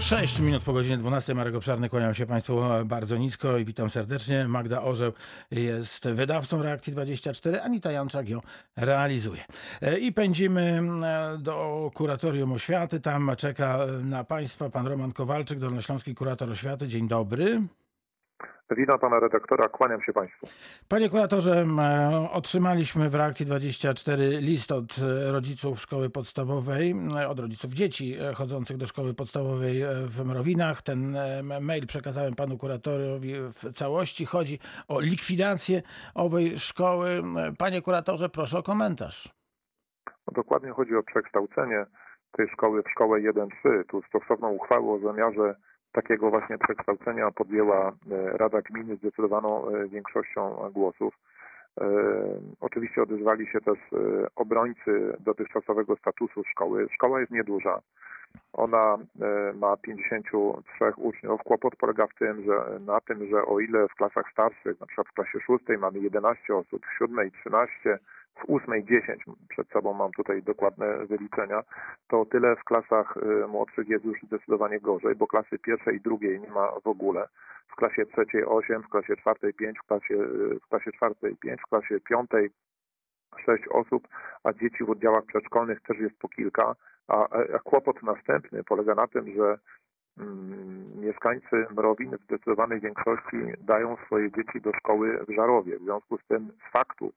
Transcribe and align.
6 0.00 0.38
minut 0.38 0.64
po 0.64 0.72
godzinie 0.72 0.96
12. 0.96 1.34
Marek 1.34 1.54
Obszarny, 1.54 1.88
kłaniam 1.88 2.14
się 2.14 2.26
Państwu 2.26 2.60
bardzo 2.84 3.16
nisko 3.16 3.58
i 3.58 3.64
witam 3.64 3.90
serdecznie. 3.90 4.48
Magda 4.48 4.82
Orzeł 4.82 5.12
jest 5.50 6.08
wydawcą 6.08 6.62
Reakcji 6.62 6.92
24, 6.92 7.60
Anita 7.60 7.92
Janczak 7.92 8.28
ją 8.28 8.40
realizuje. 8.76 9.44
E, 9.82 9.98
I 9.98 10.12
pędzimy 10.12 10.80
e, 11.04 11.38
do 11.38 11.90
Kuratorium 11.94 12.52
Oświaty. 12.52 13.00
Tam 13.00 13.32
czeka 13.36 13.78
na 14.04 14.24
Państwa 14.24 14.70
pan 14.70 14.86
Roman 14.86 15.12
Kowalczyk, 15.12 15.58
Dolnośląski 15.58 16.14
Kurator 16.14 16.50
Oświaty. 16.50 16.88
Dzień 16.88 17.08
dobry. 17.08 17.62
Witam 18.76 18.98
pana 18.98 19.20
redaktora, 19.20 19.68
kłaniam 19.68 20.02
się 20.02 20.12
państwu. 20.12 20.46
Panie 20.88 21.08
kuratorze, 21.08 21.66
otrzymaliśmy 22.32 23.10
w 23.10 23.14
reakcji 23.14 23.46
24 23.46 24.28
list 24.40 24.72
od 24.72 24.98
e, 24.98 25.32
rodziców 25.32 25.80
szkoły 25.80 26.10
podstawowej, 26.10 26.90
m, 26.90 27.08
od 27.28 27.40
rodziców 27.40 27.72
dzieci 27.72 28.16
e, 28.20 28.34
chodzących 28.34 28.76
do 28.76 28.86
szkoły 28.86 29.14
podstawowej 29.14 29.82
e, 29.82 29.88
w 29.94 30.24
Mrowinach. 30.24 30.82
Ten 30.82 31.16
e, 31.16 31.42
mail 31.60 31.86
przekazałem 31.86 32.34
panu 32.34 32.58
kuratorowi 32.58 33.34
w 33.34 33.72
całości. 33.72 34.26
Chodzi 34.26 34.58
o 34.88 35.00
likwidację 35.00 35.82
owej 36.14 36.58
szkoły. 36.58 37.22
Panie 37.58 37.82
kuratorze, 37.82 38.28
proszę 38.28 38.58
o 38.58 38.62
komentarz. 38.62 39.28
No, 40.06 40.32
dokładnie 40.32 40.70
chodzi 40.70 40.96
o 40.96 41.02
przekształcenie 41.02 41.86
tej 42.32 42.48
szkoły 42.48 42.82
w 42.82 42.90
szkołę 42.90 43.20
1-3. 43.20 43.48
Tu 43.88 44.02
stosowną 44.02 44.48
uchwałę 44.50 44.92
o 44.92 44.98
zamiarze 44.98 45.54
takiego 45.92 46.30
właśnie 46.30 46.58
przekształcenia 46.58 47.30
podjęła 47.30 47.88
e, 47.88 47.92
Rada 48.38 48.62
Gminy 48.62 48.96
zdecydowaną 48.96 49.68
e, 49.68 49.88
większością 49.88 50.70
głosów. 50.72 51.14
E, 51.80 51.86
Oczywiście 52.60 53.02
odezwali 53.02 53.46
się 53.46 53.60
też 53.60 53.78
obrońcy 54.36 55.16
dotychczasowego 55.20 55.96
statusu 55.96 56.44
szkoły. 56.44 56.86
Szkoła 56.94 57.20
jest 57.20 57.32
nieduża. 57.32 57.80
Ona 58.52 58.98
ma 59.54 59.76
53 59.76 60.92
uczniów. 60.96 61.42
Kłopot 61.42 61.76
polega 61.76 62.06
w 62.06 62.14
tym, 62.14 62.44
że 62.44 62.80
na 62.86 63.00
tym, 63.00 63.28
że 63.30 63.44
o 63.46 63.60
ile 63.60 63.88
w 63.88 63.94
klasach 63.94 64.32
starszych, 64.32 64.80
na 64.80 64.86
przykład 64.86 65.08
w 65.08 65.12
klasie 65.12 65.38
6 65.46 65.80
mamy 65.80 65.98
11 65.98 66.54
osób, 66.54 66.86
w 66.86 66.98
7 66.98 67.30
13, 67.30 67.98
w 68.40 68.50
8 68.50 68.86
10, 68.86 69.24
przed 69.48 69.68
sobą 69.68 69.94
mam 69.94 70.12
tutaj 70.12 70.42
dokładne 70.42 71.06
wyliczenia, 71.06 71.62
to 72.08 72.24
tyle 72.24 72.56
w 72.56 72.64
klasach 72.64 73.16
e, 73.16 73.46
młodszych 73.46 73.88
jest 73.88 74.04
już 74.04 74.22
zdecydowanie 74.22 74.80
gorzej, 74.80 75.14
bo 75.14 75.26
klasy 75.26 75.58
pierwszej 75.58 75.96
i 75.96 76.00
drugiej 76.00 76.40
nie 76.40 76.50
ma 76.50 76.72
w 76.84 76.86
ogóle. 76.86 77.28
W 77.68 77.76
klasie 77.76 78.06
trzeciej 78.06 78.44
8, 78.44 78.82
w 78.82 78.88
klasie 78.88 79.16
czwartej 79.16 79.54
5, 79.54 79.78
w 79.78 79.86
klasie, 79.86 80.14
e, 80.14 80.58
w 80.58 80.68
klasie 80.68 80.92
czwartej 80.92 81.36
5, 81.36 81.60
w 81.60 81.68
klasie 81.68 82.00
piątej 82.00 82.50
6 83.46 83.64
osób, 83.70 84.08
a 84.44 84.52
dzieci 84.52 84.84
w 84.84 84.90
oddziałach 84.90 85.24
przedszkolnych 85.24 85.80
też 85.80 85.98
jest 85.98 86.18
po 86.18 86.28
kilka. 86.28 86.74
A, 87.08 87.28
a 87.54 87.58
kłopot 87.58 88.02
następny 88.02 88.64
polega 88.64 88.94
na 88.94 89.06
tym, 89.06 89.34
że 89.36 89.58
mm, 90.18 91.00
mieszkańcy 91.00 91.66
Mrowin 91.76 92.16
w 92.16 92.24
zdecydowanej 92.24 92.80
większości 92.80 93.36
dają 93.60 93.96
swoje 94.06 94.32
dzieci 94.32 94.60
do 94.60 94.72
szkoły 94.72 95.24
w 95.28 95.34
Żarowie. 95.34 95.78
W 95.78 95.82
związku 95.82 96.18
z 96.18 96.26
tym 96.28 96.52
z 96.68 96.72
faktu, 96.72 97.12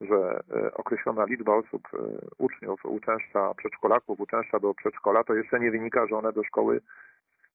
że 0.00 0.40
e, 0.54 0.74
określona 0.74 1.24
liczba 1.24 1.54
osób, 1.54 1.88
e, 1.94 1.98
uczniów 2.38 2.84
uczęszcza, 2.84 3.54
przedszkolaków 3.54 4.20
uczęszcza 4.20 4.60
do 4.60 4.74
przedszkola, 4.74 5.24
to 5.24 5.34
jeszcze 5.34 5.60
nie 5.60 5.70
wynika, 5.70 6.06
że 6.06 6.16
one 6.16 6.32
do 6.32 6.44
szkoły 6.44 6.80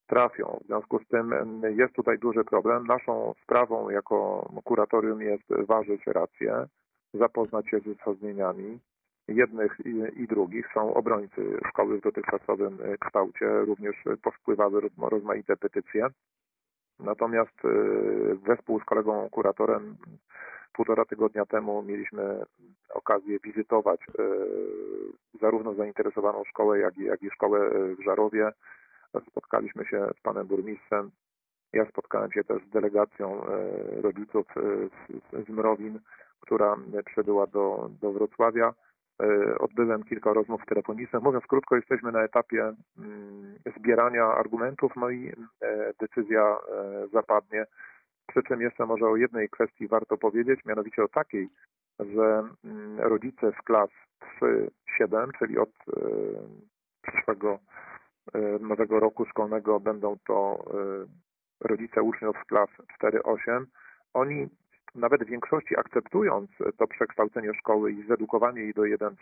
trafią. 0.08 0.60
W 0.64 0.68
związku 0.68 1.00
z 1.00 1.08
tym 1.08 1.34
jest 1.78 1.94
tutaj 1.94 2.20
duży 2.20 2.44
problem. 2.44 2.88
Naszą 2.88 3.34
sprawą 3.44 3.90
jako 3.90 4.50
kuratorium 4.64 5.22
jest 5.22 5.44
ważyć 5.68 6.08
rację, 6.08 6.66
zapoznać 7.14 7.70
się 7.70 7.80
z 7.80 7.88
uzasadnieniami 7.88 8.80
jednych 9.28 9.78
i, 9.86 10.22
i 10.22 10.28
drugich. 10.28 10.70
Są 10.74 10.94
obrońcy 10.94 11.60
szkoły 11.70 11.98
w 11.98 12.02
dotychczasowym 12.02 12.78
e, 12.84 12.98
kształcie, 12.98 13.60
również 13.62 13.96
powpływały 14.24 14.82
roz- 14.82 15.10
rozmaite 15.10 15.58
petycje. 15.58 16.08
Natomiast 17.00 17.62
wespół 18.48 18.80
z 18.80 18.84
kolegą 18.84 19.30
kuratorem 19.32 19.98
półtora 20.74 21.06
tygodnia 21.06 21.46
temu 21.46 21.84
mieliśmy 21.84 22.46
okazję 22.94 23.40
wizytować 23.40 24.00
e, 24.02 24.24
zarówno 25.42 25.74
zainteresowaną 25.74 26.44
szkołę, 26.44 26.80
jak 26.80 26.98
i, 26.98 27.04
jak 27.04 27.24
i 27.24 27.30
szkołę 27.30 27.60
e, 27.60 27.96
w 27.96 28.04
Żarowie. 28.04 28.52
Spotkaliśmy 29.30 29.86
się 29.86 30.08
z 30.20 30.22
panem 30.22 30.48
burmistrzem. 30.48 31.12
Ja 31.74 31.86
spotkałem 31.86 32.32
się 32.32 32.44
też 32.44 32.64
z 32.64 32.70
delegacją 32.70 33.46
e, 33.46 34.02
rodziców 34.02 34.46
z, 34.56 35.48
z 35.48 35.50
Mrowin, 35.50 36.00
która 36.40 36.78
przybyła 37.06 37.48
do, 37.48 37.90
do 38.02 38.12
Wrocławia. 38.12 38.74
Odbyłem 39.60 40.04
kilka 40.04 40.34
rozmów 40.34 40.66
telefonicznych. 40.66 41.24
Mówiąc 41.24 41.46
krótko, 41.46 41.76
jesteśmy 41.76 42.12
na 42.12 42.24
etapie 42.24 42.74
mm, 42.98 43.56
zbierania 43.78 44.26
argumentów, 44.26 44.92
no 44.96 45.10
i 45.10 45.34
decyzja 46.00 46.58
zapadnie. 47.14 47.66
Przy 48.32 48.44
czym 48.44 48.62
jeszcze 48.62 48.86
może 48.86 49.06
o 49.06 49.16
jednej 49.16 49.50
kwestii 49.50 49.88
warto 49.88 50.18
powiedzieć, 50.18 50.66
mianowicie 50.66 51.04
o 51.04 51.08
takiej, 51.08 51.48
że 52.00 52.44
mm, 52.64 53.00
rodzice 53.00 53.52
z 53.52 53.64
klas 53.64 53.90
3-7, 55.00 55.32
czyli 55.40 55.58
od 55.58 55.70
e, 55.70 56.02
przyszłego 57.02 57.60
e, 58.34 58.40
nowego 58.60 59.00
roku 59.00 59.26
szkolnego 59.26 59.80
będą 59.80 60.18
to 60.28 60.66
e, 60.74 61.68
rodzice 61.68 62.02
uczniów 62.02 62.36
z 62.44 62.48
klas 62.48 62.70
4-8, 63.04 63.66
oni 64.14 64.50
nawet 64.96 65.24
w 65.24 65.30
większości 65.30 65.80
akceptując 65.80 66.50
to 66.78 66.88
przekształcenie 66.88 67.54
szkoły 67.54 67.92
i 67.92 68.08
zedukowanie 68.08 68.62
jej 68.62 68.74
do 68.74 68.82
1-3, 68.82 69.16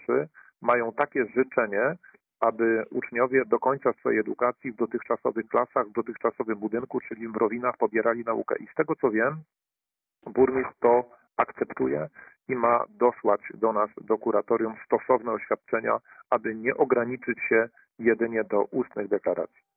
mają 0.61 0.93
takie 0.93 1.25
życzenie, 1.25 1.95
aby 2.39 2.85
uczniowie 2.89 3.45
do 3.45 3.59
końca 3.59 3.93
swojej 3.93 4.19
edukacji 4.19 4.71
w 4.71 4.75
dotychczasowych 4.75 5.47
klasach, 5.47 5.87
w 5.87 5.93
dotychczasowym 5.93 6.59
budynku, 6.59 6.99
czyli 6.99 7.27
w 7.27 7.31
Mrowinach 7.31 7.77
pobierali 7.77 8.23
naukę. 8.23 8.55
I 8.59 8.67
z 8.67 8.75
tego 8.75 8.95
co 8.95 9.11
wiem, 9.11 9.43
burmistrz 10.25 10.73
to 10.79 11.09
akceptuje 11.37 12.09
i 12.47 12.55
ma 12.55 12.85
dosłać 12.89 13.41
do 13.53 13.73
nas, 13.73 13.89
do 14.01 14.17
kuratorium 14.17 14.75
stosowne 14.85 15.31
oświadczenia, 15.31 15.99
aby 16.29 16.55
nie 16.55 16.77
ograniczyć 16.77 17.37
się 17.49 17.69
jedynie 17.99 18.43
do 18.43 18.63
ustnych 18.63 19.07
deklaracji. 19.07 19.69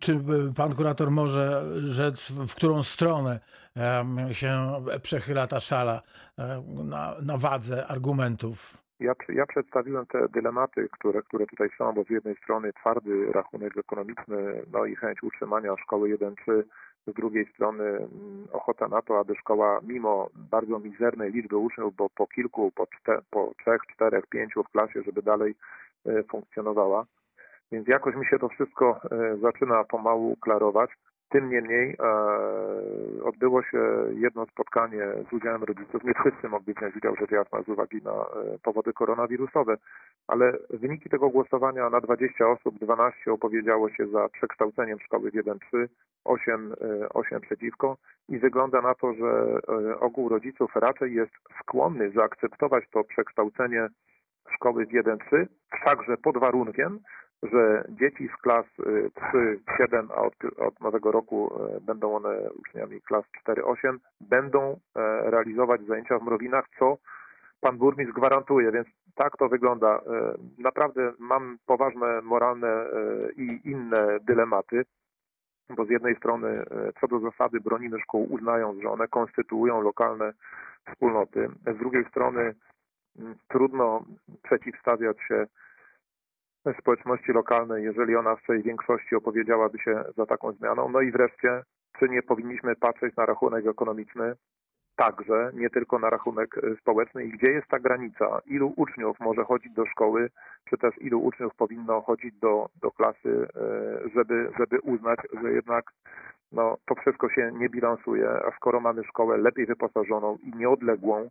Czy 0.00 0.12
y, 0.12 0.54
pan 0.56 0.74
kurator 0.74 1.10
może 1.10 1.62
rzec, 1.84 2.30
w 2.30 2.54
którą 2.54 2.82
stronę 2.82 3.40
się 4.32 4.72
przechyla 5.02 5.46
ta 5.46 5.60
szala 5.60 6.02
em, 6.38 6.88
na, 6.88 7.14
na 7.22 7.36
wadze 7.36 7.86
argumentów? 7.86 8.89
Ja, 9.00 9.14
ja 9.28 9.46
przedstawiłem 9.46 10.06
te 10.06 10.28
dylematy, 10.28 10.88
które, 10.92 11.22
które 11.22 11.46
tutaj 11.46 11.68
są, 11.78 11.92
bo 11.92 12.04
z 12.04 12.10
jednej 12.10 12.36
strony 12.36 12.72
twardy 12.72 13.32
rachunek 13.32 13.76
ekonomiczny, 13.76 14.62
no 14.72 14.84
i 14.84 14.96
chęć 14.96 15.22
utrzymania 15.22 15.76
szkoły 15.76 16.16
1-3, 16.18 16.62
z 17.06 17.14
drugiej 17.14 17.46
strony 17.46 17.84
mm, 17.84 18.08
ochota 18.52 18.88
na 18.88 19.02
to, 19.02 19.18
aby 19.18 19.34
szkoła 19.34 19.80
mimo 19.82 20.30
bardzo 20.34 20.78
mizernej 20.78 21.32
liczby 21.32 21.56
uczniów, 21.56 21.96
bo 21.96 22.10
po 22.10 22.26
kilku, 22.26 22.70
po, 22.74 22.86
czte, 22.86 23.18
po 23.30 23.52
trzech, 23.62 23.80
czterech, 23.94 24.26
pięciu 24.26 24.64
w 24.64 24.68
klasie, 24.68 25.02
żeby 25.02 25.22
dalej 25.22 25.54
e, 26.06 26.22
funkcjonowała. 26.22 27.04
Więc 27.72 27.88
jakoś 27.88 28.14
mi 28.14 28.26
się 28.26 28.38
to 28.38 28.48
wszystko 28.48 29.00
e, 29.10 29.36
zaczyna 29.36 29.84
pomału 29.84 30.36
klarować. 30.36 30.90
Tym 31.30 31.50
niemniej 31.50 31.96
e, 32.00 33.24
odbyło 33.24 33.62
się 33.62 33.78
jedno 34.14 34.46
spotkanie 34.46 35.06
z 35.30 35.32
udziałem 35.32 35.64
rodziców. 35.64 36.04
Nie 36.04 36.14
wszyscy 36.14 36.48
mogli 36.48 36.74
wziąć 36.74 36.96
udział, 36.96 37.16
rzecz 37.16 37.30
jasna, 37.30 37.62
z 37.62 37.68
uwagi 37.68 38.02
na 38.04 38.12
e, 38.12 38.26
powody 38.62 38.92
koronawirusowe, 38.92 39.76
ale 40.26 40.52
wyniki 40.70 41.10
tego 41.10 41.30
głosowania 41.30 41.90
na 41.90 42.00
20 42.00 42.48
osób, 42.48 42.78
12 42.78 43.32
opowiedziało 43.32 43.90
się 43.90 44.06
za 44.06 44.28
przekształceniem 44.28 45.00
szkoły 45.00 45.30
w 45.30 45.34
1-3, 45.34 45.58
8, 46.24 46.74
e, 46.80 47.08
8 47.08 47.40
przeciwko 47.40 47.96
i 48.28 48.38
wygląda 48.38 48.80
na 48.80 48.94
to, 48.94 49.14
że 49.14 49.60
e, 49.68 50.00
ogół 50.00 50.28
rodziców 50.28 50.76
raczej 50.76 51.14
jest 51.14 51.32
skłonny 51.60 52.10
zaakceptować 52.10 52.84
to 52.92 53.04
przekształcenie 53.04 53.88
szkoły 54.54 54.86
w 54.86 54.92
1-3, 54.92 55.46
wszakże 55.72 56.16
pod 56.16 56.38
warunkiem, 56.38 56.98
że 57.42 57.84
dzieci 57.88 58.28
z 58.28 58.42
klas 58.42 58.66
3-7, 58.78 60.06
a 60.10 60.14
od, 60.14 60.34
od 60.58 60.80
nowego 60.80 61.12
roku 61.12 61.50
e, 61.76 61.80
będą 61.80 62.16
one 62.16 62.50
uczniami 62.50 63.00
klas 63.00 63.24
4-8, 63.48 63.98
będą 64.20 64.60
e, 64.96 65.30
realizować 65.30 65.80
zajęcia 65.86 66.18
w 66.18 66.22
Mrowinach, 66.22 66.64
co 66.78 66.96
pan 67.60 67.78
burmistrz 67.78 68.14
gwarantuje, 68.14 68.72
więc 68.72 68.88
tak 69.14 69.36
to 69.36 69.48
wygląda. 69.48 69.96
E, 69.96 70.00
Naprawdę 70.58 71.12
mam 71.18 71.58
poważne 71.66 72.22
moralne 72.22 72.68
e, 72.68 72.86
i 73.36 73.70
inne 73.70 74.18
dylematy, 74.20 74.84
bo 75.76 75.84
z 75.84 75.90
jednej 75.90 76.16
strony 76.16 76.64
co 77.00 77.08
do 77.08 77.20
zasady 77.20 77.60
bronimy 77.60 78.00
szkół, 78.00 78.26
uznając, 78.30 78.82
że 78.82 78.90
one 78.90 79.08
konstytuują 79.08 79.80
lokalne 79.80 80.32
wspólnoty. 80.90 81.48
Z 81.74 81.78
drugiej 81.78 82.04
strony 82.04 82.54
trudno 83.48 84.04
przeciwstawiać 84.42 85.16
się 85.28 85.46
społeczności 86.80 87.32
lokalnej, 87.32 87.84
jeżeli 87.84 88.16
ona 88.16 88.36
w 88.36 88.42
swojej 88.42 88.62
większości 88.62 89.14
opowiedziałaby 89.14 89.78
się 89.78 90.04
za 90.16 90.26
taką 90.26 90.52
zmianą. 90.52 90.88
No 90.88 91.00
i 91.00 91.12
wreszcie, 91.12 91.62
czy 91.98 92.08
nie 92.08 92.22
powinniśmy 92.22 92.76
patrzeć 92.76 93.16
na 93.16 93.26
rachunek 93.26 93.66
ekonomiczny 93.66 94.34
także, 94.96 95.50
nie 95.54 95.70
tylko 95.70 95.98
na 95.98 96.10
rachunek 96.10 96.58
e, 96.58 96.76
społeczny? 96.76 97.24
I 97.24 97.30
gdzie 97.30 97.52
jest 97.52 97.68
ta 97.68 97.78
granica, 97.78 98.40
ilu 98.46 98.72
uczniów 98.76 99.20
może 99.20 99.44
chodzić 99.44 99.72
do 99.72 99.86
szkoły, 99.86 100.30
czy 100.68 100.78
też 100.78 100.98
ilu 100.98 101.24
uczniów 101.24 101.54
powinno 101.54 102.00
chodzić 102.00 102.34
do, 102.34 102.68
do 102.82 102.90
klasy, 102.90 103.48
żeby, 104.14 104.52
żeby 104.58 104.80
uznać, 104.80 105.18
że 105.42 105.52
jednak 105.52 105.92
no, 106.52 106.76
to 106.86 106.94
wszystko 106.94 107.28
się 107.28 107.50
nie 107.54 107.68
bilansuje, 107.68 108.28
a 108.30 108.56
skoro 108.56 108.80
mamy 108.80 109.04
szkołę 109.04 109.38
lepiej 109.38 109.66
wyposażoną 109.66 110.38
i 110.42 110.56
nieodległą, 110.56 111.30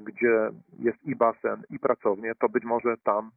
gdzie 0.00 0.50
jest 0.78 1.04
i 1.04 1.16
basen, 1.16 1.62
i 1.70 1.78
pracownie, 1.78 2.32
to 2.34 2.48
być 2.48 2.64
może 2.64 2.96
tam 3.04 3.30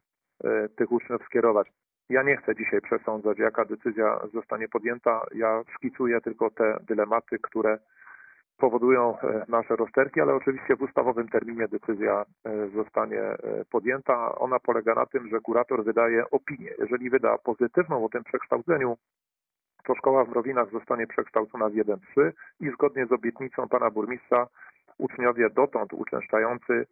tych 0.76 0.92
uczniów 0.92 1.22
skierować. 1.24 1.70
Ja 2.08 2.22
nie 2.22 2.36
chcę 2.36 2.54
dzisiaj 2.56 2.80
przesądzać, 2.80 3.38
jaka 3.38 3.64
decyzja 3.64 4.20
zostanie 4.34 4.68
podjęta. 4.68 5.26
Ja 5.34 5.62
szkicuję 5.76 6.20
tylko 6.20 6.50
te 6.50 6.78
dylematy, 6.88 7.38
które 7.38 7.78
powodują 8.56 9.18
e, 9.18 9.44
nasze 9.48 9.76
rozterki, 9.76 10.20
ale 10.20 10.34
oczywiście 10.34 10.76
w 10.76 10.82
ustawowym 10.82 11.28
terminie 11.28 11.68
decyzja 11.68 12.24
e, 12.44 12.68
zostanie 12.68 13.20
e, 13.20 13.38
podjęta. 13.70 14.34
Ona 14.34 14.58
polega 14.60 14.94
na 14.94 15.06
tym, 15.06 15.28
że 15.28 15.40
kurator 15.40 15.84
wydaje 15.84 16.30
opinię. 16.30 16.70
Jeżeli 16.78 17.10
wyda 17.10 17.38
pozytywną 17.38 18.04
o 18.04 18.08
tym 18.08 18.24
przekształceniu, 18.24 18.96
to 19.84 19.94
szkoła 19.94 20.24
w 20.24 20.28
Mrowinach 20.28 20.70
zostanie 20.70 21.06
przekształcona 21.06 21.68
w 21.68 21.72
1-3 21.72 21.98
i 22.60 22.70
zgodnie 22.70 23.06
z 23.06 23.12
obietnicą 23.12 23.68
pana 23.68 23.90
burmistrza 23.90 24.46
uczniowie 24.98 25.50
dotąd 25.50 25.92
uczęszczający 25.92 26.86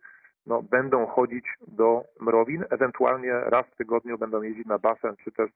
no, 0.46 0.62
będą 0.62 1.06
chodzić 1.06 1.44
do 1.68 2.04
mrowin, 2.20 2.64
ewentualnie 2.70 3.32
raz 3.32 3.66
w 3.66 3.76
tygodniu 3.76 4.18
będą 4.18 4.42
jeździć 4.42 4.66
na 4.66 4.78
basen, 4.78 5.16
czy 5.24 5.32
też 5.32 5.50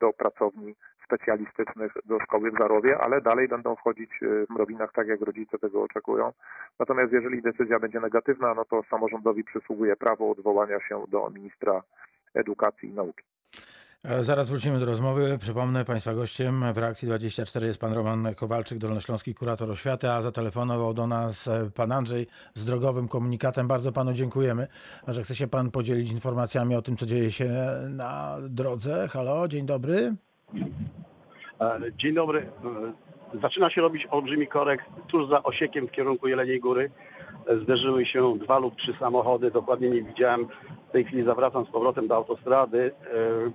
do 0.00 0.12
pracowni 0.12 0.74
specjalistycznych 1.04 1.92
do 2.04 2.20
szkoły 2.20 2.50
w 2.50 2.58
Zarowie, 2.58 2.98
ale 2.98 3.20
dalej 3.20 3.48
będą 3.48 3.76
wchodzić 3.76 4.10
y, 4.22 4.46
w 4.46 4.50
mrowinach 4.50 4.92
tak, 4.92 5.08
jak 5.08 5.20
rodzice 5.20 5.58
tego 5.58 5.82
oczekują. 5.82 6.32
Natomiast 6.78 7.12
jeżeli 7.12 7.42
decyzja 7.42 7.78
będzie 7.78 8.00
negatywna, 8.00 8.54
no 8.54 8.64
to 8.64 8.82
samorządowi 8.90 9.44
przysługuje 9.44 9.96
prawo 9.96 10.30
odwołania 10.30 10.80
się 10.80 11.04
do 11.08 11.30
ministra 11.30 11.82
edukacji 12.34 12.88
i 12.88 12.92
nauki. 12.92 13.24
Zaraz 14.04 14.50
wrócimy 14.50 14.80
do 14.80 14.86
rozmowy. 14.86 15.38
Przypomnę, 15.38 15.84
Państwa 15.84 16.14
gościem 16.14 16.72
w 16.72 16.78
reakcji 16.78 17.08
24 17.08 17.66
jest 17.66 17.80
pan 17.80 17.92
Roman 17.92 18.34
Kowalczyk, 18.34 18.78
dolnośląski 18.78 19.34
kurator 19.34 19.70
oświaty, 19.70 20.10
a 20.10 20.22
zatelefonował 20.22 20.94
do 20.94 21.06
nas 21.06 21.48
e, 21.48 21.70
pan 21.74 21.92
Andrzej 21.92 22.26
z 22.54 22.64
drogowym 22.64 23.08
komunikatem. 23.08 23.68
Bardzo 23.68 23.92
panu 23.92 24.12
dziękujemy, 24.12 24.66
że 25.08 25.22
chce 25.22 25.34
się 25.34 25.48
pan 25.48 25.70
podzielić 25.70 26.10
informacjami 26.12 26.74
o 26.74 26.82
tym, 26.82 26.96
co 26.96 27.06
dzieje 27.06 27.30
się 27.30 27.50
na 27.88 28.36
drodze. 28.48 29.08
Halo, 29.08 29.48
dzień 29.48 29.66
dobry. 29.66 30.14
E, 31.60 31.80
dzień 31.98 32.14
dobry. 32.14 32.50
Zaczyna 33.42 33.70
się 33.70 33.80
robić 33.80 34.06
olbrzymi 34.10 34.46
korek 34.46 34.84
tuż 35.08 35.28
za 35.28 35.42
Osiekiem 35.42 35.88
w 35.88 35.90
kierunku 35.90 36.28
Jeleniej 36.28 36.60
Góry. 36.60 36.90
Zderzyły 37.62 38.06
się 38.06 38.38
dwa 38.38 38.58
lub 38.58 38.76
trzy 38.76 38.94
samochody, 39.00 39.50
dokładnie 39.50 39.90
nie 39.90 40.02
widziałem 40.02 40.48
w 40.88 40.92
tej 40.92 41.04
chwili 41.04 41.24
zawracam 41.24 41.66
z 41.66 41.68
powrotem 41.68 42.08
do 42.08 42.16
autostrady, 42.16 42.92
e, 43.14 43.50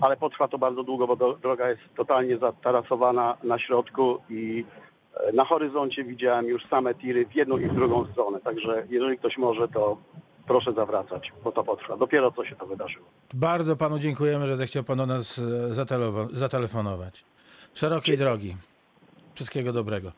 ale 0.00 0.16
potrwa 0.16 0.48
to 0.48 0.58
bardzo 0.58 0.82
długo, 0.82 1.06
bo 1.06 1.36
droga 1.36 1.68
jest 1.68 1.82
totalnie 1.96 2.38
zatarasowana 2.38 3.36
na 3.42 3.58
środku 3.58 4.18
i 4.30 4.64
e, 5.14 5.32
na 5.32 5.44
horyzoncie 5.44 6.04
widziałem 6.04 6.46
już 6.46 6.66
same 6.66 6.94
tiry 6.94 7.26
w 7.26 7.34
jedną 7.34 7.58
i 7.58 7.68
w 7.68 7.74
drugą 7.74 8.06
stronę. 8.12 8.40
Także 8.40 8.86
jeżeli 8.90 9.18
ktoś 9.18 9.38
może, 9.38 9.68
to 9.68 9.96
proszę 10.46 10.72
zawracać, 10.72 11.32
bo 11.44 11.52
to 11.52 11.64
potrwa. 11.64 11.96
Dopiero 11.96 12.32
co 12.32 12.44
się 12.44 12.56
to 12.56 12.66
wydarzyło. 12.66 13.06
Bardzo 13.34 13.76
panu 13.76 13.98
dziękujemy, 13.98 14.46
że 14.46 14.56
zechciał 14.56 14.84
pan 14.84 14.98
do 14.98 15.06
nas 15.06 15.38
e, 15.38 15.74
zatelefonować. 16.32 17.24
Szerokiej 17.74 18.18
drogi. 18.18 18.56
Wszystkiego 19.36 19.72
dobrego. 19.72 20.12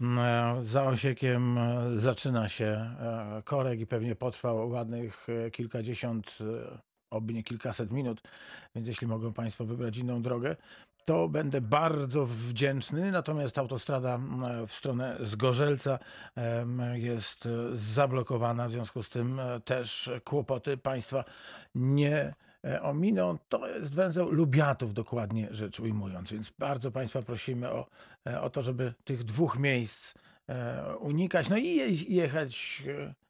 Mm, 0.00 0.18
e, 0.18 0.64
za 0.64 0.84
Osiekiem 0.84 1.58
e, 1.58 1.90
zaczyna 1.96 2.48
się 2.48 2.64
e, 2.64 3.42
korek 3.44 3.80
i 3.80 3.86
pewnie 3.86 4.16
potrwa 4.16 4.52
ładnych 4.52 5.26
kilkadziesiąt, 5.52 6.38
oby 7.10 7.34
nie 7.34 7.42
kilkaset 7.42 7.92
minut, 7.92 8.22
więc 8.74 8.88
jeśli 8.88 9.06
mogą 9.06 9.32
Państwo 9.32 9.64
wybrać 9.64 9.96
inną 9.96 10.22
drogę, 10.22 10.56
to 11.04 11.28
będę 11.28 11.60
bardzo 11.60 12.26
wdzięczny. 12.26 13.12
Natomiast 13.12 13.58
autostrada 13.58 14.20
w 14.66 14.72
stronę 14.72 15.16
Zgorzelca 15.20 15.98
jest 16.92 17.48
zablokowana, 17.72 18.68
w 18.68 18.70
związku 18.70 19.02
z 19.02 19.08
tym 19.08 19.40
też 19.64 20.10
kłopoty 20.24 20.76
Państwa 20.76 21.24
nie 21.74 22.34
ominą, 22.82 23.38
to 23.48 23.68
jest 23.68 23.94
węzeł 23.94 24.30
Lubiatów 24.30 24.94
dokładnie 24.94 25.48
rzecz 25.50 25.80
ujmując. 25.80 26.32
Więc 26.32 26.50
bardzo 26.50 26.90
Państwa 26.90 27.22
prosimy 27.22 27.70
o, 27.70 27.86
e, 28.26 28.40
o 28.40 28.50
to, 28.50 28.62
żeby 28.62 28.94
tych 29.04 29.24
dwóch 29.24 29.58
miejsc 29.58 30.14
e, 30.48 30.96
unikać, 30.96 31.48
no 31.48 31.56
i 31.56 31.96
jechać, 32.08 32.82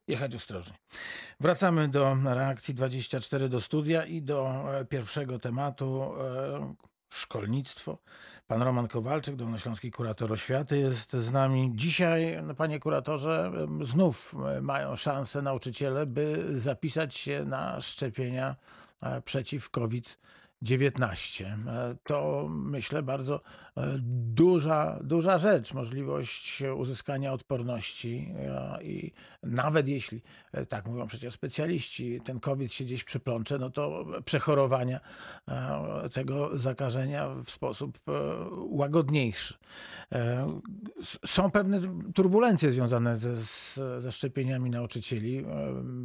jechać 0.09 0.35
ostrożnie. 0.35 0.77
Wracamy 1.41 1.89
do 1.89 2.17
reakcji 2.25 2.75
24 2.75 3.49
do 3.49 3.61
studia 3.61 4.05
i 4.05 4.23
do 4.23 4.65
pierwszego 4.89 5.39
tematu 5.39 6.13
szkolnictwo. 7.09 7.99
Pan 8.47 8.63
Roman 8.63 8.89
Kowalczyk, 8.89 9.37
Dolnośląski 9.37 9.91
Kurator 9.91 10.33
Oświaty 10.33 10.79
jest 10.79 11.13
z 11.13 11.33
nami. 11.33 11.71
Dzisiaj, 11.75 12.39
no, 12.43 12.55
panie 12.55 12.81
kuratorze, 12.81 13.53
znów 13.83 14.35
mają 14.63 14.97
szansę 14.97 15.43
nauczyciele, 15.43 16.07
by 16.07 16.45
zapisać 16.61 17.15
się 17.15 17.45
na 17.45 17.81
szczepienia 17.81 18.57
E, 18.57 18.92
przeciw 19.25 19.71
COVID-19. 19.71 21.45
E, 21.45 21.97
to 22.05 22.47
myślę 22.51 23.03
bardzo 23.03 23.41
e, 23.77 23.95
duża, 24.35 24.99
duża 25.03 25.39
rzecz, 25.39 25.75
możliwość 25.75 26.63
uzyskania 26.77 27.33
odporności 27.33 28.35
i 28.83 29.13
nawet 29.43 29.89
jeśli, 29.89 30.23
tak 30.69 30.87
mówią 30.87 31.07
przecież 31.07 31.35
specjaliści, 31.35 32.21
ten 32.21 32.41
COVID 32.41 32.73
się 32.73 32.85
gdzieś 32.85 33.05
przyplącze, 33.05 33.59
no 33.59 33.71
to 33.71 34.07
przechorowania 34.25 35.01
tego 36.13 36.59
zakażenia 36.59 37.29
w 37.45 37.51
sposób 37.51 37.99
łagodniejszy. 38.55 39.55
Są 41.27 41.51
pewne 41.51 41.81
turbulencje 42.15 42.73
związane 42.73 43.17
ze, 43.17 43.37
ze 44.01 44.13
szczepieniami 44.13 44.71
nauczycieli. 44.71 45.45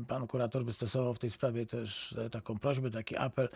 Pan 0.08 0.28
kurator 0.28 0.66
wystosował 0.66 1.14
w 1.14 1.20
tej 1.20 1.30
sprawie 1.30 1.66
też 1.66 2.18
taką 2.32 2.60
prośbę, 2.60 2.92
taki 2.92 3.18
apel, 3.18 3.50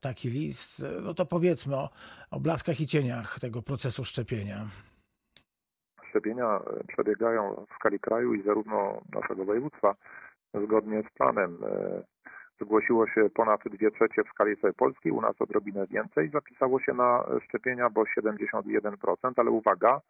taki 0.00 0.28
list. 0.28 0.82
No 1.02 1.14
to 1.14 1.26
powiedzmy 1.26 1.76
o, 1.76 1.90
o 2.30 2.40
blaskach 2.40 2.80
i 2.80 2.86
cieniach 2.86 3.40
tego 3.40 3.62
procesu 3.62 4.04
szczepienia. 4.04 4.70
Szczepienia 6.10 6.60
przebiegają 6.88 7.66
w 7.70 7.74
skali 7.74 8.00
kraju 8.00 8.34
i 8.34 8.42
zarówno 8.42 9.00
naszego 9.14 9.44
województwa 9.44 9.94
zgodnie 10.54 11.02
z 11.02 11.16
planem. 11.16 11.58
Zgłosiło 12.60 13.06
się 13.06 13.30
ponad 13.34 13.60
2 13.64 13.90
trzecie 13.90 14.24
w 14.24 14.28
skali 14.28 14.56
całej 14.56 14.74
Polski, 14.74 15.10
u 15.10 15.20
nas 15.20 15.40
odrobinę 15.40 15.86
więcej. 15.86 16.30
Zapisało 16.30 16.80
się 16.80 16.92
na 16.92 17.24
szczepienia, 17.44 17.90
bo 17.90 18.04
71%, 18.04 19.32
ale 19.36 19.50
uwaga, 19.50 20.00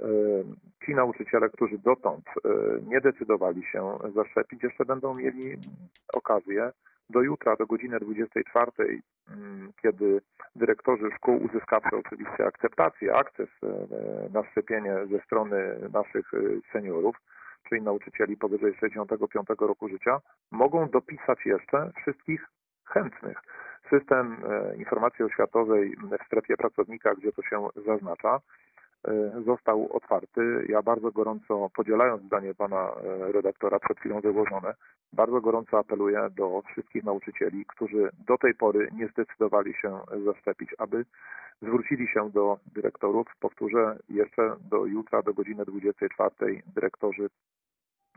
e, 0.00 0.06
ci 0.84 0.94
nauczyciele, 0.94 1.48
którzy 1.48 1.78
dotąd 1.78 2.24
e, 2.28 2.48
nie 2.86 3.00
decydowali 3.00 3.62
się 3.62 3.98
zaszczepić, 4.14 4.62
jeszcze 4.62 4.84
będą 4.84 5.12
mieli 5.14 5.56
okazję 6.14 6.72
do 7.10 7.22
jutra, 7.22 7.56
do 7.56 7.66
godziny 7.66 8.00
24, 8.00 9.02
mm, 9.28 9.72
kiedy 9.82 10.20
dyrektorzy 10.56 11.10
szkół 11.16 11.44
uzyskawszy 11.44 11.96
oczywiście 11.96 12.46
akceptację, 12.46 13.14
akces 13.14 13.48
e, 13.62 13.68
na 14.32 14.44
szczepienie 14.50 14.94
ze 15.10 15.20
strony 15.20 15.76
naszych 15.92 16.32
seniorów, 16.72 17.16
czyli 17.68 17.82
nauczycieli 17.82 18.36
powyżej 18.36 18.74
65 18.74 19.48
roku 19.58 19.88
życia, 19.88 20.20
mogą 20.50 20.88
dopisać 20.88 21.46
jeszcze 21.46 21.90
wszystkich 22.02 22.48
chętnych. 22.84 23.38
System 23.90 24.36
e, 24.50 24.76
informacji 24.76 25.24
oświatowej 25.24 25.96
w 26.22 26.26
strefie 26.26 26.56
pracownika, 26.56 27.14
gdzie 27.14 27.32
to 27.32 27.42
się 27.42 27.68
zaznacza, 27.86 28.34
e, 28.36 28.40
został 29.46 29.92
otwarty. 29.92 30.66
Ja 30.68 30.82
bardzo 30.82 31.10
gorąco, 31.10 31.70
podzielając 31.74 32.22
zdanie 32.22 32.54
pana 32.54 32.90
e, 32.90 33.32
redaktora 33.32 33.78
przed 33.78 33.98
chwilą 33.98 34.20
wyłożone, 34.20 34.74
bardzo 35.12 35.40
gorąco 35.40 35.78
apeluję 35.78 36.28
do 36.36 36.62
wszystkich 36.62 37.04
nauczycieli, 37.04 37.64
którzy 37.66 38.10
do 38.26 38.38
tej 38.38 38.54
pory 38.54 38.88
nie 38.92 39.08
zdecydowali 39.08 39.74
się 39.74 40.00
zaszczepić, 40.24 40.74
aby 40.78 41.04
zwrócili 41.62 42.08
się 42.08 42.30
do 42.30 42.58
dyrektorów. 42.74 43.26
Powtórzę, 43.40 43.98
jeszcze 44.08 44.56
do 44.70 44.86
jutra, 44.86 45.22
do 45.22 45.34
godziny 45.34 45.64
24 45.64 46.62
dyrektorzy 46.74 47.28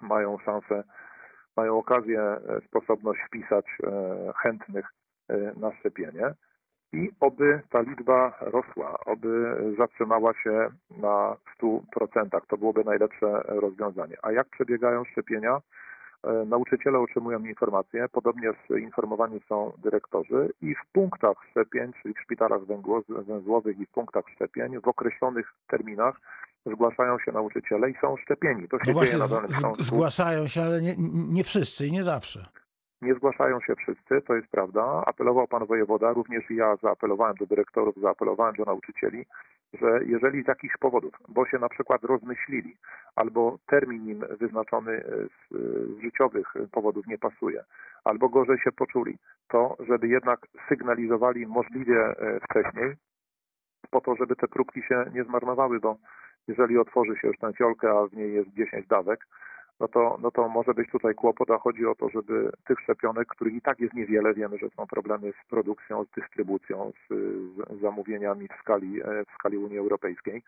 mają 0.01 0.38
szansę, 0.38 0.84
mają 1.58 1.77
okazję, 1.77 2.22
e, 2.22 2.62
sposobność 2.68 3.20
wpisać 3.27 3.65
e, 3.84 4.34
chętnych 4.36 4.86
e, 5.30 5.54
na 5.60 5.72
szczepienie 5.72 6.34
i 6.94 7.10
oby 7.20 7.62
ta 7.70 7.82
liczba 7.82 8.38
rosła, 8.42 9.00
oby 9.06 9.56
zatrzymała 9.77 10.34
się 10.34 10.70
na 10.98 11.36
100%. 11.62 12.42
To 12.48 12.58
byłoby 12.58 12.84
najlepsze 12.84 13.42
rozwiązanie. 13.46 14.18
A 14.22 14.32
jak 14.32 14.50
przebiegają 14.50 15.06
szczepienia? 15.06 15.62
Nauczyciele 16.46 17.00
otrzymują 17.00 17.39
informacje, 17.39 18.06
podobnie 18.12 18.50
informowani 18.80 19.42
są 19.50 19.72
dyrektorzy 19.84 20.54
i 20.62 20.75
w 20.75 20.92
punktach 20.92 21.38
szczepień, 21.51 21.92
czyli 22.01 22.13
w 22.13 22.20
szpitalach 22.20 22.62
węzłowych 23.27 23.80
i 23.80 23.86
w 23.86 23.89
punktach 23.89 24.24
szczepień 24.36 24.82
w 24.82 24.88
określonych 24.88 25.54
terminach 25.68 26.15
zgłaszają 26.65 27.20
się 27.20 27.32
nauczyciele 27.32 27.89
i 27.89 27.96
są 28.01 28.18
szczepieni. 28.18 28.68
To 28.68 28.80
się 28.80 28.94
No 28.94 29.06
dzieje 29.06 29.18
na 29.18 29.27
danym 29.27 29.51
z, 29.51 29.86
zgłaszają 29.86 30.48
się, 30.48 30.62
ale 30.62 30.82
nie, 30.82 30.96
nie 31.30 31.44
wszyscy 31.44 31.88
i 31.88 31.92
nie 31.92 32.04
zawsze. 32.04 32.46
Nie 33.05 33.13
zgłaszają 33.15 33.62
się 33.62 33.75
wszyscy, 33.75 34.21
to 34.21 34.35
jest 34.35 34.47
prawda. 34.47 35.03
Apelował 35.05 35.47
pan 35.47 35.65
wojewoda, 35.65 36.13
również 36.13 36.50
ja 36.50 36.75
zaapelowałem 36.75 37.35
do 37.35 37.45
dyrektorów, 37.45 37.95
zaapelowałem 37.95 38.55
do 38.55 38.63
nauczycieli, 38.63 39.25
że 39.74 40.00
jeżeli 40.05 40.43
z 40.43 40.47
jakichś 40.47 40.77
powodów, 40.77 41.13
bo 41.27 41.45
się 41.45 41.59
na 41.59 41.69
przykład 41.69 42.03
rozmyślili, 42.03 42.77
albo 43.15 43.57
termin 43.67 44.09
im 44.09 44.24
wyznaczony 44.39 45.03
z, 45.03 45.55
z 45.97 46.01
życiowych 46.01 46.53
powodów 46.71 47.07
nie 47.07 47.17
pasuje, 47.17 47.63
albo 48.03 48.29
gorzej 48.29 48.57
się 48.59 48.71
poczuli, 48.71 49.17
to 49.47 49.77
żeby 49.79 50.07
jednak 50.07 50.39
sygnalizowali 50.69 51.47
możliwie 51.47 52.00
e, 52.01 52.39
wcześniej, 52.39 52.93
po 53.89 54.01
to, 54.01 54.15
żeby 54.15 54.35
te 54.35 54.47
próbki 54.47 54.81
się 54.81 55.05
nie 55.13 55.24
zmarnowały, 55.24 55.79
bo 55.79 55.97
jeżeli 56.47 56.77
otworzy 56.77 57.15
się 57.15 57.27
już 57.27 57.38
tę 57.38 57.53
fiolkę, 57.53 57.91
a 57.91 58.07
w 58.07 58.13
niej 58.13 58.33
jest 58.33 58.50
10 58.50 58.88
dawek, 58.88 59.27
no 59.79 59.88
to, 59.88 60.17
no 60.22 60.32
to 60.32 60.50
może 60.50 60.74
być 60.74 60.89
tutaj 60.91 61.15
kłopot, 61.15 61.51
a 61.51 61.58
chodzi 61.58 61.86
o 61.86 61.96
to, 61.96 62.10
żeby 62.10 62.51
tych 62.67 62.79
szczepionek, 62.79 63.27
których 63.27 63.53
i 63.53 63.62
tak 63.62 63.79
jest 63.79 63.94
niewiele, 63.94 64.34
wiemy, 64.34 64.58
że 64.58 64.70
są 64.70 64.88
problemy 64.88 65.34
z 65.44 65.50
produkcją, 65.50 66.05
z 66.05 66.22
dystrybucją, 66.22 66.91
z, 66.91 67.13
z 67.77 67.82
zamówieniami 67.82 68.48
w 68.48 68.62
skali, 68.62 69.01
w 69.01 69.34
skali 69.34 69.58
Unii 69.58 69.77
Europejskiej, 69.77 70.44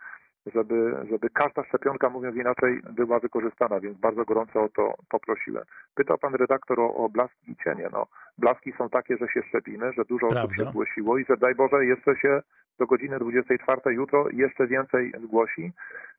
żeby, 0.53 0.95
żeby 1.09 1.29
każda 1.29 1.63
szczepionka, 1.63 2.09
mówiąc 2.09 2.35
inaczej, 2.35 2.81
była 2.91 3.19
wykorzystana, 3.19 3.79
więc 3.79 3.97
bardzo 3.97 4.25
gorąco 4.25 4.63
o 4.63 4.69
to 4.69 4.93
poprosiłem. 5.09 5.63
Pytał 5.95 6.17
pan 6.17 6.35
redaktor 6.35 6.79
o, 6.79 6.95
o 6.95 7.09
blaski 7.09 7.51
i 7.51 7.55
cienie. 7.63 7.89
No, 7.91 8.07
blaski 8.37 8.73
są 8.77 8.89
takie, 8.89 9.17
że 9.17 9.27
się 9.27 9.41
szczepimy, 9.49 9.93
że 9.93 10.05
dużo 10.05 10.27
Prawda. 10.27 10.43
osób 10.43 10.55
się 10.55 10.65
zgłosiło 10.65 11.17
i 11.17 11.25
że 11.25 11.37
daj 11.37 11.55
Boże 11.55 11.85
jeszcze 11.85 12.15
się 12.15 12.41
do 12.79 12.85
godziny 12.85 13.19
24 13.19 13.81
jutro 13.95 14.25
jeszcze 14.29 14.67
więcej 14.67 15.13
zgłosi. 15.23 15.71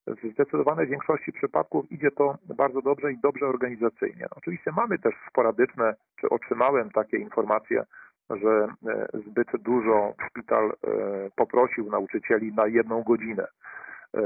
W 0.06 0.32
zdecydowanej 0.32 0.86
większości 0.86 1.32
przypadków 1.32 1.92
idzie 1.92 2.10
to 2.10 2.38
bardzo 2.56 2.82
dobrze 2.82 3.12
i 3.12 3.18
dobrze 3.18 3.46
organizacyjnie. 3.46 4.26
Oczywiście 4.36 4.72
mamy 4.72 4.98
też 4.98 5.14
sporadyczne, 5.30 5.94
czy 6.20 6.28
otrzymałem 6.28 6.90
takie 6.90 7.16
informacje, 7.16 7.84
że 8.30 8.68
e, 8.88 9.08
zbyt 9.26 9.48
dużo 9.62 10.14
szpital 10.30 10.70
e, 10.70 10.74
poprosił 11.36 11.90
nauczycieli 11.90 12.52
na 12.52 12.66
jedną 12.66 13.02
godzinę 13.02 13.46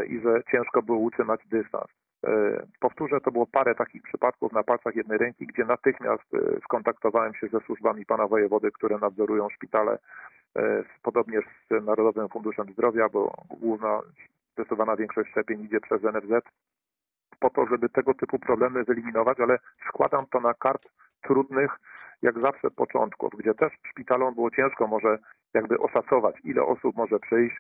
i 0.09 0.21
że 0.21 0.43
ciężko 0.53 0.83
było 0.83 0.99
utrzymać 0.99 1.41
dystans. 1.47 1.89
Powtórzę, 2.81 3.21
to 3.21 3.31
było 3.31 3.47
parę 3.47 3.75
takich 3.75 4.03
przypadków 4.03 4.53
na 4.53 4.63
palcach 4.63 4.97
jednej 4.97 5.19
ręki, 5.19 5.47
gdzie 5.47 5.65
natychmiast 5.65 6.25
skontaktowałem 6.65 7.35
się 7.35 7.49
ze 7.49 7.61
służbami 7.61 8.07
pana 8.07 8.27
wojewody, 8.29 8.73
które 8.73 8.99
nadzorują 8.99 9.49
szpitale, 9.51 9.99
podobnież 11.03 11.45
z 11.71 11.85
Narodowym 11.85 12.29
Funduszem 12.29 12.73
Zdrowia, 12.73 13.09
bo 13.09 13.35
główna 13.61 14.01
zdecydowana 14.53 14.97
większość 14.97 15.31
szczepień 15.31 15.63
idzie 15.65 15.81
przez 15.81 16.03
NFZ 16.03 16.43
po 17.41 17.51
to, 17.51 17.67
żeby 17.67 17.89
tego 17.89 18.15
typu 18.15 18.39
problemy 18.39 18.85
wyeliminować, 18.85 19.41
ale 19.41 19.59
składam 19.89 20.27
to 20.31 20.41
na 20.41 20.55
kart 20.55 20.89
trudnych, 21.23 21.77
jak 22.23 22.41
zawsze, 22.41 22.71
początków, 22.71 23.31
gdzie 23.39 23.55
też 23.55 23.73
szpitalom 23.91 24.35
było 24.35 24.51
ciężko 24.51 24.87
może 24.87 25.19
jakby 25.55 25.79
oszacować, 25.79 26.37
ile 26.45 26.63
osób 26.63 26.97
może 26.97 27.19
przyjść 27.19 27.57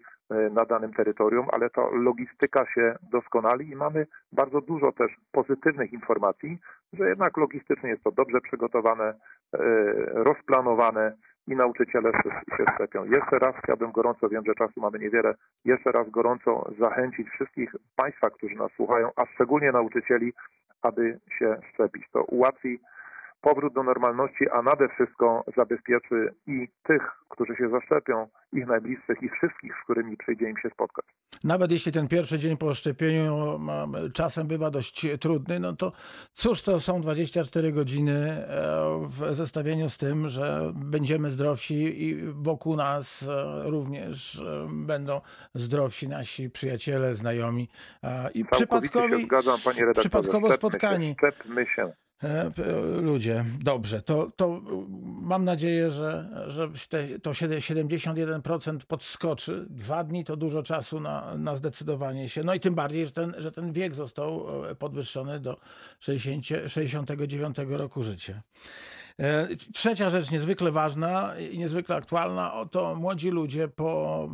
na 0.50 0.64
danym 0.64 0.92
terytorium, 0.92 1.46
ale 1.52 1.70
to 1.70 1.90
logistyka 1.90 2.66
się 2.66 2.96
doskonali 3.02 3.70
i 3.70 3.76
mamy 3.76 4.06
bardzo 4.32 4.60
dużo 4.60 4.92
też 4.92 5.12
pozytywnych 5.32 5.92
informacji, 5.92 6.58
że 6.92 7.08
jednak 7.08 7.36
logistycznie 7.36 7.90
jest 7.90 8.02
to 8.04 8.10
dobrze 8.10 8.40
przygotowane, 8.40 9.14
rozplanowane, 10.12 11.12
i 11.46 11.56
nauczyciele 11.56 12.12
się 12.12 12.30
szczepią. 12.74 13.04
Jeszcze 13.04 13.38
raz 13.38 13.56
chciałbym 13.64 13.92
gorąco, 13.92 14.28
wiem, 14.28 14.44
że 14.46 14.54
czasu 14.54 14.80
mamy 14.80 14.98
niewiele, 14.98 15.34
jeszcze 15.64 15.92
raz 15.92 16.10
gorąco 16.10 16.70
zachęcić 16.78 17.28
wszystkich 17.28 17.74
Państwa, 17.96 18.30
którzy 18.30 18.56
nas 18.56 18.72
słuchają, 18.72 19.10
a 19.16 19.26
szczególnie 19.26 19.72
nauczycieli, 19.72 20.32
aby 20.82 21.18
się 21.38 21.56
szczepić. 21.72 22.10
To 22.12 22.24
ułatwi 22.24 22.80
powrót 23.42 23.74
do 23.74 23.82
normalności, 23.82 24.50
a 24.50 24.62
nade 24.62 24.88
wszystko 24.88 25.44
zabezpieczy 25.56 26.34
i 26.46 26.68
tych, 26.82 27.02
którzy 27.28 27.56
się 27.56 27.68
zaszczepią, 27.68 28.28
ich 28.52 28.66
najbliższych 28.66 29.22
i 29.22 29.28
wszystkich, 29.28 29.72
z 29.80 29.84
którymi 29.84 30.16
przyjdzie 30.16 30.50
im 30.50 30.56
się 30.62 30.70
spotkać. 30.70 31.04
Nawet 31.44 31.70
jeśli 31.70 31.92
ten 31.92 32.08
pierwszy 32.08 32.38
dzień 32.38 32.56
po 32.56 32.74
szczepieniu 32.74 33.60
czasem 34.14 34.46
bywa 34.46 34.70
dość 34.70 35.06
trudny, 35.20 35.60
no 35.60 35.72
to 35.72 35.92
cóż 36.32 36.62
to 36.62 36.80
są 36.80 37.00
24 37.00 37.72
godziny 37.72 38.12
e, 38.12 38.46
w 39.06 39.34
zestawieniu 39.34 39.88
z 39.88 39.98
tym, 39.98 40.28
że 40.28 40.72
będziemy 40.74 41.30
zdrowsi 41.30 42.04
i 42.04 42.16
wokół 42.32 42.76
nas 42.76 43.22
e, 43.22 43.62
również 43.70 44.40
e, 44.40 44.68
będą 44.72 45.20
zdrowsi 45.54 46.08
nasi 46.08 46.50
przyjaciele, 46.50 47.14
znajomi 47.14 47.62
i 48.34 48.44
Całkowicie 48.44 48.44
przypadkowi, 48.50 49.20
się 49.20 49.26
zgadzam, 49.26 49.58
panie 49.64 49.80
redaktorze. 49.80 50.08
przypadkowo 50.08 50.46
Szczepmy 50.46 50.56
spotkani. 50.56 51.08
Się, 51.08 51.14
szczepmy 51.14 51.66
się. 51.66 51.92
Ludzie, 53.00 53.44
dobrze, 53.62 54.02
to, 54.02 54.32
to 54.36 54.60
mam 55.22 55.44
nadzieję, 55.44 55.90
że, 55.90 56.44
że 56.46 56.68
te, 56.88 57.18
to 57.18 57.30
71% 57.30 58.78
podskoczy. 58.88 59.66
Dwa 59.70 60.04
dni 60.04 60.24
to 60.24 60.36
dużo 60.36 60.62
czasu 60.62 61.00
na, 61.00 61.36
na 61.36 61.56
zdecydowanie 61.56 62.28
się. 62.28 62.44
No 62.44 62.54
i 62.54 62.60
tym 62.60 62.74
bardziej, 62.74 63.06
że 63.06 63.12
ten, 63.12 63.34
że 63.38 63.52
ten 63.52 63.72
wiek 63.72 63.94
został 63.94 64.46
podwyższony 64.78 65.40
do 65.40 65.56
60, 66.00 66.46
69 66.66 67.56
roku 67.68 68.02
życia. 68.02 68.42
Trzecia 69.74 70.10
rzecz 70.10 70.30
niezwykle 70.30 70.70
ważna 70.70 71.38
i 71.38 71.58
niezwykle 71.58 71.96
aktualna, 71.96 72.52
to 72.70 72.94
młodzi 72.94 73.30
ludzie 73.30 73.68
po 73.68 74.28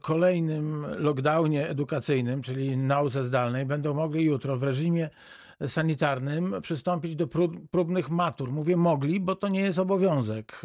kolejnym 0.00 0.86
lockdownie 0.98 1.68
edukacyjnym, 1.68 2.42
czyli 2.42 2.76
nauce 2.76 3.24
zdalnej, 3.24 3.66
będą 3.66 3.94
mogli 3.94 4.24
jutro 4.24 4.56
w 4.56 4.62
reżimie 4.62 5.10
sanitarnym 5.66 6.54
przystąpić 6.62 7.16
do 7.16 7.26
prób, 7.26 7.52
próbnych 7.70 8.10
matur. 8.10 8.52
Mówię 8.52 8.76
mogli, 8.76 9.20
bo 9.20 9.36
to 9.36 9.48
nie 9.48 9.60
jest 9.60 9.78
obowiązek, 9.78 10.62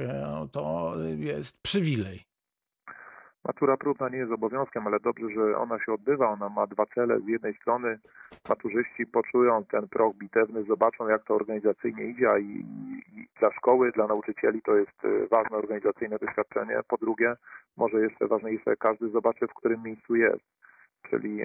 to 0.52 0.94
jest 1.18 1.62
przywilej. 1.62 2.30
Matura 3.46 3.78
próbna 3.78 4.10
nie 4.10 4.18
jest 4.18 4.32
obowiązkiem, 4.32 4.88
ale 4.88 5.00
dobrze, 5.00 5.26
że 5.36 5.58
ona 5.58 5.80
się 5.80 5.94
odbywa. 5.94 6.30
Ona 6.30 6.50
ma 6.50 6.68
dwa 6.68 6.86
cele. 6.86 7.20
Z 7.20 7.28
jednej 7.28 7.54
strony 7.54 8.00
maturzyści 8.50 9.06
poczują 9.06 9.66
ten 9.66 9.88
proch 9.88 10.16
bitewny, 10.16 10.64
zobaczą 10.64 11.08
jak 11.08 11.24
to 11.24 11.36
organizacyjnie 11.36 12.04
idzie, 12.06 12.40
i, 12.40 12.60
i 13.18 13.28
dla 13.40 13.52
szkoły, 13.52 13.92
dla 13.92 14.08
nauczycieli 14.08 14.62
to 14.62 14.76
jest 14.76 14.98
ważne 15.32 15.58
organizacyjne 15.58 16.18
doświadczenie. 16.20 16.80
Po 16.88 16.98
drugie, 16.98 17.36
może 17.78 18.00
jeszcze 18.00 18.28
ważniejsze, 18.28 18.78
każdy 18.78 19.10
zobaczy, 19.10 19.48
w 19.48 19.54
którym 19.54 19.84
miejscu 19.84 20.16
jest 20.16 20.44
czyli 21.10 21.42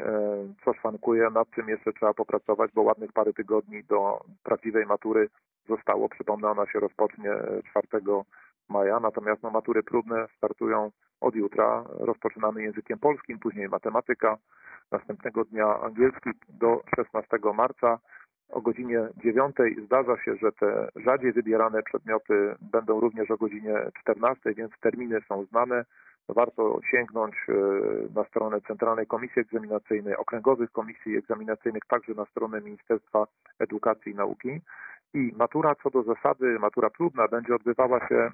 co 0.64 0.74
szwankuje, 0.74 1.30
nad 1.30 1.50
czym 1.50 1.68
jeszcze 1.68 1.92
trzeba 1.92 2.14
popracować, 2.14 2.70
bo 2.74 2.82
ładnych 2.82 3.12
parę 3.12 3.32
tygodni 3.32 3.84
do 3.84 4.20
prawdziwej 4.42 4.86
matury 4.86 5.28
zostało. 5.68 6.08
Przypomnę, 6.08 6.50
ona 6.50 6.66
się 6.66 6.80
rozpocznie 6.80 7.30
4 7.70 7.86
maja, 8.68 9.00
natomiast 9.00 9.42
no, 9.42 9.50
matury 9.50 9.82
próbne 9.82 10.26
startują 10.36 10.90
od 11.20 11.34
jutra. 11.34 11.84
Rozpoczynamy 11.98 12.62
językiem 12.62 12.98
polskim, 12.98 13.38
później 13.38 13.68
matematyka, 13.68 14.36
następnego 14.90 15.44
dnia 15.44 15.80
angielski 15.80 16.30
do 16.48 16.82
16 16.96 17.38
marca. 17.54 17.98
O 18.48 18.60
godzinie 18.60 19.08
9 19.16 19.56
zdarza 19.84 20.16
się, 20.16 20.36
że 20.36 20.52
te 20.52 20.88
rzadziej 20.96 21.32
wybierane 21.32 21.82
przedmioty 21.82 22.54
będą 22.72 23.00
również 23.00 23.30
o 23.30 23.36
godzinie 23.36 23.74
14, 24.00 24.54
więc 24.54 24.72
terminy 24.80 25.20
są 25.28 25.44
znane 25.44 25.84
warto 26.28 26.80
sięgnąć 26.90 27.34
na 28.14 28.24
stronę 28.24 28.60
Centralnej 28.60 29.06
Komisji 29.06 29.42
Egzaminacyjnej, 29.42 30.16
okręgowych 30.16 30.72
komisji 30.72 31.16
egzaminacyjnych, 31.16 31.82
także 31.88 32.14
na 32.14 32.24
stronę 32.24 32.60
Ministerstwa 32.60 33.26
Edukacji 33.58 34.12
i 34.12 34.14
Nauki. 34.14 34.60
I 35.14 35.32
matura 35.36 35.74
co 35.82 35.90
do 35.90 36.02
zasady, 36.02 36.58
matura 36.58 36.90
próbna 36.90 37.28
będzie 37.28 37.54
odbywała 37.54 38.08
się 38.08 38.30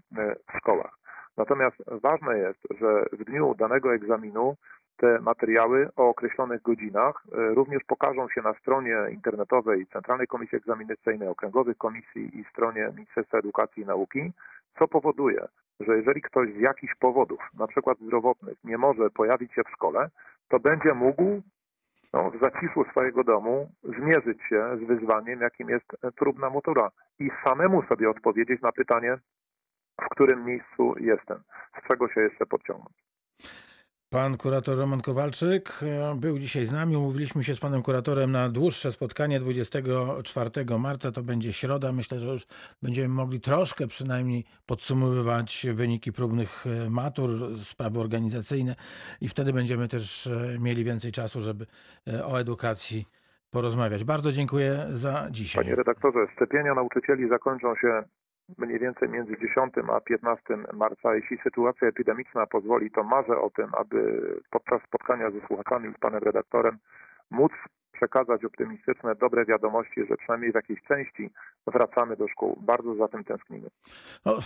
w 0.53 0.59
szkołach. 0.59 0.99
Natomiast 1.37 1.77
ważne 1.87 2.39
jest, 2.39 2.61
że 2.81 3.05
w 3.13 3.25
dniu 3.25 3.55
danego 3.55 3.95
egzaminu 3.95 4.57
te 4.97 5.21
materiały 5.21 5.89
o 5.97 6.09
określonych 6.09 6.63
godzinach 6.63 7.25
również 7.33 7.83
pokażą 7.85 8.29
się 8.29 8.43
na 8.43 8.55
stronie 8.55 8.97
internetowej 9.11 9.87
Centralnej 9.87 10.27
Komisji 10.27 10.59
Egzaminacyjnej, 10.59 11.29
okręgowych 11.29 11.77
komisji 11.77 12.39
i 12.39 12.45
stronie 12.45 12.93
Ministerstwa 12.97 13.39
Edukacji 13.39 13.83
i 13.83 13.87
Nauki, 13.87 14.33
co 14.79 14.89
powoduje, 14.89 15.49
że 15.81 15.97
jeżeli 15.97 16.23
ktoś 16.23 16.53
z 16.53 16.61
jakichś 16.61 16.95
powodów, 16.95 17.41
na 17.55 17.67
przykład 17.67 17.99
zdrowotnych, 17.99 18.59
nie 18.65 18.79
może 18.79 19.11
pojawić 19.11 19.55
się 19.55 19.63
w 19.65 19.71
szkole, 19.71 20.11
to 20.49 20.59
będzie 20.59 20.95
mógł 20.95 21.43
no, 22.13 22.31
w 22.31 22.41
zaciszu 22.41 22.85
swojego 22.91 23.25
domu 23.25 23.69
zmierzyć 23.85 24.43
się 24.49 24.77
z 24.77 24.87
wyzwaniem, 24.87 25.41
jakim 25.41 25.69
jest 25.69 25.87
próbna 26.17 26.51
matura 26.51 26.91
i 27.19 27.31
samemu 27.45 27.83
sobie 27.83 28.11
odpowiedzieć 28.11 28.63
na 28.63 28.73
pytanie, 28.73 29.19
w 30.07 30.09
którym 30.09 30.45
miejscu 30.45 30.95
jestem, 31.01 31.43
z 31.85 31.89
czego 31.89 32.09
się 32.09 32.21
jeszcze 32.21 32.47
podciągnąć. 32.47 33.11
Pan 34.13 34.37
kurator 34.37 34.79
Roman 34.79 35.01
Kowalczyk 35.01 35.71
e, 35.83 36.15
był 36.15 36.39
dzisiaj 36.39 36.65
z 36.65 36.73
nami. 36.73 36.97
Umówiliśmy 36.97 37.45
się 37.45 37.55
z 37.55 37.61
panem 37.61 37.83
kuratorem 37.83 38.31
na 38.31 38.49
dłuższe 38.49 38.93
spotkanie 38.93 39.39
24 39.39 40.51
marca. 40.79 41.13
To 41.13 41.23
będzie 41.23 41.53
środa. 41.53 41.93
Myślę, 41.93 42.21
że 42.21 42.27
już 42.27 42.47
będziemy 42.83 43.09
mogli 43.09 43.41
troszkę 43.41 43.87
przynajmniej 43.87 44.45
podsumowywać 44.67 45.67
wyniki 45.75 46.13
próbnych 46.13 46.65
e, 46.67 46.91
matur, 46.91 47.31
sprawy 47.57 48.01
organizacyjne 48.01 48.75
i 49.21 49.29
wtedy 49.29 49.53
będziemy 49.53 49.89
też 49.89 50.27
e, 50.27 50.59
mieli 50.61 50.85
więcej 50.85 51.13
czasu, 51.13 51.41
żeby 51.41 51.67
o 52.25 52.41
edukacji 52.41 53.05
porozmawiać. 53.51 54.05
Bardzo 54.05 54.33
dziękuję 54.33 54.87
za 54.91 55.27
dzisiaj. 55.31 55.65
Panie 55.65 55.77
redaktorze, 55.77 56.19
szczepienia 56.37 56.75
nauczycieli 56.75 57.29
zakończą 57.29 57.75
się 57.77 58.03
mniej 58.59 58.79
więcej 58.79 59.09
między 59.09 59.33
10 59.33 59.75
a 59.93 60.01
15 60.01 60.57
marca. 60.73 61.15
Jeśli 61.15 61.39
sytuacja 61.39 61.89
epidemiczna 61.89 62.47
pozwoli, 62.47 62.91
to 62.91 63.03
marzę 63.03 63.39
o 63.41 63.51
tym, 63.51 63.69
aby 63.75 64.21
podczas 64.51 64.83
spotkania 64.83 65.31
ze 65.31 65.47
słuchaczami 65.47 65.89
i 65.91 65.95
z 65.95 65.99
panem 65.99 66.23
redaktorem 66.23 66.79
móc 67.31 67.53
przekazać 68.01 68.45
optymistyczne, 68.45 69.15
dobre 69.15 69.45
wiadomości, 69.45 70.01
że 70.11 70.17
przynajmniej 70.17 70.53
w 70.53 70.55
jakiejś 70.55 70.83
części 70.83 71.31
wracamy 71.67 72.17
do 72.17 72.29
szkół. 72.29 72.59
Bardzo 72.63 72.95
za 72.95 73.09
tym 73.09 73.25
tęsknimy. 73.25 73.69
No, 74.25 74.39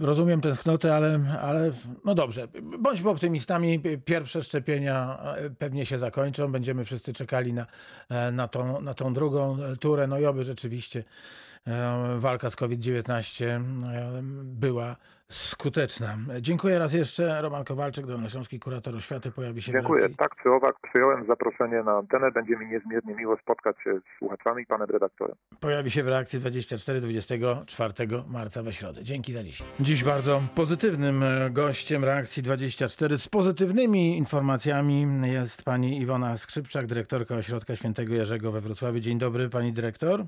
rozumiem 0.00 0.40
tęsknotę, 0.40 0.96
ale, 0.96 1.18
ale 1.42 1.70
no 2.04 2.14
dobrze. 2.14 2.48
Bądźmy 2.78 3.10
optymistami. 3.10 3.82
Pierwsze 4.04 4.42
szczepienia 4.42 5.18
e, 5.36 5.50
pewnie 5.50 5.86
się 5.86 5.98
zakończą. 5.98 6.52
Będziemy 6.52 6.84
wszyscy 6.84 7.12
czekali 7.12 7.52
na, 7.52 7.66
e, 8.10 8.32
na, 8.32 8.48
tą, 8.48 8.80
na 8.80 8.94
tą 8.94 9.14
drugą 9.14 9.56
turę. 9.80 10.06
No 10.06 10.18
i 10.18 10.24
oby 10.26 10.42
rzeczywiście 10.42 11.04
walka 12.18 12.50
z 12.50 12.56
COVID-19 12.56 13.44
e, 13.44 13.60
była 14.44 14.96
skuteczna. 15.28 16.16
Dziękuję 16.40 16.78
raz 16.78 16.92
jeszcze. 16.92 17.42
Roman 17.42 17.64
Kowalczyk, 17.64 18.06
Dolnośląski 18.06 18.60
Kurator 18.60 18.96
Oświaty 18.96 19.30
pojawi 19.30 19.62
się 19.62 19.72
Dziękuję. 19.72 20.00
w 20.00 20.02
reakcji. 20.02 20.16
Tak 20.18 20.42
czy 20.42 20.50
owak 20.50 20.76
przyjąłem 20.80 21.26
zaproszenie 21.26 21.82
na 21.82 21.92
antenę. 21.92 22.30
Będzie 22.30 22.56
mi 22.56 22.66
niezmiernie 22.66 23.14
miło 23.14 23.36
spotkać 23.36 23.76
się 23.84 23.98
z 23.98 24.18
słuchaczami 24.18 24.62
i 24.62 24.66
panem 24.66 24.88
redaktorem. 24.90 25.36
Pojawi 25.60 25.90
się 25.90 26.02
w 26.02 26.08
reakcji 26.08 26.40
24-24 26.40 28.22
marca 28.28 28.62
we 28.62 28.72
środę. 28.72 29.02
Dzięki 29.02 29.32
za 29.32 29.42
dziś. 29.42 29.62
Dziś 29.80 30.04
bardzo 30.04 30.40
pozytywnym 30.54 31.22
e, 31.22 31.50
gościem 31.50 32.04
reakcji 32.04 32.42
24 32.42 33.18
z 33.18 33.28
pozytywnymi 33.28 34.18
informacjami 34.18 35.06
jest 35.24 35.62
pani 35.62 36.00
Iwona 36.00 36.36
Skrzypczak, 36.36 36.86
dyrektorka 36.86 37.34
Ośrodka 37.34 37.76
Świętego 37.76 38.14
Jerzego 38.14 38.52
we 38.52 38.60
Wrocławiu. 38.60 39.00
Dzień 39.00 39.18
dobry 39.18 39.48
pani 39.48 39.72
dyrektor. 39.72 40.24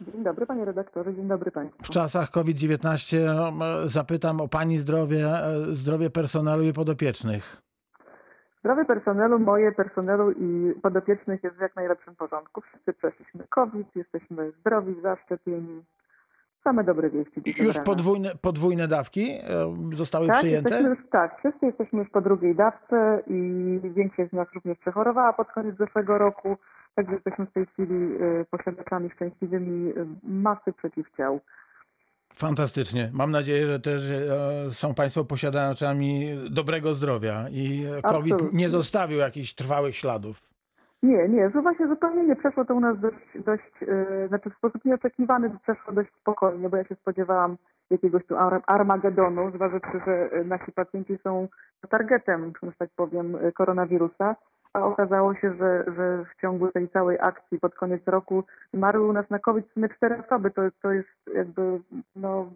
Dzień 0.00 0.24
dobry 0.24 0.46
panie 0.46 0.64
redaktorze, 0.64 1.14
dzień 1.14 1.28
dobry 1.28 1.50
państwu. 1.50 1.82
W 1.82 1.90
czasach 1.90 2.30
COVID-19 2.30 3.16
e, 3.16 3.88
zapytam 3.88 4.40
o 4.40 4.48
pani 4.48 4.78
zdrowie, 4.78 5.26
e, 5.26 5.74
zdrowie 5.74 6.10
personelu 6.10 6.62
i 6.62 6.72
podopiecznych. 6.72 7.62
Zdrowie 8.60 8.84
personelu, 8.84 9.38
moje 9.38 9.72
personelu 9.72 10.30
i 10.30 10.74
podopiecznych 10.82 11.44
jest 11.44 11.56
w 11.56 11.60
jak 11.60 11.76
najlepszym 11.76 12.16
porządku. 12.16 12.60
Wszyscy 12.60 12.92
przeszliśmy 12.92 13.44
COVID, 13.48 13.96
jesteśmy 13.96 14.52
zdrowi, 14.60 14.94
zaszczepieni. 15.02 15.82
Same 16.64 16.84
dobre 16.84 17.10
wieści. 17.10 17.42
Już 17.56 17.78
podwójne, 17.78 18.30
podwójne 18.42 18.88
dawki 18.88 19.38
zostały 19.92 20.26
tak, 20.26 20.38
przyjęte? 20.38 20.82
Już, 20.82 20.98
tak, 21.10 21.38
wszyscy 21.38 21.66
jesteśmy 21.66 21.98
już 21.98 22.10
po 22.10 22.20
drugiej 22.20 22.54
dawce 22.54 23.22
i 23.26 23.80
większość 23.94 24.30
z 24.30 24.32
nas 24.32 24.48
również 24.54 24.78
przechorowała 24.78 25.32
pod 25.32 25.52
koniec 25.52 25.76
zeszłego 25.76 26.18
roku. 26.18 26.56
Także 26.98 27.14
jesteśmy 27.14 27.46
w 27.46 27.52
tej 27.52 27.66
chwili 27.66 27.94
y, 27.94 28.46
posiadaczami 28.50 29.10
szczęśliwymi 29.10 29.90
y, 29.90 30.06
masy 30.22 30.72
przeciwciał. 30.72 31.40
Fantastycznie. 32.34 33.10
Mam 33.12 33.30
nadzieję, 33.30 33.66
że 33.66 33.80
też 33.80 34.10
e, 34.10 34.70
są 34.70 34.94
Państwo 34.94 35.24
posiadaczami 35.24 36.30
dobrego 36.50 36.94
zdrowia 36.94 37.44
i 37.50 37.84
COVID 38.08 38.32
Absolutnie. 38.34 38.58
nie 38.58 38.68
zostawił 38.68 39.18
jakichś 39.18 39.54
trwałych 39.54 39.96
śladów. 39.96 40.48
Nie, 41.02 41.28
nie, 41.28 41.50
że 41.50 41.62
właśnie 41.62 41.88
zupełnie 41.88 42.22
nie 42.26 42.36
przeszło 42.36 42.64
to 42.64 42.74
u 42.74 42.80
nas 42.80 43.00
dość, 43.00 43.44
dość 43.44 43.72
yy, 43.80 44.28
znaczy 44.28 44.50
w 44.50 44.56
sposób 44.56 44.84
nieoczekiwany 44.84 45.50
przeszło 45.62 45.92
dość 45.92 46.10
spokojnie, 46.20 46.68
bo 46.68 46.76
ja 46.76 46.84
się 46.84 46.94
spodziewałam 46.94 47.56
jakiegoś 47.90 48.26
tu 48.26 48.34
Armagedonu, 48.66 49.50
zważywszy, 49.54 50.00
że 50.06 50.44
nasi 50.44 50.72
pacjenci 50.72 51.18
są 51.22 51.48
targetem, 51.90 52.52
że 52.62 52.72
tak 52.78 52.90
powiem, 52.96 53.36
koronawirusa 53.54 54.36
a 54.72 54.84
okazało 54.84 55.34
się, 55.34 55.54
że, 55.58 55.84
że 55.96 56.24
w 56.24 56.40
ciągu 56.40 56.72
tej 56.72 56.88
całej 56.88 57.18
akcji 57.20 57.58
pod 57.58 57.74
koniec 57.74 58.02
roku 58.06 58.44
zmarły 58.74 59.08
u 59.08 59.12
nas 59.12 59.30
na 59.30 59.38
COVID 59.38 59.72
sumie 59.74 59.88
cztery 59.96 60.22
osoby. 60.26 60.50
To, 60.50 60.62
to 60.82 60.92
jest 60.92 61.08
jakby 61.34 61.80
no, 62.16 62.50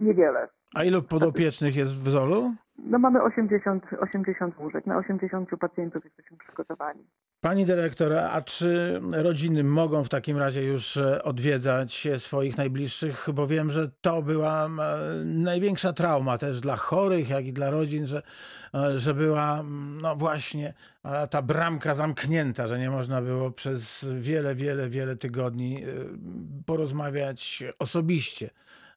niewiele. 0.00 0.48
A 0.74 0.84
ilu 0.84 1.02
podopiecznych 1.02 1.76
jest 1.76 1.92
w 1.92 2.10
Zolu? 2.10 2.54
No 2.78 2.98
mamy 2.98 3.22
80, 3.22 3.84
80 4.00 4.58
łóżek. 4.58 4.86
Na 4.86 4.98
80 4.98 5.50
pacjentów 5.60 6.04
jesteśmy 6.04 6.36
przygotowani. 6.36 7.04
Pani 7.40 7.66
dyrektor, 7.66 8.12
a 8.12 8.42
czy 8.42 9.00
rodziny 9.12 9.64
mogą 9.64 10.04
w 10.04 10.08
takim 10.08 10.36
razie 10.36 10.64
już 10.64 10.96
e, 10.96 11.22
odwiedzać 11.22 12.08
swoich 12.18 12.56
najbliższych? 12.56 13.28
Bo 13.34 13.46
wiem, 13.46 13.70
że 13.70 13.90
to 14.00 14.22
była 14.22 14.66
e, 14.66 14.70
największa 15.24 15.92
trauma 15.92 16.38
też 16.38 16.60
dla 16.60 16.76
chorych, 16.76 17.28
jak 17.28 17.44
i 17.44 17.52
dla 17.52 17.70
rodzin, 17.70 18.06
że, 18.06 18.22
e, 18.74 18.98
że 18.98 19.14
była 19.14 19.62
no 20.02 20.16
właśnie 20.16 20.74
ta 21.30 21.42
bramka 21.42 21.94
zamknięta, 21.94 22.66
że 22.66 22.78
nie 22.78 22.90
można 22.90 23.22
było 23.22 23.50
przez 23.50 24.06
wiele, 24.20 24.54
wiele, 24.54 24.88
wiele 24.88 25.16
tygodni 25.16 25.84
porozmawiać 26.66 27.64
osobiście 27.78 28.50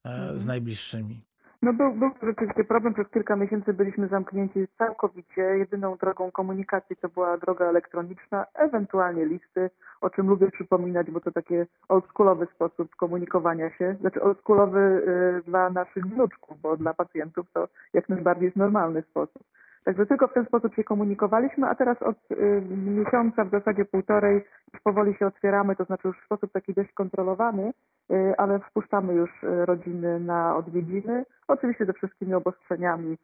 z 0.06 0.08
mhm. 0.08 0.48
najbliższymi. 0.48 1.31
No 1.62 1.74
był, 1.74 1.94
był 1.94 2.12
rzeczywiście 2.24 2.64
problem. 2.64 2.94
Przez 2.94 3.10
kilka 3.10 3.36
miesięcy 3.36 3.74
byliśmy 3.74 4.08
zamknięci 4.08 4.68
całkowicie. 4.78 5.42
Jedyną 5.42 5.98
drogą 5.98 6.32
komunikacji 6.32 6.96
to 6.96 7.10
była 7.10 7.38
droga 7.38 7.66
elektroniczna, 7.66 8.46
ewentualnie 8.54 9.26
listy, 9.26 9.70
o 10.02 10.10
czym 10.10 10.28
lubię 10.28 10.52
przypominać, 10.52 11.12
bo 11.12 11.20
to 11.20 11.32
taki 11.32 11.56
oldschoolowy 11.90 12.48
sposób 12.56 12.96
komunikowania 12.96 13.70
się. 13.78 13.96
Znaczy 14.00 14.22
oldschoolowy 14.22 14.80
y, 14.80 15.50
dla 15.50 15.70
naszych 15.70 16.06
wnuczków, 16.06 16.62
bo 16.62 16.78
dla 16.78 16.94
pacjentów 16.94 17.52
to 17.54 17.68
jak 17.94 18.10
najbardziej 18.10 18.46
jest 18.46 18.58
normalny 18.58 19.02
sposób. 19.02 19.44
Także 19.86 20.06
tylko 20.06 20.28
w 20.28 20.34
ten 20.34 20.46
sposób 20.46 20.76
się 20.76 20.84
komunikowaliśmy, 20.84 21.68
a 21.68 21.76
teraz 21.76 22.02
od 22.02 22.18
y, 22.32 22.62
miesiąca, 22.86 23.46
w 23.46 23.50
zasadzie 23.50 23.86
półtorej, 23.86 24.36
już 24.74 24.82
powoli 24.84 25.14
się 25.14 25.28
otwieramy, 25.28 25.76
to 25.76 25.84
znaczy 25.84 26.08
już 26.08 26.18
w 26.22 26.26
sposób 26.26 26.52
taki 26.52 26.74
dość 26.74 26.94
kontrolowany, 26.94 27.74
y, 28.12 28.34
ale 28.38 28.60
wpuszczamy 28.60 29.14
już 29.14 29.44
y, 29.44 29.66
rodziny 29.66 30.20
na 30.20 30.56
odwiedziny, 30.56 31.26
oczywiście 31.48 31.86
ze 31.86 31.94
wszystkimi 31.94 32.34
obostrzeniami 32.34 33.18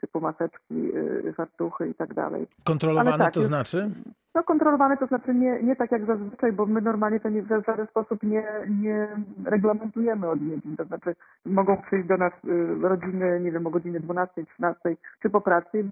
typu 0.00 0.20
maseczki, 0.20 0.92
fartuchy 1.36 1.88
i 1.88 1.94
tak 1.94 2.14
dalej. 2.14 2.46
Kontrolowane 2.64 3.18
tak, 3.18 3.34
to 3.34 3.42
znaczy? 3.42 3.90
No 4.34 4.42
kontrolowane 4.44 4.96
to 4.96 5.06
znaczy 5.06 5.34
nie, 5.34 5.62
nie 5.62 5.76
tak 5.76 5.92
jak 5.92 6.06
zazwyczaj, 6.06 6.52
bo 6.52 6.66
my 6.66 6.80
normalnie 6.80 7.20
to 7.20 7.28
nie, 7.28 7.42
w 7.42 7.48
żaden 7.48 7.86
sposób 7.86 8.22
nie, 8.22 8.44
nie 8.68 9.08
reglamentujemy 9.44 10.28
odwiedzin. 10.28 10.76
To 10.76 10.84
znaczy 10.84 11.14
mogą 11.46 11.82
przyjść 11.82 12.08
do 12.08 12.16
nas 12.16 12.32
y, 12.44 12.88
rodziny, 12.88 13.40
nie 13.40 13.52
wiem, 13.52 13.66
o 13.66 13.70
godzinie 13.70 14.00
12, 14.00 14.46
13 14.46 14.96
czy 15.22 15.30
po 15.30 15.40
pracy 15.40 15.80
i 15.80 15.82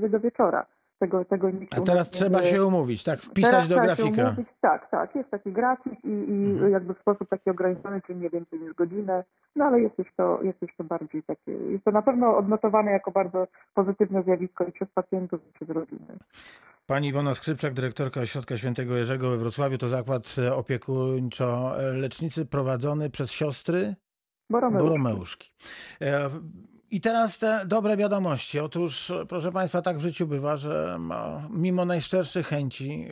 być 0.00 0.10
do 0.10 0.20
wieczora. 0.20 0.66
Tego, 1.02 1.24
tego 1.24 1.48
A 1.76 1.80
teraz 1.80 2.10
trzeba 2.10 2.44
się 2.44 2.66
umówić, 2.66 3.04
tak? 3.04 3.20
Wpisać 3.20 3.68
do 3.68 3.80
grafika. 3.80 4.28
Umówić, 4.28 4.48
tak, 4.60 4.90
tak. 4.90 5.14
Jest 5.14 5.30
taki 5.30 5.52
grafik 5.52 6.04
i, 6.04 6.08
i 6.08 6.50
mhm. 6.50 6.72
jakby 6.72 6.94
w 6.94 6.98
sposób 6.98 7.28
taki 7.28 7.50
ograniczony, 7.50 8.00
czyli 8.06 8.18
nie 8.18 8.30
więcej 8.30 8.60
niż 8.60 8.74
godzinę, 8.74 9.24
no 9.56 9.64
ale 9.64 9.80
jest 9.80 9.98
już 9.98 10.08
to, 10.16 10.42
jest 10.42 10.62
już 10.62 10.76
to 10.76 10.84
bardziej 10.84 11.22
takie, 11.22 11.52
jest 11.52 11.84
to 11.84 11.90
na 11.90 12.02
pewno 12.02 12.36
odnotowane 12.36 12.90
jako 12.90 13.10
bardzo 13.10 13.46
pozytywne 13.74 14.22
zjawisko 14.22 14.64
i 14.64 14.72
przez 14.72 14.88
pacjentów, 14.94 15.40
i 15.50 15.52
przez 15.52 15.68
rodziny. 15.68 16.18
Pani 16.86 17.08
Iwona 17.08 17.34
Skrzypczak, 17.34 17.72
dyrektorka 17.72 18.20
Ośrodka 18.20 18.56
Świętego 18.56 18.96
Jerzego 18.96 19.30
we 19.30 19.36
Wrocławiu, 19.36 19.78
to 19.78 19.88
zakład 19.88 20.36
opiekuńczo-lecznicy 20.54 22.46
prowadzony 22.46 23.10
przez 23.10 23.30
siostry 23.30 23.94
Boromeuszki. 24.50 24.88
Boromeuszki. 24.88 25.52
E, 26.92 26.96
i 26.96 27.00
teraz 27.00 27.38
te 27.38 27.66
dobre 27.66 27.96
wiadomości. 27.96 28.60
Otóż, 28.60 29.12
proszę 29.28 29.52
Państwa, 29.52 29.82
tak 29.82 29.98
w 29.98 30.02
życiu 30.02 30.26
bywa, 30.26 30.56
że 30.56 30.98
mimo 31.50 31.84
najszczerszych 31.84 32.46
chęci 32.46 33.08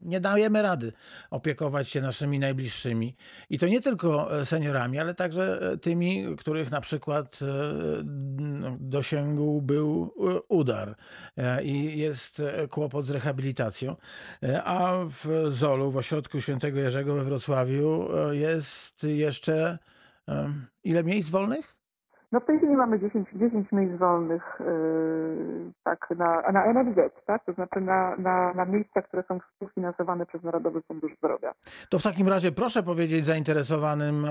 nie 0.00 0.20
dajemy 0.20 0.62
rady 0.62 0.92
opiekować 1.30 1.88
się 1.88 2.00
naszymi 2.00 2.38
najbliższymi. 2.38 3.16
I 3.50 3.58
to 3.58 3.66
nie 3.66 3.80
tylko 3.80 4.28
seniorami, 4.44 4.98
ale 4.98 5.14
także 5.14 5.60
tymi, 5.82 6.36
których 6.36 6.70
na 6.70 6.80
przykład 6.80 7.38
e, 7.42 7.46
dosięgł 8.80 9.62
był 9.62 10.14
e, 10.18 10.40
udar 10.48 10.96
e, 11.36 11.64
i 11.64 11.98
jest 11.98 12.42
kłopot 12.70 13.06
z 13.06 13.10
rehabilitacją. 13.10 13.96
A 14.64 14.92
w 15.08 15.46
Zolu, 15.48 15.90
w 15.90 15.96
ośrodku 15.96 16.40
Świętego 16.40 16.80
Jerzego 16.80 17.14
we 17.14 17.24
Wrocławiu 17.24 18.08
jest 18.32 19.02
jeszcze 19.02 19.78
ile 20.84 21.04
miejsc 21.04 21.30
wolnych? 21.30 21.77
No 22.32 22.40
w 22.40 22.44
tej 22.44 22.58
chwili 22.58 22.76
mamy 22.76 23.00
10, 23.00 23.28
10 23.34 23.72
miejsc 23.72 23.98
wolnych 23.98 24.60
yy, 24.60 25.72
tak, 25.84 26.08
na, 26.16 26.52
na 26.52 26.72
NFZ, 26.72 26.98
tak? 27.26 27.44
to 27.44 27.52
znaczy 27.52 27.80
na, 27.80 28.16
na, 28.16 28.54
na 28.54 28.64
miejsca, 28.64 29.02
które 29.02 29.24
są 29.28 29.38
współfinansowane 29.40 30.26
przez 30.26 30.42
Narodowy 30.42 30.82
Fundusz 30.82 31.12
Zdrowia. 31.16 31.54
To 31.88 31.98
w 31.98 32.02
takim 32.02 32.28
razie 32.28 32.52
proszę 32.52 32.82
powiedzieć 32.82 33.26
zainteresowanym, 33.26 34.24
e, 34.24 34.30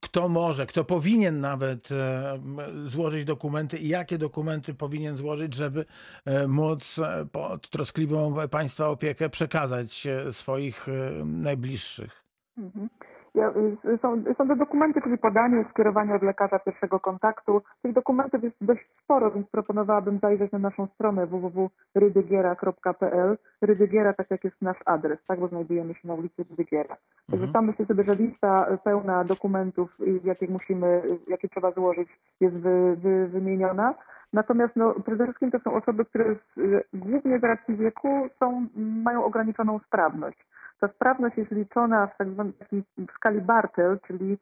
kto 0.00 0.28
może, 0.28 0.66
kto 0.66 0.84
powinien 0.84 1.40
nawet 1.40 1.88
e, 1.92 2.38
złożyć 2.86 3.24
dokumenty 3.24 3.76
i 3.76 3.88
jakie 3.88 4.18
dokumenty 4.18 4.74
powinien 4.74 5.16
złożyć, 5.16 5.54
żeby 5.54 5.84
e, 6.24 6.48
móc 6.48 7.00
pod 7.32 7.70
troskliwą 7.70 8.34
państwa 8.50 8.88
opiekę 8.88 9.28
przekazać 9.28 10.08
swoich 10.30 10.86
najbliższych. 11.24 12.24
Mhm. 12.58 12.88
Ja, 13.34 13.48
y, 13.48 13.76
są, 13.98 14.22
są 14.38 14.48
to 14.48 14.56
dokumenty, 14.56 15.02
czyli 15.02 15.18
podanie, 15.18 15.64
skierowanie 15.70 16.14
od 16.14 16.22
lekarza 16.22 16.58
pierwszego 16.58 17.00
kontaktu. 17.00 17.62
Tych 17.82 17.92
dokumentów 17.92 18.42
jest 18.44 18.56
dość 18.60 18.88
sporo, 19.04 19.30
więc 19.30 19.46
proponowałabym 19.48 20.18
zajrzeć 20.18 20.52
na 20.52 20.58
naszą 20.58 20.86
stronę 20.86 21.26
www.rydygiera.pl. 21.26 23.38
Rydygiera, 23.62 24.12
tak 24.12 24.30
jak 24.30 24.44
jest 24.44 24.62
nasz 24.62 24.78
adres, 24.86 25.18
tak, 25.28 25.40
bo 25.40 25.48
znajdujemy 25.48 25.94
się 25.94 26.08
na 26.08 26.14
ulicy 26.14 26.44
Rydygiera. 26.50 26.96
Także 27.30 27.44
Mhm. 27.46 27.52
tam 27.52 27.66
myślę 27.66 27.86
sobie, 27.86 28.04
że 28.04 28.14
lista 28.14 28.66
y, 28.74 28.78
pełna 28.78 29.24
dokumentów, 29.24 30.00
y, 30.00 30.20
jakie 30.24 30.46
musimy, 30.48 30.86
y, 30.86 31.18
jakie 31.28 31.48
trzeba 31.48 31.70
złożyć, 31.72 32.08
jest 32.40 32.56
wy, 32.56 32.96
wy, 32.96 33.28
wymieniona. 33.28 33.94
Natomiast 34.32 34.76
no, 34.76 34.94
przede 35.06 35.24
wszystkim 35.24 35.50
to 35.50 35.58
są 35.58 35.74
osoby, 35.74 36.04
które 36.04 36.24
z, 36.34 36.58
y, 36.58 36.84
głównie 36.94 37.38
z 37.38 37.44
racji 37.44 37.76
wieku 37.76 38.28
są, 38.40 38.66
mają 38.76 39.24
ograniczoną 39.24 39.78
sprawność. 39.78 40.46
Ta 40.82 40.88
sprawność 40.88 41.36
jest 41.36 41.50
liczona 41.50 42.06
w 42.06 42.16
tak 42.16 42.30
zwanej 42.30 42.52
takiej 42.52 42.82
skali 43.16 43.40
Bartel, 43.40 43.98
czyli 44.06 44.38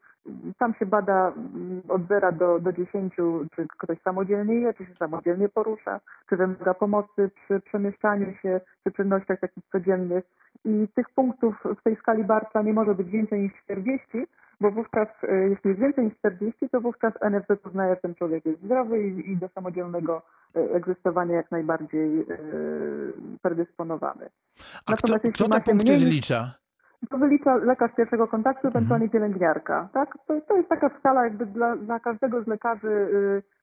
tam 0.59 0.75
się 0.75 0.87
bada 0.87 1.33
mm, 1.37 1.83
od 1.89 2.09
0 2.09 2.33
do, 2.33 2.61
do 2.61 2.73
10, 2.73 3.15
czy 3.57 3.67
ktoś 3.79 4.01
samodzielnie 4.03 4.55
je, 4.55 4.75
czy 4.75 4.87
się 4.87 4.95
samodzielnie 4.95 5.49
porusza, 5.49 6.01
czy 6.29 6.37
wymaga 6.37 6.75
pomocy 6.75 7.31
przy 7.45 7.61
przemieszczaniu 7.61 8.35
się, 8.43 8.61
czy 8.85 8.93
czynnościach 8.93 9.41
takich 9.41 9.65
codziennych. 9.73 10.25
I 10.65 10.89
tych 10.95 11.11
punktów 11.11 11.55
w 11.81 11.83
tej 11.83 11.97
skali 11.97 12.25
Bartla 12.25 12.63
nie 12.63 12.73
może 12.73 12.95
być 12.95 13.09
więcej 13.11 13.41
niż 13.41 13.53
40, 13.65 14.27
bo 14.61 14.71
wówczas, 14.71 15.09
jeśli 15.51 15.69
jest 15.69 15.81
więcej 15.81 16.05
niż 16.05 16.15
40, 16.19 16.69
to 16.69 16.81
wówczas 16.81 17.15
NFZ 17.31 17.67
uznaje, 17.67 17.95
że 17.95 18.01
ten 18.01 18.15
człowiek 18.15 18.47
jest 18.47 18.63
zdrowy 18.63 19.03
i, 19.03 19.31
i 19.31 19.37
do 19.37 19.49
samodzielnego 19.49 20.23
e, 20.57 20.61
egzystowania 20.75 21.37
jak 21.37 21.51
najbardziej 21.51 22.21
e, 22.21 22.25
predysponowany. 23.43 24.29
A 24.87 24.93
kto, 24.93 24.93
Natomiast 24.93 25.25
jeśli 25.25 25.45
kto 25.45 25.49
te 25.49 25.61
punkty 25.61 25.85
mniej- 25.93 25.99
zlicza? 25.99 26.55
To 27.11 27.19
wylicza 27.19 27.55
lekarz 27.57 27.91
pierwszego 27.97 28.29
kontaktu, 28.29 28.69
ewentualnie 28.69 29.09
pielęgniarka. 29.09 29.89
Tak? 29.93 30.19
To, 30.27 30.41
to 30.41 30.57
jest 30.57 30.69
taka 30.69 30.91
skala 30.99 31.25
jakby 31.25 31.47
dla, 31.47 31.77
dla 31.77 32.01
każdego 32.01 32.43
z 32.43 32.47
lekarzy 32.47 32.89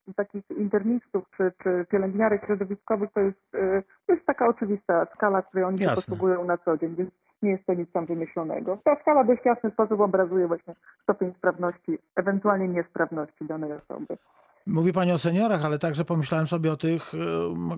y, 0.10 0.14
takich 0.16 0.44
internistów 0.58 1.24
czy, 1.38 1.52
czy 1.64 1.86
pielęgniarek 1.92 2.46
środowiskowych 2.46 3.10
to 3.14 3.20
jest, 3.20 3.56
y, 3.56 3.84
to 4.08 4.14
jest 4.14 4.26
taka 4.26 4.48
oczywista 4.48 5.06
skala, 5.16 5.42
której 5.42 5.64
oni 5.66 5.78
się 5.78 5.84
Jasne. 5.84 5.96
posługują 5.96 6.46
na 6.46 6.58
co 6.58 6.78
dzień, 6.78 6.96
więc 6.96 7.10
nie 7.42 7.52
jest 7.52 7.66
to 7.66 7.74
nic 7.74 7.92
tam 7.92 8.06
wymyślonego. 8.06 8.78
Ta 8.84 8.96
skala 9.02 9.24
dość 9.24 9.46
jasny 9.46 9.72
sposób 9.72 10.02
obrazuje 10.02 10.48
właśnie 10.48 10.76
stopień 11.04 11.34
sprawności, 11.34 11.98
ewentualnie 12.16 12.68
niesprawności 12.68 13.46
danej 13.46 13.74
osoby. 13.74 14.18
Mówi 14.70 14.94
Pani 14.94 15.12
o 15.12 15.18
seniorach, 15.18 15.66
ale 15.66 15.80
także 15.80 16.06
pomyślałem 16.06 16.48
sobie 16.48 16.72
o 16.72 16.78
tych, 16.78 17.12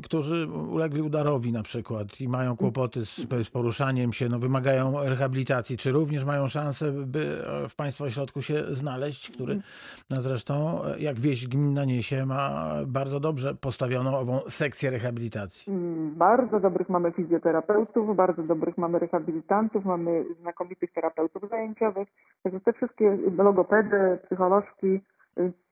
którzy 0.03 0.47
ulegli 0.47 1.01
udarowi 1.01 1.51
na 1.51 1.63
przykład 1.63 2.21
i 2.21 2.27
mają 2.27 2.57
kłopoty 2.57 3.05
z, 3.05 3.15
z 3.47 3.49
poruszaniem 3.49 4.13
się, 4.13 4.29
no, 4.29 4.39
wymagają 4.39 4.93
rehabilitacji. 5.03 5.77
Czy 5.77 5.91
również 5.91 6.25
mają 6.25 6.47
szansę, 6.47 6.91
by 6.91 7.43
e, 7.65 7.69
w 7.69 7.75
Państwa 7.75 8.05
ośrodku 8.05 8.41
się 8.41 8.63
znaleźć, 8.71 9.31
który 9.31 9.61
no 10.09 10.21
zresztą, 10.21 10.83
e, 10.85 10.99
jak 10.99 11.19
wieść 11.19 11.47
gminna 11.47 11.85
niesie, 11.85 12.25
ma 12.25 12.73
bardzo 12.87 13.19
dobrze 13.19 13.55
postawioną 13.55 14.17
ową 14.17 14.39
sekcję 14.47 14.89
rehabilitacji. 14.89 15.73
Mm, 15.73 16.15
Bardzo 16.15 16.59
dobrych 16.59 16.89
mamy 16.89 17.11
fizjoterapeutów, 17.11 18.15
bardzo 18.15 18.43
dobrych 18.43 18.77
mamy 18.77 18.99
rehabilitantów, 18.99 19.85
mamy 19.85 20.25
znakomitych 20.41 20.93
terapeutów 20.93 21.49
zajęciowych. 21.49 22.07
Także 22.43 22.59
te 22.59 22.73
wszystkie 22.73 23.17
logopedy, 23.37 24.19
psycholożki, 24.25 24.99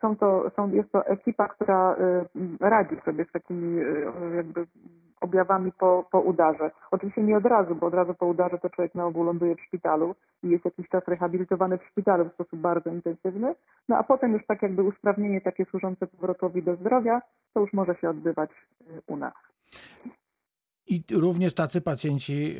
są 0.02 0.16
to, 0.16 0.52
są, 0.56 0.72
jest 0.72 0.92
to 0.92 1.06
ekipa, 1.06 1.48
która 1.48 1.96
y, 1.96 2.58
radzi 2.60 2.96
sobie 3.06 3.26
z 3.26 3.32
takimi 3.32 3.80
y, 3.80 4.06
jakby 4.36 4.68
objawami 5.22 5.72
po, 5.72 6.08
po 6.12 6.22
udarze. 6.22 6.72
Oczywiście 6.92 7.24
nie 7.24 7.38
od 7.38 7.46
razu, 7.46 7.76
bo 7.76 7.88
od 7.88 7.94
razu 7.94 8.14
po 8.14 8.26
udarze 8.26 8.58
to 8.58 8.70
człowiek 8.70 8.96
na 8.96 9.06
ogół 9.06 9.24
ląduje 9.24 9.56
w 9.56 9.62
szpitalu 9.62 10.16
i 10.44 10.50
jest 10.50 10.66
jakiś 10.66 10.90
czas 10.90 11.08
rehabilitowany 11.08 11.78
w 11.78 11.84
szpitalu 11.92 12.26
w 12.26 12.34
sposób 12.34 12.60
bardzo 12.60 12.90
intensywny. 12.90 13.56
No 13.90 13.98
a 13.98 14.04
potem 14.04 14.34
już 14.34 14.46
tak 14.46 14.62
jakby 14.62 14.84
usprawnienie 14.84 15.42
takie 15.42 15.66
służące 15.66 16.08
powrotowi 16.08 16.64
do 16.64 16.76
zdrowia, 16.76 17.22
to 17.54 17.60
już 17.60 17.74
może 17.74 17.96
się 17.96 18.10
odbywać 18.10 18.50
y, 18.82 19.02
u 19.08 19.18
nas. 19.18 19.34
I 20.88 21.04
również 21.12 21.54
tacy 21.54 21.82
pacjenci 21.82 22.58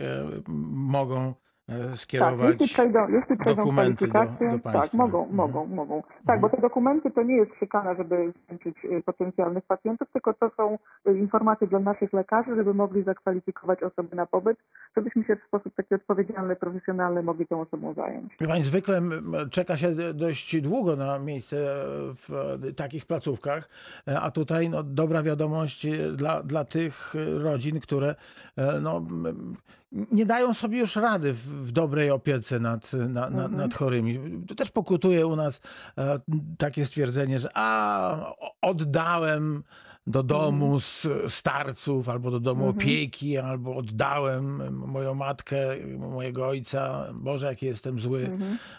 mogą 0.74 1.34
e, 1.70 1.88
Tak, 1.90 1.98
skierować 1.98 2.52
jeśli 2.62 2.68
przejdą, 2.74 3.00
jeśli 3.10 3.38
przejdą 3.38 3.56
dokumenty 3.62 4.08
do- 4.08 4.14
do 4.14 4.60
państwa. 4.60 4.82
tak, 4.82 4.94
mogą, 4.94 5.20
Mhm. 5.20 5.36
mogą, 5.36 5.66
mogą. 5.66 6.04
Tak, 6.28 6.40
bo 6.42 6.50
te 6.50 6.62
dokumenty 6.62 7.12
to 7.12 7.24
nie 7.24 7.36
jest 7.36 7.52
szykana, 7.60 7.96
żeby 7.96 8.34
zwiększyć 8.46 8.76
y, 8.86 9.04
potencjalnych 9.04 9.64
pacjentów, 9.66 10.08
tylko 10.14 10.34
to 10.34 10.52
są 10.58 10.78
y, 11.08 11.18
informacje 11.18 11.68
dla 11.68 11.80
naszych 11.80 12.14
lekarzy, 12.14 12.56
żeby 12.56 12.74
mogli 12.74 13.04
zakwalifikować 13.04 13.84
osoby 13.84 14.16
na 14.16 14.26
pobyt, 14.26 14.58
żebyśmy 14.98 15.24
się 15.24 15.36
w 15.36 15.44
sposób 15.48 15.76
taki 15.76 15.96
odpowiedzialny, 15.96 16.56
profesjonalny 16.56 17.24
mogli 17.24 17.48
tą 17.48 17.62
osobą 17.62 17.94
zająć. 17.94 18.34
Pani, 18.48 18.64
zwykle 18.64 19.02
czeka 19.52 19.78
się 19.78 19.96
dość 20.14 20.62
długo 20.62 20.96
na 20.96 21.20
miejsce 21.20 21.56
w 22.16 22.30
e, 22.70 22.74
takich 22.74 23.06
placówkach, 23.06 23.70
e, 24.08 24.22
a 24.22 24.32
tutaj 24.32 24.70
no, 24.70 24.84
dobra 24.84 25.24
wiadomość 25.24 25.88
dla, 26.16 26.44
dla 26.44 26.66
tych 26.66 27.14
rodzin, 27.44 27.80
które 27.80 28.16
e, 28.58 28.82
no, 28.82 29.02
nie 30.12 30.26
dają 30.26 30.54
sobie 30.54 30.80
już 30.80 30.96
rady 30.96 31.34
w, 31.34 31.38
w 31.68 31.72
dobrej 31.72 32.12
opiece 32.12 32.60
nad, 32.60 32.94
na, 32.94 33.30
na, 33.30 33.48
nad 33.48 33.74
chorymi. 33.74 34.20
To 34.48 34.56
też 34.56 34.72
pokutuje 34.72 35.28
u 35.28 35.36
nas 35.36 35.62
e, 35.98 36.20
takie 36.58 36.86
stwierdzenie, 36.86 37.40
że 37.40 37.50
a, 37.54 38.34
oddałem 38.62 39.64
do 40.08 40.24
domu 40.24 40.76
s- 40.78 41.08
starców, 41.28 42.10
albo 42.10 42.32
do 42.32 42.40
domu 42.40 42.68
opieki, 42.70 43.38
albo 43.38 43.76
oddałem 43.76 44.74
moją 44.88 45.14
matkę, 45.16 45.58
mojego 45.98 46.48
ojca. 46.48 47.08
Boże, 47.14 47.48
jaki 47.48 47.66
jestem 47.66 48.00
zły. 48.00 48.30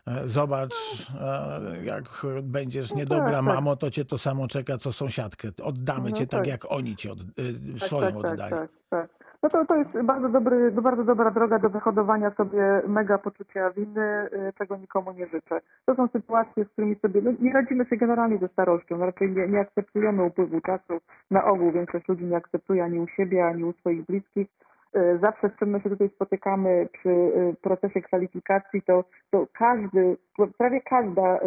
E, 0.06 0.28
Zobacz, 0.28 0.72
e, 1.20 1.84
jak 1.84 2.26
będziesz 2.42 2.94
niedobra, 2.94 3.24
tak, 3.24 3.34
tak. 3.34 3.54
mamo, 3.54 3.76
to 3.76 3.90
cię 3.90 4.04
to 4.04 4.18
samo 4.18 4.48
czeka, 4.48 4.78
co 4.78 4.92
sąsiadkę. 4.92 5.48
Oddamy 5.62 6.10
No 6.10 6.16
cię 6.16 6.26
tak, 6.26 6.40
tak. 6.40 6.46
jak 6.48 6.72
oni 6.72 6.96
ci 6.96 7.10
od, 7.10 7.18
Tak, 7.18 7.88
swoją 7.88 8.18
oddają. 8.18 8.56
tak, 8.56 8.70
tak. 8.90 9.17
No 9.42 9.48
to, 9.48 9.64
to 9.64 9.76
jest 9.76 10.02
bardzo, 10.02 10.28
dobry, 10.28 10.72
bardzo 10.72 11.04
dobra 11.04 11.30
droga 11.30 11.58
do 11.58 11.70
wyhodowania 11.70 12.30
sobie 12.30 12.82
mega 12.88 13.18
poczucia 13.18 13.70
winy, 13.70 14.28
y, 14.32 14.52
czego 14.58 14.76
nikomu 14.76 15.12
nie 15.12 15.26
życzę. 15.26 15.60
To 15.86 15.94
są 15.94 16.08
sytuacje, 16.08 16.64
z 16.64 16.68
którymi 16.68 16.96
sobie 16.96 17.22
no, 17.22 17.30
nie 17.40 17.52
radzimy 17.52 17.84
sobie 17.84 17.96
generalnie 17.96 18.38
ze 18.38 18.48
starością. 18.48 18.98
No, 18.98 19.06
Raczej 19.06 19.30
nie, 19.30 19.48
nie 19.48 19.60
akceptujemy 19.60 20.22
upływu 20.22 20.60
czasu. 20.60 21.00
Na 21.30 21.44
ogół 21.44 21.72
większość 21.72 22.08
ludzi 22.08 22.24
nie 22.24 22.36
akceptuje 22.36 22.84
ani 22.84 23.00
u 23.00 23.06
siebie, 23.08 23.46
ani 23.46 23.64
u 23.64 23.72
swoich 23.72 24.06
bliskich. 24.06 24.48
Y, 24.96 25.18
Zawsze, 25.22 25.48
z 25.48 25.58
czym 25.58 25.68
my 25.68 25.80
się 25.80 25.90
tutaj 25.90 26.08
spotykamy 26.08 26.88
przy 26.92 27.08
y, 27.08 27.54
procesie 27.62 28.02
kwalifikacji, 28.02 28.82
to, 28.82 29.04
to 29.30 29.46
każdy, 29.52 30.16
prawie 30.58 30.80
każda 30.80 31.38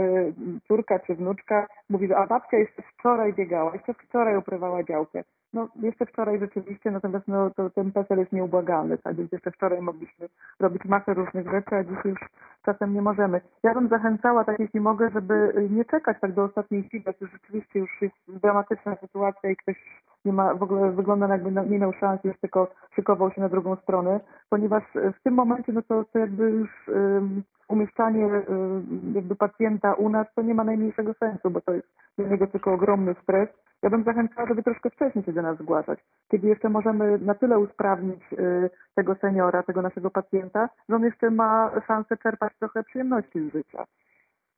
córka 0.68 1.00
czy 1.00 1.16
wnuczka 1.16 1.68
mówi, 1.90 2.08
że 2.08 2.18
a 2.18 2.28
babcia 2.28 2.58
jeszcze 2.58 2.82
wczoraj 2.82 3.34
biegała, 3.34 3.74
jeszcze 3.74 3.94
wczoraj 3.94 4.38
uprywała 4.38 4.84
działkę. 4.84 5.24
No 5.54 5.68
jeszcze 5.82 6.06
wczoraj 6.06 6.40
rzeczywiście, 6.40 6.92
natomiast 6.92 7.28
no, 7.28 7.50
to 7.50 7.70
ten 7.70 7.92
PESEL 7.92 8.20
jest 8.20 8.32
nieubłagalny, 8.32 8.98
tak 8.98 9.16
więc 9.16 9.32
jeszcze 9.32 9.52
wczoraj 9.52 9.82
mogliśmy 9.82 10.30
robić 10.60 10.86
masę 10.86 11.14
różnych 11.14 11.52
rzeczy, 11.52 11.76
a 11.76 11.84
dzisiaj 11.84 12.12
już 12.12 12.20
czasem 12.66 12.94
nie 12.94 13.02
możemy. 13.02 13.42
Ja 13.64 13.74
bym 13.74 13.88
zachęcała, 13.88 14.44
tak 14.44 14.60
jeśli 14.60 14.80
mogę, 14.80 15.10
żeby 15.10 15.34
y, 15.34 15.70
nie 15.70 15.86
czekać 15.86 16.18
tak 16.22 16.34
do 16.34 16.44
ostatniej 16.44 16.84
chwili, 16.84 17.04
jak 17.08 17.22
już 17.22 17.32
rzeczywiście 17.32 17.80
już 17.80 18.02
jest 18.02 18.16
dramatyczna 18.28 18.96
sytuacja 18.96 19.50
i 19.50 19.56
ktoś 19.56 19.76
nie 20.26 20.34
ma, 20.34 20.54
w 20.54 20.64
ogóle 20.64 20.92
wygląda 20.92 21.28
jakby 21.28 21.52
nie 21.52 21.80
miał 21.80 21.94
szans, 21.94 22.24
już 22.24 22.40
tylko 22.40 22.68
szykował 22.96 23.32
się 23.32 23.42
na 23.42 23.50
drugą 23.50 23.76
stronę, 23.76 24.20
ponieważ 24.50 24.84
y, 24.96 25.14
w 25.20 25.24
tym 25.24 25.34
momencie 25.34 25.74
no 25.74 25.82
to, 25.82 26.04
to 26.14 26.20
jakby 26.20 26.50
już 26.50 26.70
umieszczanie 27.72 28.26
y, 28.26 28.42
jakby 29.14 29.36
pacjenta 29.36 29.94
u 29.94 30.10
nas 30.10 30.28
to 30.36 30.42
nie 30.42 30.54
ma 30.54 30.64
najmniejszego 30.64 31.14
sensu, 31.14 31.50
bo 31.50 31.62
to 31.62 31.74
jest 31.74 31.88
dla 32.18 32.28
niego 32.28 32.48
tylko 32.48 32.74
ogromny 32.74 33.16
stres. 33.24 33.50
Ja 33.82 33.90
bym 33.90 34.04
zachęcała, 34.04 34.48
żeby 34.48 34.64
troszkę 34.64 34.90
wcześniej 34.90 35.26
się 35.26 35.34
do 35.34 35.42
nas 35.42 35.58
zgłaszać, 35.58 36.00
kiedy 36.32 36.48
jeszcze 36.48 36.70
możemy 36.70 37.18
na 37.18 37.36
tyle 37.36 37.60
usprawnić 37.60 38.34
y, 38.34 38.70
tego 38.96 39.16
seniora, 39.16 39.64
tego 39.64 39.82
naszego 39.82 40.12
pacjenta, 40.12 40.70
że 40.90 40.96
on 40.96 41.04
jeszcze 41.04 41.32
ma 41.32 41.72
szansę 41.88 42.18
czerpać 42.18 42.54
trochę 42.60 42.84
przyjemności 42.84 43.50
z 43.50 43.54
życia. 43.54 43.86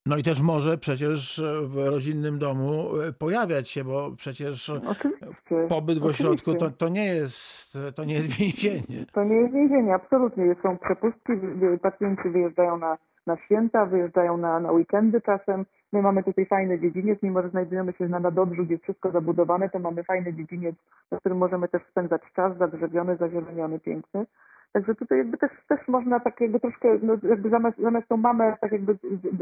No 0.06 0.18
i 0.18 0.24
też 0.24 0.42
może 0.42 0.78
przecież 0.78 1.44
w 1.62 1.78
rodzinnym 1.78 2.40
domu 2.40 3.02
e, 3.02 3.14
pojawiać 3.14 3.70
się, 3.70 3.84
bo 3.84 4.12
przecież 4.18 4.70
Oczywiście. 4.70 5.68
pobyt 5.70 6.00
w 6.00 6.06
ośrodku 6.06 6.52
to, 6.52 6.58
Oczywiście. 6.58 6.78
to, 6.78 6.90
nie, 6.90 7.06
jest, 7.06 7.78
to 7.96 8.04
nie 8.04 8.14
jest 8.14 8.38
więzienie. 8.40 9.06
To 9.14 9.24
nie 9.24 9.36
jest 9.36 9.54
więzienie, 9.54 9.96
absolutnie. 9.96 10.56
Są 10.64 10.78
przepustki, 10.78 11.34
pacjenci 11.82 12.30
wyjeżdżają 12.30 12.78
na, 12.78 12.98
na 13.28 13.38
święta, 13.38 13.86
wyjeżdżają 13.86 14.38
na, 14.38 14.60
na 14.60 14.72
weekendy 14.72 15.22
czasem. 15.22 15.66
My 15.94 16.02
mamy 16.02 16.24
tutaj 16.24 16.46
fajny 16.46 16.80
dziedziniec, 16.80 17.20
mimo 17.24 17.42
że 17.42 17.50
znajdujemy 17.50 17.94
się 17.94 18.08
na 18.08 18.20
Nadodrzu, 18.20 18.64
gdzie 18.64 18.74
jest 18.74 18.84
wszystko 18.84 19.12
zabudowane, 19.12 19.70
to 19.70 19.80
mamy 19.80 20.04
fajny 20.04 20.34
dziedziniec, 20.34 20.76
na 21.12 21.18
którym 21.20 21.38
możemy 21.38 21.68
też 21.68 21.82
spędzać 21.92 22.22
czas, 22.36 22.58
zadrzewiony, 22.58 23.18
zazieleniony, 23.18 23.80
piękny. 23.80 24.26
Także 24.74 24.96
tutaj 24.96 25.18
jakby 25.18 25.38
też, 25.38 25.52
też 25.68 25.88
można 25.88 26.20
tak 26.20 26.42
jakby 26.42 26.60
troszkę, 26.60 26.98
no 27.02 27.14
jakby 27.30 27.50
zamiast, 27.50 27.78
zamiast 27.78 28.08
tą 28.08 28.18
mamę, 28.18 28.58
tak 28.62 28.72
jakby 28.72 28.98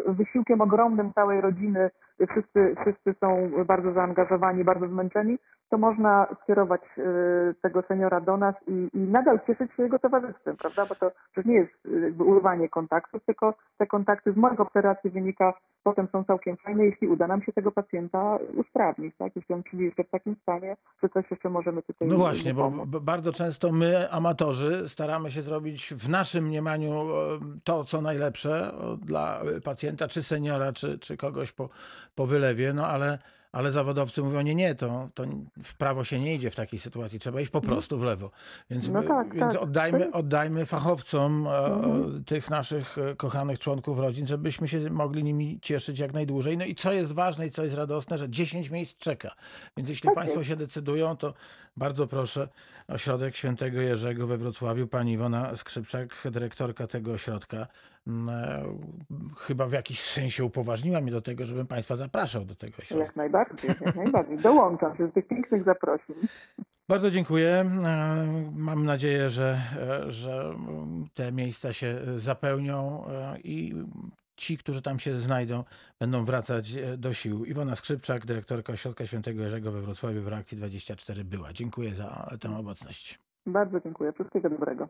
wysiłkiem 0.07 0.61
ogromnym 0.61 1.13
całej 1.13 1.41
rodziny, 1.41 1.89
wszyscy, 2.31 2.75
wszyscy 2.81 3.15
są 3.19 3.51
bardzo 3.65 3.93
zaangażowani, 3.93 4.63
bardzo 4.63 4.87
zmęczeni, 4.87 5.37
to 5.71 5.77
można 5.77 6.27
skierować 6.43 6.81
y, 6.97 7.03
tego 7.61 7.81
seniora 7.81 8.21
do 8.21 8.37
nas 8.37 8.55
i, 8.67 8.89
i 8.93 8.99
nadal 8.99 9.39
cieszyć 9.47 9.71
się 9.73 9.83
jego 9.83 9.99
towarzystwem, 9.99 10.57
prawda? 10.57 10.85
Bo 10.85 10.95
to 10.95 11.11
przecież 11.31 11.49
nie 11.49 11.55
jest 11.55 11.85
y, 11.85 11.99
jakby 12.01 12.23
urwanie 12.23 12.69
kontaktów, 12.69 13.25
tylko 13.25 13.53
te 13.77 13.87
kontakty 13.87 14.33
z 14.33 14.37
moich 14.37 14.59
obserwacji 14.59 15.09
wynika, 15.09 15.53
potem 15.83 16.07
są 16.11 16.23
całkiem 16.23 16.57
fajne, 16.57 16.85
jeśli 16.85 17.07
uda 17.07 17.27
nam 17.27 17.41
się 17.41 17.53
tego 17.53 17.71
pacjenta 17.71 18.37
usprawnić, 18.55 19.15
tak? 19.17 19.35
Jeśli 19.35 19.55
on 19.55 19.63
jeszcze 19.73 20.03
w 20.03 20.09
takim 20.09 20.35
stanie, 20.41 20.77
że 21.03 21.09
coś 21.09 21.31
jeszcze 21.31 21.49
możemy 21.49 21.81
tutaj 21.81 22.07
No 22.07 22.17
właśnie, 22.17 22.53
bo 22.53 22.71
bardzo 23.01 23.31
często 23.31 23.71
my, 23.71 24.11
amatorzy, 24.11 24.89
staramy 24.89 25.20
się 25.29 25.41
zrobić 25.41 25.93
w 25.93 26.09
naszym 26.09 26.45
mniemaniu 26.47 26.91
e, 27.01 27.39
to, 27.63 27.83
co 27.83 28.01
najlepsze 28.01 28.73
dla 29.01 29.41
pacjenta, 29.63 30.07
czy 30.07 30.23
seniora, 30.23 30.73
czy, 30.73 30.99
czy 30.99 31.17
kogoś 31.17 31.51
po, 31.51 31.69
po 32.15 32.25
wylewie, 32.25 32.73
no 32.73 32.87
ale, 32.87 33.19
ale 33.51 33.71
zawodowcy 33.71 34.23
mówią, 34.23 34.41
nie, 34.41 34.55
nie, 34.55 34.75
to, 34.75 35.09
to 35.13 35.23
w 35.63 35.77
prawo 35.77 36.03
się 36.03 36.19
nie 36.19 36.35
idzie 36.35 36.51
w 36.51 36.55
takiej 36.55 36.79
sytuacji, 36.79 37.19
trzeba 37.19 37.41
iść 37.41 37.51
po 37.51 37.61
prostu 37.61 37.97
w 37.97 38.03
lewo. 38.03 38.31
Więc, 38.69 38.89
No 38.89 39.03
tak, 39.03 39.33
więc 39.35 39.53
tak. 39.53 39.61
oddajmy, 39.61 40.11
oddajmy 40.11 40.65
fachowcom 40.65 41.47
e, 41.47 41.51
Mhm. 41.65 42.23
tych 42.23 42.49
naszych 42.49 42.97
e, 42.97 43.15
kochanych 43.15 43.59
członków 43.59 43.99
rodzin, 43.99 44.27
żebyśmy 44.27 44.67
się 44.67 44.89
mogli 44.89 45.23
nimi 45.23 45.59
cieszyć 45.61 45.99
jak 45.99 46.13
najdłużej. 46.13 46.57
No 46.57 46.65
i 46.65 46.75
co 46.75 46.93
jest 46.93 47.11
ważne 47.13 47.47
i 47.47 47.51
co 47.51 47.63
jest 47.63 47.77
radosne, 47.77 48.17
że 48.17 48.29
10 48.29 48.69
miejsc 48.69 48.97
czeka. 48.97 49.31
Więc 49.77 49.89
jeśli 49.89 50.07
Tak 50.07 50.15
Państwo 50.15 50.43
się 50.43 50.55
decydują, 50.55 51.17
to 51.17 51.33
bardzo 51.77 52.07
proszę 52.07 52.47
ośrodek 52.87 53.35
Świętego 53.35 53.81
Jerzego 53.81 54.27
we 54.27 54.37
Wrocławiu. 54.37 54.87
Pani 54.87 55.13
Iwona 55.13 55.55
Skrzypczak, 55.55 56.27
dyrektorka 56.31 56.87
tego 56.87 57.11
ośrodka, 57.11 57.67
mm, 58.07 58.29
e, 58.29 58.63
chyba 59.37 59.65
w 59.65 59.71
jakiś 59.71 59.99
sensie 60.01 60.45
upoważniła 60.45 61.01
mnie 61.01 61.11
do 61.11 61.21
tego, 61.21 61.45
żebym 61.45 61.67
Państwa 61.67 61.95
zapraszał 61.95 62.45
do 62.45 62.55
tego 62.55 62.77
ośrodka. 62.79 63.05
Jak 63.05 63.15
najbardziej, 63.15 63.69
jak 63.85 63.95
najbardziej. 63.95 64.37
Dołączam 64.37 64.97
się 64.97 65.07
z 65.07 65.13
tych 65.13 65.27
pięknych 65.27 65.63
zaprosin. 65.63 66.15
Bardzo 66.89 67.09
dziękuję. 67.09 67.65
E, 67.85 68.51
Mam 68.55 68.85
nadzieję, 68.85 69.29
że, 69.29 69.57
e, 70.07 70.11
że 70.11 70.55
te 71.13 71.31
miejsca 71.31 71.73
się 71.73 71.95
zapełnią 72.15 73.05
i 73.43 73.75
ci, 74.41 74.57
którzy 74.57 74.81
tam 74.81 74.99
się 74.99 75.19
znajdą, 75.19 75.63
będą 75.99 76.25
wracać 76.25 76.75
e, 76.75 76.97
do 76.97 77.13
sił. 77.13 77.45
Iwona 77.45 77.75
Skrzypczak, 77.75 78.25
dyrektorka 78.25 78.73
Ośrodka 78.73 79.05
Świętego 79.05 79.43
Jerzego 79.43 79.71
we 79.71 79.81
Wrocławiu 79.81 80.21
w 80.21 80.27
reakcji 80.27 80.57
24 80.57 81.23
była. 81.23 81.53
Dziękuję 81.53 81.95
za 81.95 82.37
tę 82.39 82.57
obecność. 82.57 83.19
Bardzo 83.45 83.79
dziękuję. 83.79 84.13
Wszystkiego 84.13 84.49
dobrego. 84.49 84.89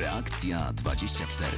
Reakcja 0.00 0.72
24. 0.72 1.56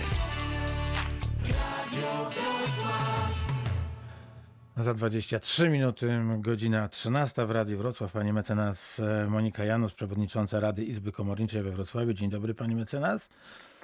Za 4.77 4.95
23 4.95 5.71
minuty, 5.71 6.21
godzina 6.38 6.88
13 6.88 7.47
w 7.47 7.51
Radiu 7.51 7.79
Wrocław. 7.79 8.12
Pani 8.12 8.33
mecenas 8.33 9.01
e, 9.01 9.27
Monika 9.31 9.64
Janus, 9.64 9.95
przewodnicząca 9.95 10.61
Rady 10.61 10.85
Izby 10.85 11.12
Komorniczej 11.12 11.62
we 11.62 11.71
Wrocławiu. 11.71 12.12
Dzień 12.12 12.31
dobry, 12.31 12.55
pani 12.55 12.75
mecenas. 12.75 13.29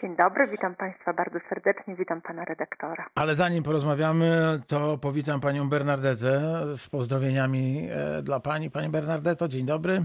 Dzień 0.05 0.17
dobry, 0.17 0.47
witam 0.51 0.75
Państwa 0.75 1.13
bardzo 1.13 1.39
serdecznie, 1.49 1.95
witam 1.95 2.21
Pana 2.21 2.45
redaktora. 2.45 3.07
Ale 3.15 3.35
zanim 3.35 3.63
porozmawiamy, 3.63 4.61
to 4.69 4.99
powitam 4.99 5.41
panią 5.41 5.69
Bernardetę 5.69 6.41
z 6.75 6.89
pozdrowieniami 6.89 7.89
e, 7.91 8.23
dla 8.23 8.41
pani. 8.41 8.71
Pani 8.71 8.89
Bernardetto, 8.89 9.49
dzień 9.49 9.67
dobry. 9.67 10.03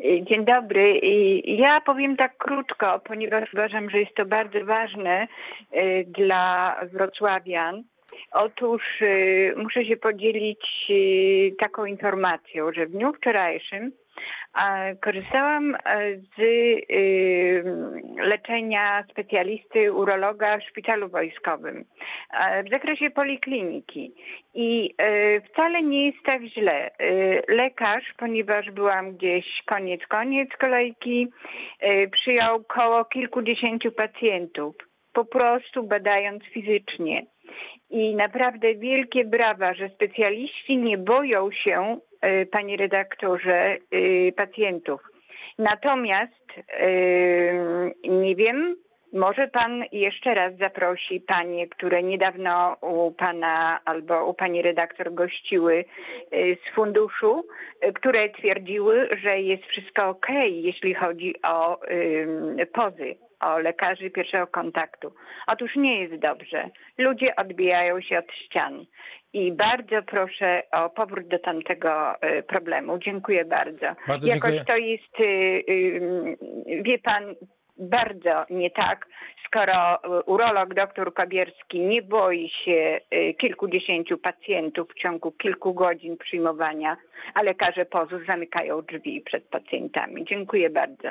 Dzień 0.00 0.44
dobry. 0.44 0.98
I 0.98 1.56
Ja 1.56 1.80
powiem 1.80 2.16
tak 2.16 2.36
krótko, 2.38 3.00
ponieważ 3.04 3.54
uważam, 3.54 3.90
że 3.90 3.98
jest 3.98 4.14
to 4.14 4.26
bardzo 4.26 4.64
ważne 4.64 5.28
y, 5.72 6.04
dla 6.08 6.76
wrocławian. 6.92 7.82
Otóż 8.32 8.82
muszę 9.56 9.84
się 9.84 9.96
podzielić 9.96 10.92
taką 11.58 11.84
informacją, 11.84 12.72
że 12.72 12.86
w 12.86 12.90
dniu 12.90 13.12
wczorajszym 13.12 13.92
korzystałam 15.00 15.74
e, 15.74 15.78
z 16.16 16.40
y, 16.40 17.64
leczenia 18.16 19.04
specjalisty 19.10 19.92
urologa 19.92 20.58
w 20.58 20.62
szpitalu 20.62 21.08
wojskowym 21.08 21.84
e, 22.30 22.64
w 22.64 22.70
zakresie 22.72 23.10
polikliniki. 23.10 24.14
I 24.54 24.94
e, 24.98 25.40
wcale 25.40 25.82
nie 25.82 26.06
jest 26.06 26.18
tak 26.24 26.42
źle. 26.42 26.90
Lekarz, 27.48 28.14
ponieważ 28.16 28.70
byłam 28.70 29.16
gdzieś 29.16 29.46
koniec, 29.66 30.00
koniec 30.08 30.48
kolejki, 30.60 31.28
przyjął 32.12 32.56
około 32.56 33.04
kilkudziesięciu 33.04 33.92
pacjentów, 33.92 34.74
po 35.12 35.24
prostu 35.24 35.82
badając 35.82 36.44
fizycznie. 36.44 37.26
I 37.90 38.14
naprawdę 38.14 38.74
wielkie 38.74 39.24
brawa, 39.24 39.74
że 39.74 39.88
specjaliści 39.88 40.76
nie 40.76 40.98
boją 40.98 41.50
się, 41.52 41.98
panie 42.50 42.76
redaktorze, 42.76 43.76
e, 43.90 44.32
pacjentów. 44.32 45.00
Natomiast 45.58 46.46
e, 46.68 46.92
nie 48.08 48.36
wiem, 48.36 48.76
może 49.12 49.48
pan 49.48 49.84
jeszcze 49.92 50.34
raz 50.34 50.52
zaprosi 50.60 51.20
panie, 51.20 51.68
które 51.68 52.02
niedawno 52.02 52.76
u 52.80 53.10
pana 53.10 53.80
albo 53.84 54.26
u 54.26 54.34
pani 54.34 54.62
redaktor 54.62 55.14
gościły 55.14 55.84
z 56.32 56.74
funduszu, 56.74 57.46
które 57.94 58.28
twierdziły, 58.28 59.08
że 59.24 59.40
jest 59.40 59.64
wszystko 59.64 60.08
ok, 60.08 60.26
jeśli 60.50 60.94
chodzi 60.94 61.34
o 61.42 61.80
pozy, 62.72 63.14
o 63.42 63.58
lekarzy 63.58 64.10
pierwszego 64.10 64.46
kontaktu. 64.46 65.14
Otóż 65.46 65.76
nie 65.76 66.00
jest 66.00 66.22
dobrze. 66.22 66.70
Ludzie 66.98 67.36
odbijają 67.36 68.00
się 68.00 68.18
od 68.18 68.32
ścian. 68.32 68.84
I 69.32 69.52
bardzo 69.52 70.02
proszę 70.02 70.62
o 70.72 70.90
powrót 70.90 71.28
do 71.28 71.38
tamtego 71.38 72.14
y, 72.14 72.42
problemu. 72.42 72.98
Dziękuję 72.98 73.44
bardzo. 73.44 73.86
Bardzo 74.08 74.26
Jakoś 74.26 74.54
dziękuję. 74.54 74.64
to 74.64 74.84
jest, 74.84 75.20
y, 75.20 75.64
y, 75.72 76.82
wie 76.82 76.98
pan, 76.98 77.34
bardzo 77.78 78.44
nie 78.50 78.70
tak, 78.70 79.06
skoro 79.46 79.98
urolog 80.26 80.74
dr 80.74 81.14
Kabierski 81.14 81.80
nie 81.80 82.02
boi 82.02 82.50
się 82.64 83.00
kilkudziesięciu 83.38 84.18
pacjentów 84.18 84.88
w 84.90 85.02
ciągu 85.02 85.32
kilku 85.32 85.74
godzin 85.74 86.16
przyjmowania, 86.16 86.96
a 87.34 87.42
lekarze 87.42 87.84
POZ-u 87.84 88.24
zamykają 88.30 88.82
drzwi 88.82 89.20
przed 89.20 89.44
pacjentami. 89.44 90.24
Dziękuję 90.24 90.70
bardzo. 90.70 91.08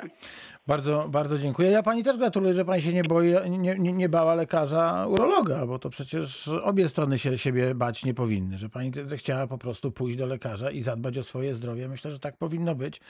Bardzo, 0.71 1.09
bardzo 1.09 1.37
dziękuję. 1.37 1.69
Ja 1.71 1.83
pani 1.83 2.03
też 2.03 2.17
gratuluję, 2.17 2.53
że 2.53 2.65
pani 2.65 2.81
się 2.81 2.93
nie 2.93 3.03
boi, 3.03 3.49
nie, 3.49 3.75
nie, 3.79 3.93
nie 3.93 4.09
bała 4.09 4.35
lekarza 4.35 5.05
urologa, 5.07 5.65
bo 5.65 5.79
to 5.79 5.89
przecież 5.89 6.47
obie 6.47 6.89
strony 6.89 7.17
się 7.17 7.37
siebie 7.37 7.75
bać 7.75 8.05
nie 8.05 8.13
powinny, 8.13 8.57
że 8.57 8.69
pani 8.69 8.91
chciała 9.17 9.47
po 9.47 9.57
prostu 9.57 9.91
pójść 9.91 10.17
do 10.17 10.25
lekarza 10.25 10.71
i 10.71 10.81
zadbać 10.81 11.17
o 11.17 11.23
swoje 11.23 11.55
zdrowie. 11.55 11.87
Myślę, 11.87 12.11
że 12.11 12.19
tak 12.19 12.37
powinno 12.37 12.75
być. 12.75 13.01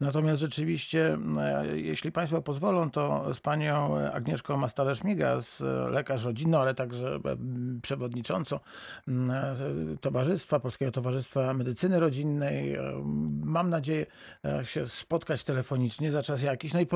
Natomiast 0.00 0.40
rzeczywiście, 0.40 1.18
e, 1.38 1.78
jeśli 1.78 2.12
państwo 2.12 2.42
pozwolą, 2.42 2.90
to 2.90 3.34
z 3.34 3.40
panią 3.40 3.98
Agnieszką 4.12 4.56
Mastalerz-Miga, 4.56 5.40
z 5.40 5.60
lekarz 5.92 6.24
rodzinną, 6.24 6.58
ale 6.58 6.74
także 6.74 7.14
e, 7.14 7.36
przewodniczącą 7.82 8.60
m, 9.08 9.30
e, 9.30 9.56
Towarzystwa, 10.00 10.60
Polskiego 10.60 10.92
Towarzystwa 10.92 11.54
Medycyny 11.54 12.00
Rodzinnej, 12.00 12.74
e, 12.74 13.02
mam 13.44 13.70
nadzieję 13.70 14.06
e, 14.44 14.64
się 14.64 14.86
spotkać 14.86 15.44
telefonicznie 15.44 16.10
za 16.10 16.22
czas 16.22 16.42
jakiś, 16.42 16.72
no 16.72 16.80
i 16.80 16.86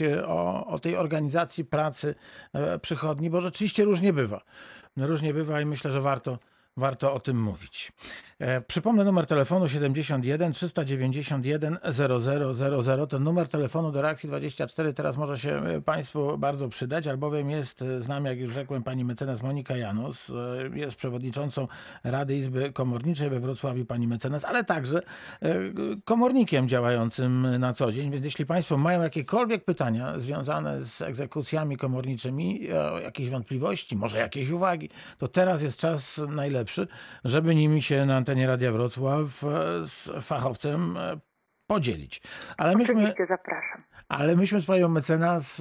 e, 0.00 0.26
o, 0.26 0.66
o 0.66 0.78
tej 0.78 0.96
organizacji 0.96 1.64
pracy 1.64 2.14
e, 2.52 2.78
przychodni, 2.78 3.30
bo 3.30 3.40
rzeczywiście 3.40 3.84
różnie 3.84 4.12
bywa. 4.12 4.40
Różnie 4.96 5.34
bywa 5.34 5.60
i 5.60 5.66
myślę, 5.66 5.92
że 5.92 6.00
warto, 6.00 6.38
warto 6.76 7.14
o 7.14 7.20
tym 7.20 7.42
mówić. 7.42 7.92
E, 8.40 8.60
przypomnę 8.60 9.04
numer 9.04 9.26
telefonu 9.26 9.68
71 9.68 10.52
391 10.52 11.78
0000. 11.92 13.06
Ten 13.06 13.24
numer 13.24 13.48
telefonu 13.48 13.92
do 13.92 14.02
reakcji 14.02 14.28
24 14.28 14.94
teraz 14.94 15.16
może 15.16 15.38
się 15.38 15.62
e, 15.64 15.80
Państwu 15.80 16.38
bardzo 16.38 16.68
przydać, 16.68 17.06
albowiem 17.06 17.50
jest 17.50 17.84
z 17.98 18.08
nami, 18.08 18.26
jak 18.26 18.38
już 18.38 18.52
rzekłem, 18.52 18.82
pani 18.82 19.04
mecenas 19.04 19.42
Monika 19.42 19.76
Janus. 19.76 20.30
E, 20.30 20.78
jest 20.78 20.96
przewodniczącą 20.96 21.68
Rady 22.04 22.36
Izby 22.36 22.72
Komorniczej 22.72 23.30
we 23.30 23.40
Wrocławiu 23.40 23.84
pani 23.84 24.06
mecenas, 24.06 24.44
ale 24.44 24.64
także 24.64 25.02
komornikiem 26.04 26.68
działającym 26.68 27.58
na 27.58 27.72
co 27.72 27.92
dzień. 27.92 28.10
Więc 28.10 28.24
jeśli 28.24 28.46
Państwo 28.46 28.76
mają 28.76 29.02
jakiekolwiek 29.02 29.64
pytania 29.64 30.18
związane 30.18 30.84
z 30.84 31.02
egzekucjami 31.02 31.76
komorniczymi, 31.76 32.60
jakieś 33.02 33.30
wątpliwości, 33.30 33.96
może 33.96 34.18
jakieś 34.18 34.50
uwagi, 34.50 34.90
to 35.18 35.28
teraz 35.28 35.62
jest 35.62 35.80
czas 35.80 36.20
najlepszy, 36.28 36.88
żeby 37.24 37.54
nimi 37.54 37.82
się 37.82 38.06
na 38.06 38.22
antenie 38.30 38.46
Radia 38.46 38.72
Wrocław 38.72 39.44
e, 39.44 39.48
z 39.86 40.10
fachowcem 40.20 40.96
e, 40.96 41.18
podzielić. 41.66 42.22
Ale 42.56 42.76
myśmy, 42.76 42.94
Oczywiście 42.94 43.26
zapraszam. 43.28 43.82
ale 44.08 44.36
myśmy 44.36 44.60
z 44.60 44.66
panią 44.66 44.88
mecenas 44.88 45.60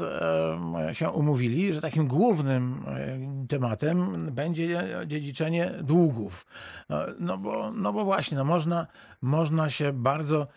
e, 0.89 0.95
się 0.95 1.09
umówili, 1.09 1.73
że 1.73 1.81
takim 1.81 2.07
głównym 2.07 2.85
tematem 3.49 4.17
będzie 4.31 4.83
dziedziczenie 5.05 5.71
długów. 5.83 6.45
No, 7.19 7.37
bo, 7.37 7.71
no 7.71 7.93
bo 7.93 8.05
właśnie, 8.05 8.37
no 8.37 8.43
można, 8.43 8.87
można 9.21 9.69
się 9.69 9.93
bardzo 9.93 10.47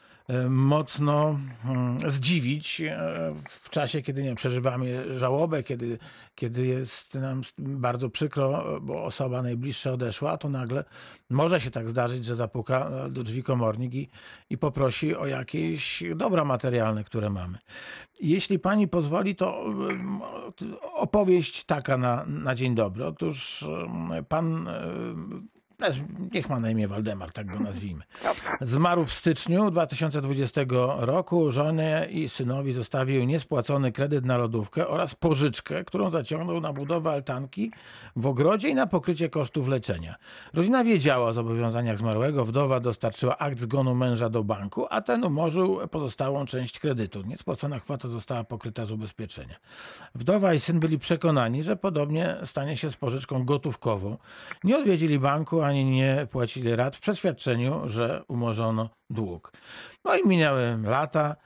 mocno 0.48 1.38
mm, 1.64 2.10
zdziwić 2.10 2.80
e, 2.80 3.34
w 3.48 3.70
czasie, 3.70 4.02
kiedy 4.02 4.22
nie 4.22 4.34
przeżywamy 4.34 5.18
żałobę, 5.18 5.62
kiedy, 5.62 5.98
kiedy 6.34 6.66
jest 6.66 7.14
nam 7.14 7.42
bardzo 7.58 8.10
przykro, 8.10 8.76
e, 8.76 8.80
bo 8.80 9.04
osoba 9.04 9.42
najbliższa 9.42 9.92
odeszła, 9.92 10.36
to 10.36 10.48
nagle 10.48 10.84
może 11.30 11.60
się 11.60 11.70
tak 11.70 11.88
zdarzyć, 11.88 12.24
że 12.24 12.34
zapuka 12.34 12.90
e, 12.90 13.10
do 13.10 13.22
drzwi 13.22 13.42
komornik 13.42 13.94
i, 13.94 14.08
i 14.50 14.58
poprosi 14.58 15.16
o 15.16 15.26
jakieś 15.26 16.02
dobra 16.16 16.44
materialne, 16.44 17.04
które 17.04 17.30
mamy. 17.30 17.58
Jeśli 18.20 18.58
pani 18.58 18.88
pozwoli, 18.88 19.36
to 19.36 19.64
opowieść 20.94 21.64
taka 21.64 21.96
na, 21.96 22.24
na 22.26 22.54
dzień 22.54 22.74
dobry. 22.74 23.06
Otóż 23.06 23.64
pan, 24.28 24.68
naz- 25.82 26.30
niech 26.34 26.48
ma 26.50 26.60
na 26.60 26.70
imię 26.70 26.88
Waldemar, 26.88 27.32
tak 27.32 27.46
go 27.46 27.60
nazwijmy. 27.60 28.02
Zmarł 28.60 29.06
w 29.06 29.12
styczniu 29.12 29.70
2020 29.70 30.60
roku. 30.98 31.50
Żonie 31.50 32.08
i 32.10 32.28
synowi 32.28 32.72
zostawił 32.72 33.24
niespłacony 33.24 33.92
kredyt 33.92 34.24
na 34.24 34.36
lodówkę 34.36 34.88
oraz 34.88 35.14
pożyczkę, 35.14 35.84
którą 35.84 36.10
zaciągnął 36.10 36.60
na 36.60 36.72
budowę 36.72 37.10
altanki 37.10 37.70
w 38.16 38.26
ogrodzie 38.26 38.68
i 38.68 38.74
na 38.74 38.86
pokrycie 38.86 39.28
kosztów 39.28 39.68
leczenia. 39.68 40.14
Rodzina 40.54 40.84
wiedziała 40.84 41.28
o 41.28 41.32
zobowiązaniach 41.32 41.98
zmarłego. 41.98 42.44
Wdowa 42.44 42.80
dostarczyła 42.80 43.38
akt 43.38 43.58
zgonu 43.58 43.94
męża 43.94 44.28
do 44.28 44.44
banku, 44.44 44.86
a 44.90 45.00
ten 45.00 45.24
umorzył 45.24 45.78
pozostałą 45.90 46.46
część 46.46 46.78
kredytu. 46.78 47.22
Niespłacona 47.22 47.80
kwota 47.80 48.08
została 48.08 48.44
pokryta 48.44 48.86
z 48.86 48.92
ubezpieczenia. 48.92 49.54
Wdowa 50.14 50.54
i 50.54 50.60
syn 50.60 50.80
byli 50.80 50.98
przekonani, 50.98 51.62
że 51.62 51.76
podobnie 51.76 52.36
stanie 52.44 52.76
się 52.76 52.90
z 52.90 52.96
pożyczką 52.96 53.44
gotówkową. 53.44 54.16
Nie 54.64 54.76
odwiedzili 54.78 55.18
banku 55.18 55.62
ani 55.62 55.71
nie 55.72 56.26
płacili 56.30 56.76
rat 56.76 56.96
w 56.96 57.00
przeświadczeniu, 57.00 57.82
że 57.86 58.22
umorzono 58.28 58.90
dług. 59.10 59.52
No 60.04 60.16
i 60.16 60.28
minęły 60.28 60.78
lata. 60.84 61.36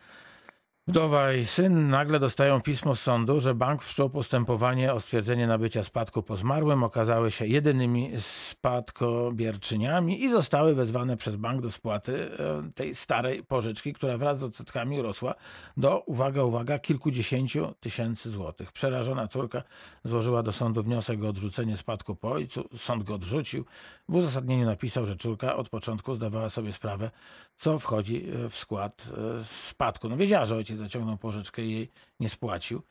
Wdowa 0.89 1.33
i 1.33 1.47
syn 1.47 1.89
nagle 1.89 2.19
dostają 2.19 2.61
pismo 2.61 2.95
z 2.95 3.01
sądu, 3.01 3.41
że 3.41 3.55
bank 3.55 3.83
wszczął 3.83 4.11
postępowanie 4.11 4.93
o 4.93 5.01
stwierdzenie 5.01 5.47
nabycia 5.47 5.83
spadku 5.83 6.23
po 6.23 6.37
zmarłym. 6.37 6.85
Okazały 6.85 7.31
się 7.31 7.47
jedynymi 7.47 8.13
spadkobierczyniami 8.19 10.23
i 10.23 10.31
zostały 10.31 10.75
wezwane 10.75 11.17
przez 11.17 11.37
bank 11.37 11.63
do 11.63 11.71
spłaty 11.71 12.31
e, 12.39 12.71
tej 12.75 12.95
starej 12.95 13.45
pożyczki, 13.45 13.93
która 13.93 14.19
wraz 14.19 14.39
z 14.39 14.43
odsetkami 14.43 15.01
urosła 15.01 15.35
do, 15.77 16.01
uwaga, 16.01 16.43
uwaga, 16.43 16.79
kilkudziesięciu 16.79 17.75
tysięcy 17.81 18.31
złotych. 18.31 18.73
Przerażona 18.73 19.29
córka 19.29 19.63
złożyła 20.05 20.43
do 20.43 20.53
sądu 20.53 20.83
wniosek 20.83 21.25
o 21.25 21.29
odrzucenie 21.29 21.77
spadku 21.77 22.17
po 22.17 22.31
ojcu. 22.31 22.69
Sąd 22.77 23.03
go 23.03 23.15
odrzucił. 23.15 23.65
W 24.09 24.15
uzasadnieniu 24.15 24.67
napisał, 24.67 25.07
że 25.07 25.17
córka 25.17 25.57
od 25.57 25.69
początku 25.69 26.15
zdawała 26.15 26.51
sobie 26.51 26.73
sprawę, 26.73 27.11
co 27.57 27.79
wchodzi 27.79 28.31
e, 28.31 28.49
w 28.49 28.57
skład 28.57 29.09
e, 29.41 29.45
spadku. 29.45 30.09
No 30.09 30.17
wiedziała, 30.17 30.45
że 30.45 30.57
ojciec 30.57 30.79
zaciągnął 30.79 31.17
pożyczkę 31.17 31.63
i 31.63 31.73
jej 31.73 31.91
nie 32.21 32.29
spłacił, 32.29 32.83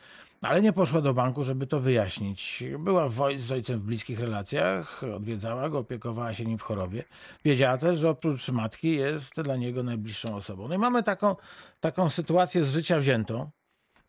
ale 0.41 0.61
nie 0.61 0.73
poszła 0.73 1.01
do 1.01 1.13
banku, 1.13 1.43
żeby 1.43 1.67
to 1.67 1.79
wyjaśnić. 1.79 2.63
Była 2.79 3.09
z 3.37 3.51
ojcem 3.51 3.79
w 3.79 3.83
bliskich 3.83 4.19
relacjach, 4.19 5.03
odwiedzała 5.15 5.69
go, 5.69 5.79
opiekowała 5.79 6.33
się 6.33 6.45
nim 6.45 6.57
w 6.57 6.61
chorobie. 6.61 7.03
Wiedziała 7.45 7.77
też, 7.77 7.99
że 7.99 8.09
oprócz 8.09 8.49
matki 8.49 8.91
jest 8.95 9.41
dla 9.41 9.55
niego 9.55 9.83
najbliższą 9.83 10.35
osobą. 10.35 10.67
No 10.67 10.75
i 10.75 10.77
mamy 10.77 11.03
taką, 11.03 11.35
taką 11.79 12.09
sytuację 12.09 12.63
z 12.63 12.73
życia 12.73 12.99
wziętą, 12.99 13.49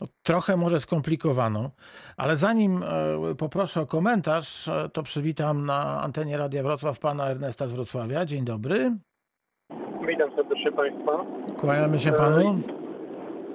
no, 0.00 0.06
trochę 0.22 0.56
może 0.56 0.80
skomplikowaną, 0.80 1.70
ale 2.16 2.36
zanim 2.36 2.82
e, 2.82 3.34
poproszę 3.34 3.80
o 3.80 3.86
komentarz, 3.86 4.68
e, 4.68 4.88
to 4.92 5.02
przywitam 5.02 5.66
na 5.66 6.02
antenie 6.02 6.38
Radia 6.38 6.62
Wrocław 6.62 6.98
pana 7.00 7.28
Ernesta 7.28 7.66
z 7.66 7.74
Wrocławia. 7.74 8.24
Dzień 8.24 8.44
dobry. 8.44 8.92
Witam 10.08 10.30
serdecznie 10.36 10.72
Państwa. 10.72 11.24
Kłaniamy 11.56 11.98
się 11.98 12.12
panu. 12.12 12.60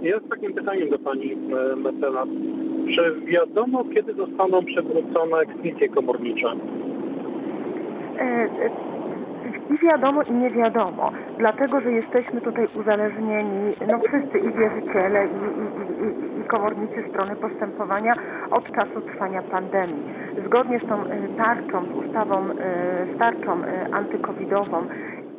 Ja 0.01 0.19
z 0.19 0.29
takim 0.29 0.53
pytaniem 0.53 0.89
do 0.89 0.99
Pani 0.99 1.33
e, 1.33 1.75
mecenas. 1.75 2.27
Czy 2.95 3.21
wiadomo, 3.25 3.85
kiedy 3.95 4.13
zostaną 4.13 4.65
przywrócone 4.65 5.37
eksmisje 5.37 5.89
komornicze? 5.89 6.55
I 9.71 9.77
wiadomo, 9.77 10.23
i 10.23 10.31
nie 10.33 10.49
wiadomo, 10.49 11.11
dlatego 11.37 11.81
że 11.81 11.91
jesteśmy 11.91 12.41
tutaj 12.41 12.67
uzależnieni, 12.75 13.75
no 13.91 13.99
wszyscy 13.99 14.39
i 14.39 14.53
wierzyciele, 14.53 15.27
i, 15.27 15.29
i, 15.29 16.05
i, 16.05 16.41
i 16.41 16.43
komornicy 16.43 17.09
strony 17.09 17.35
postępowania 17.35 18.15
od 18.51 18.71
czasu 18.71 19.01
trwania 19.01 19.41
pandemii. 19.41 20.13
Zgodnie 20.45 20.79
z 20.79 20.87
tą 20.87 21.03
e, 21.03 21.27
tarczą, 21.37 21.85
z 21.85 22.05
ustawą, 22.05 22.47
z 23.15 23.19
tarczą 23.19 23.63
e, 23.63 23.93
antykowidową 23.93 24.87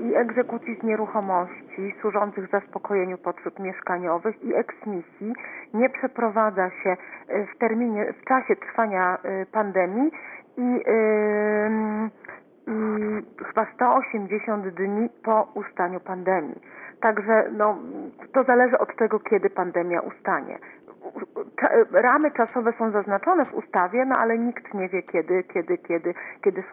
i 0.00 0.14
egzekucji 0.14 0.76
z 0.80 0.82
nieruchomości 0.82 1.94
służących 2.00 2.50
zaspokojeniu 2.50 3.18
potrzeb 3.18 3.58
mieszkaniowych 3.58 4.44
i 4.44 4.54
eksmisji 4.54 5.32
nie 5.74 5.90
przeprowadza 5.90 6.70
się 6.70 6.96
w 7.54 7.58
terminie, 7.58 8.12
w 8.12 8.24
czasie 8.24 8.56
trwania 8.56 9.18
pandemii 9.52 10.10
i 10.56 10.82
ym, 11.66 12.10
i 12.66 13.44
chyba 13.44 13.66
180 13.74 14.68
dni 14.68 15.08
po 15.24 15.48
ustaniu 15.54 16.00
pandemii. 16.00 16.60
Także 17.00 17.50
no, 17.52 17.78
to 18.32 18.44
zależy 18.44 18.78
od 18.78 18.96
tego, 18.96 19.20
kiedy 19.20 19.50
pandemia 19.50 20.00
ustanie. 20.00 20.58
Ramy 21.92 22.30
czasowe 22.30 22.72
są 22.78 22.90
zaznaczone 22.90 23.44
w 23.44 23.54
ustawie, 23.54 24.04
no 24.04 24.16
ale 24.18 24.38
nikt 24.38 24.74
nie 24.74 24.88
wie, 24.88 25.02
kiedy, 25.02 25.44
kiedy, 25.44 25.78
kiedy, 25.78 26.14
kiedy 26.44 26.64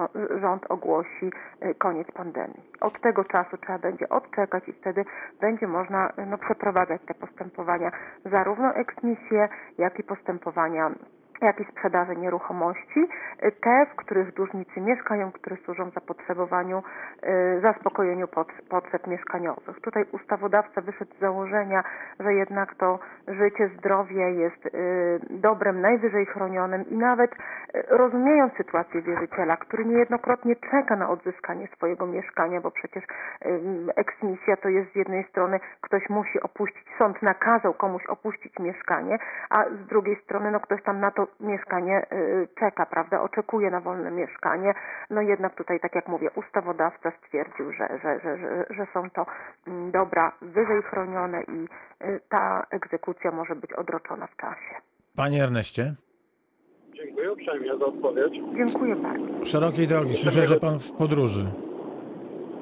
rząd 0.42 0.72
ogłosi 0.72 1.32
y, 1.66 1.76
koniec 1.76 2.12
pandemii. 2.12 2.64
Od 2.82 3.02
tego 3.02 3.24
czasu 3.24 3.58
trzeba 3.58 3.80
będzie 3.80 4.10
odczekać 4.10 4.68
i 4.68 4.74
wtedy 4.74 5.06
będzie 5.42 5.68
można 5.68 6.10
no, 6.30 6.38
przeprowadzać 6.38 7.02
te 7.02 7.14
postępowania, 7.14 7.92
zarówno 8.26 8.74
eksmisje, 8.76 9.50
jak 9.78 10.00
i 10.00 10.04
postępowania 10.04 10.92
jak 11.42 11.60
i 11.60 11.66
sprzedaży 11.66 12.16
nieruchomości, 12.16 13.00
y, 13.44 13.52
te, 13.52 13.86
w 13.86 13.96
których 13.96 14.34
dłużnicy 14.34 14.82
mieszkają, 14.82 15.32
które 15.32 15.58
służą 15.58 15.90
zapotrzebowaniu, 15.90 16.84
y, 17.58 17.62
zaspokojeniu 17.62 18.28
pot- 18.28 18.62
potrzeb 18.70 19.08
mieszkaniowych. 19.08 19.82
Tutaj 19.82 20.06
ustawodawca 20.12 20.82
wyszedł 20.82 21.16
z 21.16 21.20
założenia, 21.20 21.84
że 22.20 22.34
jednak 22.34 22.76
to 22.76 23.00
życie, 23.28 23.70
zdrowie 23.78 24.32
jest 24.32 24.66
y, 24.66 24.70
dobrem 25.30 25.82
najwyżej 25.82 26.26
chronionym 26.26 26.90
i 26.90 26.98
nawet 26.98 27.32
rozumiejąc 27.88 28.54
sytuację 28.54 29.02
wierzyciela, 29.02 29.58
który 29.58 29.86
niejednokrotnie 29.86 30.56
czeka 30.56 30.96
na 30.96 31.10
odzyskanie 31.10 31.68
swojego 31.68 32.08
mieszkania, 32.08 32.62
bo 32.62 32.72
przecież 32.72 33.04
eksmisja 33.96 34.58
to 34.58 34.70
jest 34.70 34.92
z 34.92 34.96
jednej 34.96 35.24
strony 35.24 35.60
ktoś 35.82 36.10
musi 36.10 36.42
opuścić, 36.42 36.88
sąd 36.98 37.22
nakazał 37.22 37.74
komuś 37.74 38.06
opuścić 38.06 38.60
mieszkanie, 38.60 39.20
a 39.50 39.66
z 39.66 39.88
drugiej 39.88 40.16
strony 40.16 40.52
no 40.52 40.60
ktoś 40.60 40.84
tam 40.84 41.00
na 41.00 41.12
to 41.12 41.28
mieszkanie 41.40 42.06
y, 42.14 42.48
czeka, 42.60 42.86
prawda, 42.86 43.22
oczekuje 43.22 43.72
na 43.72 43.82
wolne 43.82 44.12
mieszkanie. 44.12 44.74
No 45.10 45.22
jednak 45.22 45.56
tutaj, 45.56 45.80
tak 45.80 45.96
jak 45.96 46.08
mówię, 46.08 46.30
ustawodawca 46.36 47.12
stwierdził, 47.12 47.72
że, 47.72 47.88
że, 48.04 48.20
że, 48.20 48.38
że, 48.38 48.66
że 48.70 48.88
są 48.94 49.10
to 49.10 49.26
mm, 49.68 49.92
dobra 49.92 50.32
wyżej 50.42 50.82
chronione 50.82 51.44
i 51.44 51.68
y, 52.06 52.20
ta 52.30 52.66
egzekucja 52.72 53.32
może 53.32 53.56
być 53.56 53.74
odroczona 53.74 54.28
w 54.28 54.36
czasie. 54.36 54.76
Panie 55.16 55.44
Erneście, 55.44 55.96
Dziękuję 56.94 57.32
uprzejmie 57.32 57.78
za 57.78 57.86
odpowiedź. 57.86 58.34
Dziękuję 58.34 58.96
bardzo. 58.96 59.46
szerokiej 59.46 59.88
drogi. 59.88 60.16
Słyszę, 60.16 60.46
że 60.46 60.60
pan 60.60 60.80
w 60.80 60.92
podróży. 60.92 61.46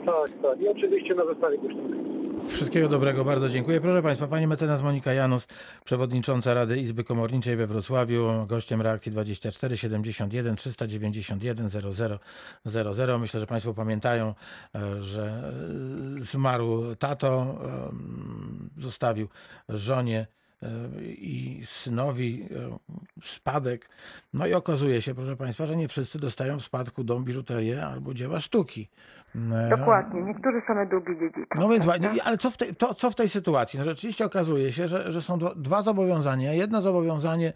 Tak, 0.07 0.31
tak. 0.41 0.61
I 0.61 0.67
oczywiście 0.67 1.15
na 1.15 1.25
wystawie 1.25 1.57
głośnowej. 1.57 1.99
Wszystkiego 2.47 2.89
dobrego, 2.89 3.25
bardzo 3.25 3.49
dziękuję. 3.49 3.81
Proszę 3.81 4.01
Państwa, 4.01 4.27
pani 4.27 4.47
mecenas 4.47 4.81
Monika 4.81 5.13
Janus, 5.13 5.47
przewodnicząca 5.85 6.53
Rady 6.53 6.79
Izby 6.79 7.03
Komorniczej 7.03 7.55
we 7.55 7.67
Wrocławiu, 7.67 8.45
gościem 8.47 8.81
reakcji 8.81 9.11
24 9.11 9.77
71 9.77 10.55
391 10.55 11.69
00 11.69 12.19
00. 12.65 13.19
Myślę, 13.19 13.39
że 13.39 13.47
Państwo 13.47 13.73
pamiętają, 13.73 14.33
e, 14.75 15.01
że 15.01 15.51
e, 16.19 16.23
zmarł 16.23 16.95
tato, 16.95 17.41
em, 17.41 18.69
zostawił 18.77 19.27
żonie 19.69 20.27
e, 20.63 20.67
i 21.03 21.61
synowi 21.65 22.47
e, 22.51 22.77
spadek. 23.23 23.89
No 24.33 24.47
i 24.47 24.53
okazuje 24.53 25.01
się, 25.01 25.15
proszę 25.15 25.35
Państwa, 25.37 25.65
że 25.65 25.75
nie 25.75 25.87
wszyscy 25.87 26.19
dostają 26.19 26.59
w 26.59 26.63
spadku 26.63 27.03
dom, 27.03 27.23
biżuterię 27.23 27.85
albo 27.85 28.13
dzieła 28.13 28.39
sztuki. 28.39 28.89
E, 29.65 29.69
Dokładnie, 29.69 30.21
niektórzy 30.21 30.62
same 30.67 30.86
długi 30.86 31.17
dziedziczą. 31.19 31.60
no 31.60 31.69
więc, 31.69 31.86
wa- 31.86 31.91
prawda? 31.93 32.13
nie, 32.13 32.23
ale 32.23 32.38
co 32.38 32.52
w, 32.52 32.58
tej, 32.58 32.76
to, 32.76 32.93
co 32.93 33.10
w 33.12 33.15
tej 33.15 33.30
sytuacji? 33.30 33.80
No 33.80 33.86
rzeczywiście 33.86 34.26
okazuje 34.26 34.71
się, 34.71 34.88
że, 34.88 35.12
że 35.12 35.21
są 35.21 35.38
dwa, 35.56 35.82
zobowiązania. 35.82 36.54
Jedno 36.54 36.82
zobowiązanie 36.82 37.54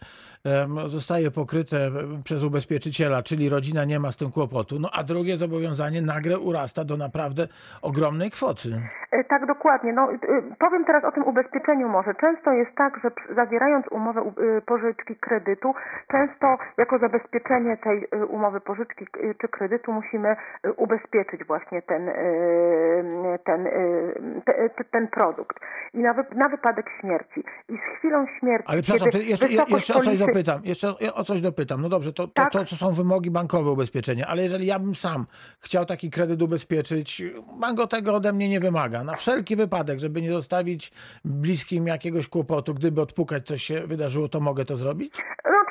zostaje 0.88 1.32
pokryte 1.32 1.78
przez 2.24 2.44
ubezpieczyciela, 2.44 3.24
czyli 3.24 3.50
rodzina 3.50 3.86
nie 3.86 4.00
ma 4.00 4.12
z 4.12 4.18
tym 4.18 4.32
kłopotu, 4.32 4.76
no 4.80 4.90
a 4.94 5.04
drugie 5.04 5.38
zobowiązanie 5.38 6.02
nagle 6.02 6.40
urasta 6.40 6.84
do 6.84 6.98
naprawdę 6.98 7.48
ogromnej 7.82 8.32
kwoty. 8.32 8.70
E, 9.12 9.24
Tak, 9.24 9.46
dokładnie. 9.48 9.94
No, 9.94 10.12
y, 10.14 10.18
powiem 10.60 10.86
teraz 10.86 11.04
o 11.04 11.12
tym 11.12 11.24
ubezpieczeniu 11.24 11.90
może. 11.90 12.14
Często 12.16 12.52
jest 12.54 12.72
tak, 12.76 13.00
że 13.04 13.12
zawierając 13.36 13.86
umowę 13.92 14.22
y, 14.58 14.62
pożyczki 14.62 15.16
kredytu, 15.16 15.74
często 16.12 16.58
jako 16.78 17.00
zabezpieczenie 17.00 17.78
tej 17.78 18.08
y, 18.16 18.26
umowy 18.26 18.62
pożyczki 18.62 19.04
y, 19.18 19.36
czy 19.42 19.48
kredytu 19.48 19.94
musimy 19.94 20.36
y, 20.66 20.74
ubezpieczyć 20.74 21.44
właśnie 21.48 21.71
ten, 21.88 22.10
y, 22.10 23.40
ten, 23.46 23.68
y, 23.68 24.42
te- 24.46 24.70
te- 24.70 24.84
ten 24.92 25.08
produkt. 25.08 25.58
I 25.94 25.98
na, 26.00 26.14
wy, 26.14 26.24
na 26.36 26.50
wypadek 26.50 26.86
śmierci. 27.02 27.44
I 27.70 27.74
z 27.78 27.98
chwilą 27.98 28.26
śmierci, 28.40 28.68
Ale 28.68 28.82
przepraszam, 28.82 29.10
kiedy 29.10 29.26
jeszcze, 29.26 29.48
jeszcze 29.68 29.96
o 29.96 30.02
coś 30.02 30.18
dopytam. 30.18 30.62
Jeszcze 30.64 30.94
o 31.14 31.24
coś 31.24 31.42
dopytam. 31.42 31.82
No 31.82 31.90
dobrze, 31.90 32.14
to, 32.14 32.28
to, 32.28 32.34
Tak. 32.34 32.52
to, 32.54 32.66
to 32.66 32.76
są 32.76 32.94
wymogi 32.94 33.32
bankowe 33.32 33.72
ubezpieczenia, 33.72 34.26
ale 34.28 34.42
jeżeli 34.44 34.66
ja 34.66 34.80
bym 34.80 34.96
sam 34.96 35.26
chciał 35.60 35.86
taki 35.86 36.10
kredyt 36.10 36.42
ubezpieczyć, 36.42 37.24
bank 37.60 37.78
go 37.78 37.88
tego 37.88 38.14
ode 38.16 38.34
mnie 38.34 38.50
nie 38.50 38.60
wymaga. 38.60 39.04
Na 39.04 39.16
wszelki 39.16 39.56
wypadek, 39.56 40.00
żeby 40.00 40.22
nie 40.22 40.32
zostawić 40.32 40.92
bliskim 41.26 41.88
jakiegoś 41.88 42.28
kłopotu, 42.28 42.74
gdyby 42.74 43.02
odpukać 43.02 43.48
coś 43.48 43.62
się 43.64 43.88
wydarzyło, 43.88 44.30
to 44.30 44.40
mogę 44.40 44.66
to 44.66 44.76
zrobić? 44.76 45.14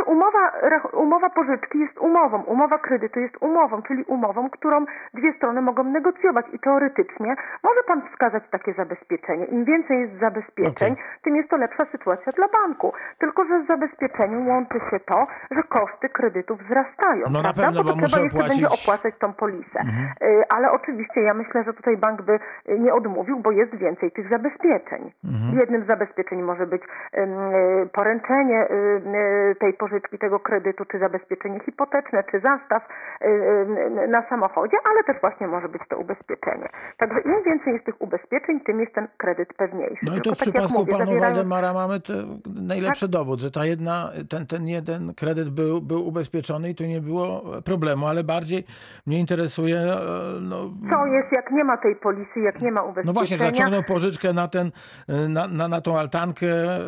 Znaczy 0.01 0.13
umowa, 0.13 0.53
umowa 0.93 1.31
pożyczki 1.31 1.79
jest 1.79 1.99
umową, 1.99 2.43
umowa 2.43 2.79
kredytu 2.79 3.21
jest 3.21 3.35
umową, 3.41 3.83
czyli 3.83 4.05
umową, 4.05 4.51
którą 4.51 4.85
dwie 5.15 5.33
strony 5.33 5.63
mogą 5.63 5.85
negocjować 5.85 6.47
i 6.53 6.59
teoretycznie 6.59 7.37
może 7.63 7.81
pan 7.87 8.03
wskazać 8.11 8.43
takie 8.51 8.73
zabezpieczenie. 8.73 9.45
Im 9.45 9.65
więcej 9.65 10.01
jest 10.01 10.19
zabezpieczeń, 10.21 10.93
Okej. 10.93 11.05
tym 11.23 11.37
jest 11.37 11.49
to 11.51 11.57
lepsza 11.57 11.85
sytuacja 11.93 12.33
dla 12.33 12.49
banku. 12.49 12.93
Tylko, 13.19 13.45
że 13.45 13.65
z 13.65 13.67
zabezpieczeniem 13.67 14.49
łączy 14.49 14.81
się 14.91 15.01
to, 15.01 15.27
że 15.51 15.63
koszty 15.63 16.09
kredytu 16.09 16.57
wzrastają. 16.57 17.25
No 17.31 17.43
na 17.43 17.53
prawda? 17.53 17.63
pewno, 17.63 17.81
to 17.85 17.97
bo 17.97 18.07
trzeba 18.07 18.23
jeszcze 18.23 18.39
Mhm. 18.41 18.49
będzie 18.49 18.69
opłacać 18.69 19.15
tą 19.19 19.33
polisę. 19.33 19.81
Y, 20.23 20.43
Ale 20.49 20.71
oczywiście 20.73 21.21
ja 21.23 21.35
myślę, 21.35 21.65
że 21.65 21.73
tutaj 21.73 21.97
bank 21.97 22.23
by 22.23 22.39
nie 22.79 22.95
odmówił, 22.95 23.39
bo 23.41 23.51
jest 23.51 23.75
więcej 23.75 24.11
tych 24.13 24.29
zabezpieczeń. 24.29 25.13
Mhm. 25.25 25.59
Jednym 25.61 25.85
z 25.85 25.87
zabezpieczeń 25.87 26.43
może 26.43 26.67
być 26.67 26.83
y, 26.83 26.89
poręczenie 27.93 28.69
y, 28.71 29.57
tej 29.61 29.73
pożyczki, 29.73 29.89
tego 30.20 30.41
kredytu, 30.41 30.84
czy 30.84 30.99
zabezpieczenie 30.99 31.61
hipoteczne, 31.61 32.24
czy 32.30 32.41
zastaw 32.41 32.82
y, 33.22 33.26
y, 34.05 34.09
na 34.09 34.28
samochodzie, 34.28 34.76
ale 34.91 35.05
też 35.05 35.16
właśnie 35.20 35.47
może 35.47 35.68
być 35.68 35.82
to 35.88 35.99
ubezpieczenie. 35.99 36.68
Także 36.99 37.20
im 37.20 37.43
więcej 37.47 37.72
jest 37.72 37.84
tych 37.86 38.01
ubezpieczeń, 38.03 38.61
tym 38.61 38.80
jest 38.80 38.95
ten 38.95 39.09
kredyt 39.16 39.49
pewniejszy. 39.55 40.07
No 40.07 40.16
i 40.16 40.20
tu 40.20 40.30
w 40.30 40.36
tak 40.36 40.43
przypadku 40.43 40.78
mówię, 40.78 40.93
panu 40.93 41.05
zawierając- 41.07 41.20
Waldemara 41.36 41.72
mamy 41.72 42.01
najlepszy 42.55 43.07
Tak. 43.07 43.11
dowód, 43.11 43.41
że 43.41 43.51
ta 43.51 43.64
jedna, 43.66 44.11
ten, 44.28 44.47
ten 44.47 44.68
jeden 44.68 45.14
kredyt 45.14 45.49
był, 45.51 45.80
był 45.80 46.09
ubezpieczony 46.09 46.70
i 46.70 46.74
tu 46.74 46.84
nie 46.84 47.01
było 47.01 47.43
problemu, 47.64 48.07
ale 48.07 48.24
bardziej 48.24 48.64
mnie 49.07 49.18
interesuje, 49.20 49.76
e, 49.78 49.97
no, 50.41 50.57
Co 50.91 51.07
jest, 51.07 51.32
jak 51.32 51.51
nie 51.51 51.64
ma 51.64 51.76
tej 51.76 51.97
polisy, 51.97 52.41
jak 52.41 52.61
nie 52.62 52.72
ma 52.72 52.82
ubezpieczenia? 52.82 53.07
no 53.07 53.12
właśnie, 53.12 53.36
zaciągnął 53.36 53.82
pożyczkę 53.82 54.32
na, 54.32 54.49
ten, 54.49 54.70
e, 55.09 55.28
na, 55.28 55.49
na, 55.49 55.68
na 55.68 55.80
tą 55.80 55.99
altankę 55.99 56.47
e, 56.47 56.78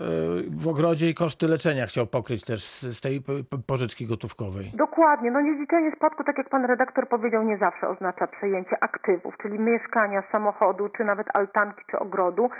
w 0.50 0.68
ogrodzie 0.68 1.08
i 1.08 1.14
koszty 1.14 1.48
leczenia 1.48 1.86
chciał 1.86 2.06
pokryć 2.06 2.44
też 2.44 2.64
z, 2.64 2.91
z 2.94 3.00
tej 3.00 3.22
pożyczki 3.66 4.06
gotówkowej. 4.06 4.72
Dokładnie. 4.74 5.30
No 5.30 5.42
dziedziczenie 5.42 5.92
spadku, 5.96 6.24
tak 6.24 6.38
jak 6.38 6.48
pan 6.48 6.64
redaktor 6.64 7.08
powiedział, 7.08 7.42
nie 7.42 7.58
zawsze 7.58 7.88
oznacza 7.88 8.26
przejęcie 8.26 8.76
aktywów, 8.80 9.34
czyli 9.42 9.58
mieszkania, 9.58 10.22
samochodu, 10.32 10.88
czy 10.88 11.04
nawet 11.04 11.26
altanki, 11.34 11.82
czy 11.90 11.98
ogrodu. 11.98 12.50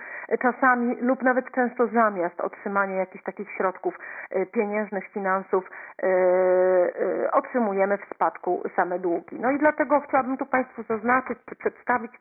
Czasami 0.43 0.97
lub 1.01 1.22
nawet 1.22 1.45
często 1.55 1.87
zamiast 1.87 2.41
otrzymania 2.41 2.97
jakichś 2.97 3.24
takich 3.24 3.51
środków 3.57 3.95
e, 4.30 4.47
pieniężnych, 4.47 5.05
finansów, 5.09 5.64
e, 6.03 6.07
e, 6.07 7.30
otrzymujemy 7.33 7.99
w 7.99 8.14
spadku 8.14 8.62
same 8.76 8.99
długi. 8.99 9.37
No 9.41 9.51
i 9.51 9.59
dlatego 9.59 10.01
chciałabym 10.01 10.37
tu 10.37 10.47
Państwu 10.47 10.83
zaznaczyć, 10.83 11.39
czy 11.49 11.57
przedstawić 11.57 12.12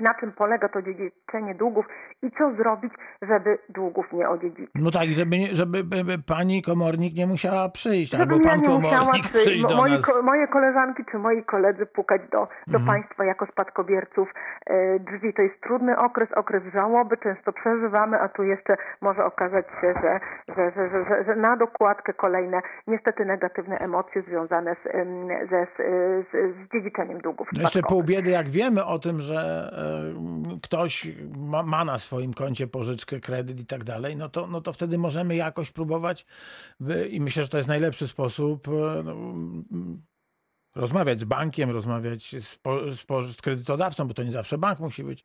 na 0.00 0.14
czym 0.14 0.32
polega 0.32 0.68
to 0.68 0.82
dziedziczenie 0.82 1.54
długów 1.54 1.86
i 2.22 2.30
co 2.38 2.54
zrobić, 2.54 2.92
żeby 3.22 3.58
długów 3.68 4.12
nie 4.12 4.28
odziedziczyć. 4.28 4.70
No 4.74 4.90
tak, 4.90 5.08
żeby, 5.08 5.38
nie- 5.38 5.54
żeby 5.54 5.84
by, 5.84 6.04
by 6.04 6.18
pani 6.18 6.62
komornik 6.62 7.14
nie 7.14 7.26
musiała 7.26 7.68
przyjść, 7.68 8.14
albo 8.14 8.24
Żebym 8.34 8.40
ja 8.44 8.50
pan 8.50 8.60
nie 8.60 8.68
musiała 8.68 8.98
komornik 8.98 9.24
przyjść, 9.28 9.62
do 9.66 9.76
moje, 9.76 9.92
nas. 9.92 10.22
moje 10.22 10.48
koleżanki 10.48 11.02
czy 11.10 11.18
moi 11.18 11.44
koledzy 11.44 11.86
pukać 11.86 12.22
do, 12.32 12.48
do 12.66 12.78
Mhm. 12.78 12.86
państwa 12.86 13.24
jako 13.24 13.46
spadkobierców 13.46 14.28
e, 14.66 14.98
drzwi. 14.98 15.34
To 15.34 15.42
jest 15.42 15.60
trudny 15.60 15.98
okres, 15.98 16.32
okres 16.32 16.62
żałoby, 16.72 17.16
często 17.16 17.52
przeżywamy, 17.52 18.20
a 18.20 18.28
tu 18.28 18.42
jeszcze 18.42 18.76
może 19.00 19.24
okazać 19.24 19.66
się, 19.80 19.94
że, 20.02 20.20
że, 20.56 20.70
że, 20.76 20.90
że, 20.90 21.24
że, 21.26 21.36
na 21.36 21.56
dokładkę 21.56 22.12
kolejne 22.12 22.60
niestety 22.86 23.24
negatywne 23.24 23.78
emocje 23.78 24.22
związane 24.22 24.74
z, 24.74 24.82
z, 25.50 25.68
z, 25.76 26.30
z 26.56 26.72
dziedziczeniem 26.72 27.18
długów 27.20 27.48
Jeszcze 27.60 27.82
pół 27.82 28.02
biedy, 28.02 28.30
jak 28.30 28.48
wiemy 28.48 28.84
o 28.84 28.98
tym, 28.98 29.20
że 29.20 29.36
e, 29.72 29.85
ktoś 30.62 31.06
ma, 31.36 31.62
ma 31.62 31.84
na 31.84 31.98
swoim 31.98 32.34
koncie 32.34 32.66
pożyczkę, 32.66 33.20
kredyt 33.20 33.60
i 33.60 33.66
tak 33.66 33.84
dalej, 33.84 34.16
no 34.16 34.28
to, 34.28 34.46
no 34.46 34.60
to 34.60 34.72
wtedy 34.72 34.98
możemy 34.98 35.36
jakoś 35.36 35.70
próbować 35.70 36.26
i 37.10 37.20
myślę, 37.20 37.42
że 37.42 37.48
to 37.48 37.56
jest 37.56 37.68
najlepszy 37.68 38.08
sposób 38.08 38.68
e, 38.68 39.02
no, 39.02 39.14
rozmawiać 40.76 41.20
z 41.20 41.24
bankiem, 41.24 41.70
rozmawiać 41.70 42.34
z, 42.40 42.56
po, 42.56 42.94
z, 42.94 43.04
po, 43.04 43.22
z 43.22 43.36
kredytodawcą, 43.36 44.08
bo 44.08 44.14
to 44.14 44.22
nie 44.22 44.32
zawsze 44.32 44.58
bank 44.58 44.80
musi 44.80 45.04
być, 45.04 45.24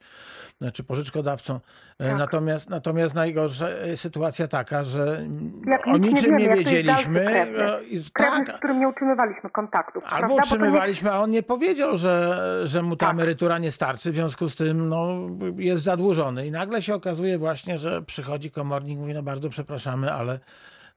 czy 0.73 0.83
pożyczkodawcą. 0.83 1.59
E, 1.99 2.09
Tak. 2.09 2.17
Natomiast, 2.17 2.69
natomiast 2.69 3.13
najgorsza 3.15 3.67
e, 3.69 3.97
sytuacja 3.97 4.47
taka, 4.47 4.83
że 4.83 5.25
Jak 5.67 5.87
o 5.87 5.91
nic 5.97 6.01
nie 6.01 6.09
niczym 6.09 6.37
wiemy, 6.37 6.49
nie 6.57 6.63
wiedzieliśmy. 6.63 7.25
krewny. 7.25 7.83
i- 7.89 8.01
Krewny, 8.13 8.45
tak, 8.45 8.55
z 8.55 8.59
którym 8.59 8.79
nie 8.79 8.87
utrzymywaliśmy 8.87 9.49
kontaktów. 9.49 10.03
Albo 10.03 10.09
prawda? 10.17 10.27
To 10.27 10.33
nie- 10.33 10.39
utrzymywaliśmy, 10.41 11.11
a 11.11 11.19
on 11.19 11.31
nie 11.31 11.43
powiedział, 11.43 11.97
że, 11.97 12.39
że 12.63 12.81
mu 12.81 12.95
ta 12.95 13.05
Tak. 13.05 13.15
emerytura 13.15 13.57
nie 13.57 13.71
starczy, 13.71 14.11
w 14.11 14.15
związku 14.15 14.49
z 14.49 14.55
tym 14.55 14.89
no, 14.89 15.07
jest 15.57 15.83
zadłużony. 15.83 16.47
I 16.47 16.51
nagle 16.51 16.81
się 16.81 16.95
okazuje 16.95 17.37
właśnie, 17.37 17.77
że 17.77 18.01
przychodzi 18.01 18.51
komornik 18.51 18.97
i 18.97 19.01
mówi, 19.01 19.13
no 19.13 19.23
bardzo 19.23 19.49
przepraszamy, 19.49 20.13
ale, 20.13 20.39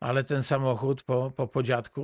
ale 0.09 0.25
ten 0.25 0.43
samochód 0.43 1.03
po, 1.03 1.31
po, 1.37 1.47
po 1.47 1.63
dziadku 1.63 2.03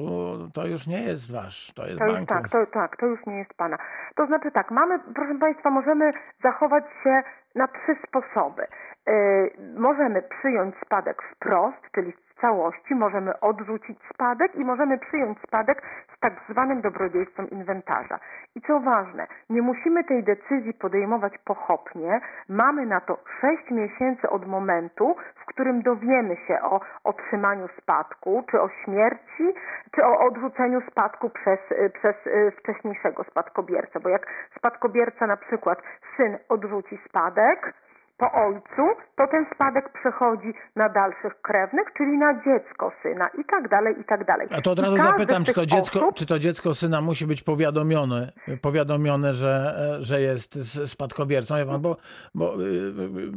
to 0.55 0.67
już 0.67 0.87
nie 0.87 1.03
jest 1.03 1.33
wasz, 1.33 1.73
to 1.77 1.87
jest 1.87 1.99
To 1.99 2.07
banku. 2.07 2.27
tak, 2.35 2.49
to, 2.49 2.67
tak, 2.67 2.97
to 2.97 3.07
już 3.07 3.27
nie 3.27 3.39
jest 3.39 3.55
pana. 3.55 3.79
To 4.17 4.27
znaczy 4.27 4.51
tak, 4.51 4.71
mamy, 4.71 4.99
proszę 5.15 5.35
Państwa, 5.41 5.71
możemy 5.71 6.11
zachować 6.43 6.85
się 7.03 7.23
na 7.55 7.69
trzy 7.69 7.97
sposoby. 8.09 8.63
Yy, 9.07 9.53
możemy 9.77 10.23
przyjąć 10.23 10.75
spadek 10.87 11.23
wprost, 11.23 11.83
czyli 11.95 12.13
całości, 12.41 12.95
możemy 12.95 13.41
odrzucić 13.41 13.99
spadek 14.15 14.55
i 14.55 14.65
możemy 14.65 14.99
przyjąć 14.99 15.39
spadek 15.39 15.83
z 16.17 16.21
tak 16.21 16.33
zwanym 16.49 16.81
dobrodziejstwem 16.81 17.51
inwentarza. 17.51 18.19
I 18.55 18.61
co 18.61 18.81
ważne, 18.81 19.27
nie 19.51 19.63
musimy 19.63 20.05
tej 20.05 20.25
decyzji 20.25 20.75
podejmować 20.75 21.39
pochopnie. 21.39 22.21
Mamy 22.49 22.87
na 22.87 23.01
to 23.01 23.19
6 23.41 23.71
miesięcy 23.71 24.31
od 24.31 24.47
momentu, 24.47 25.17
w 25.35 25.47
którym 25.47 25.83
dowiemy 25.83 26.37
się 26.37 26.63
o 26.63 26.81
otrzymaniu 27.05 27.69
spadku, 27.83 28.45
czy 28.51 28.61
o 28.61 28.69
śmierci, 28.69 29.55
czy 29.95 30.05
o 30.05 30.19
odrzuceniu 30.19 30.81
spadku 30.91 31.31
przez, 31.31 31.59
y, 31.73 31.91
przez 31.91 32.27
y, 32.27 32.53
wcześniejszego 32.59 33.25
spadkobiercę. 33.25 34.01
Bo 34.01 34.09
jak 34.09 34.27
spadkobierca 34.57 35.27
na 35.27 35.37
przykład 35.37 35.83
syn 36.17 36.39
odrzuci 36.49 36.99
spadek, 37.09 37.75
po 38.21 38.33
ojcu, 38.33 38.83
to 39.17 39.27
ten 39.31 39.47
spadek 39.55 39.85
przechodzi 40.01 40.51
na 40.77 40.89
dalszych 40.89 41.43
krewnych, 41.43 41.87
czyli 41.97 42.19
na 42.19 42.35
dziecko 42.45 42.93
syna 43.03 43.29
i 43.41 43.45
tak 43.45 43.69
dalej, 43.69 43.95
i 44.01 44.05
tak 44.05 44.25
dalej. 44.27 44.49
A 44.51 44.61
to 44.61 44.71
od 44.71 44.79
razu 44.79 44.97
zapytam, 44.97 45.45
czy 45.45 45.55
to, 45.55 45.67
dziecko, 45.67 45.99
osób- 46.01 46.15
czy 46.15 46.27
to 46.27 46.39
dziecko 46.39 46.75
syna 46.75 47.01
musi 47.01 47.27
być 47.27 47.43
powiadomione, 47.43 48.33
powiadomione 48.63 49.33
że, 49.33 49.77
że 50.01 50.21
jest 50.21 50.59
spadkobiercą, 50.89 51.57
Wie 51.57 51.67
pan, 51.67 51.81
bo, 51.81 51.97
bo 52.35 52.63
y, 52.63 52.65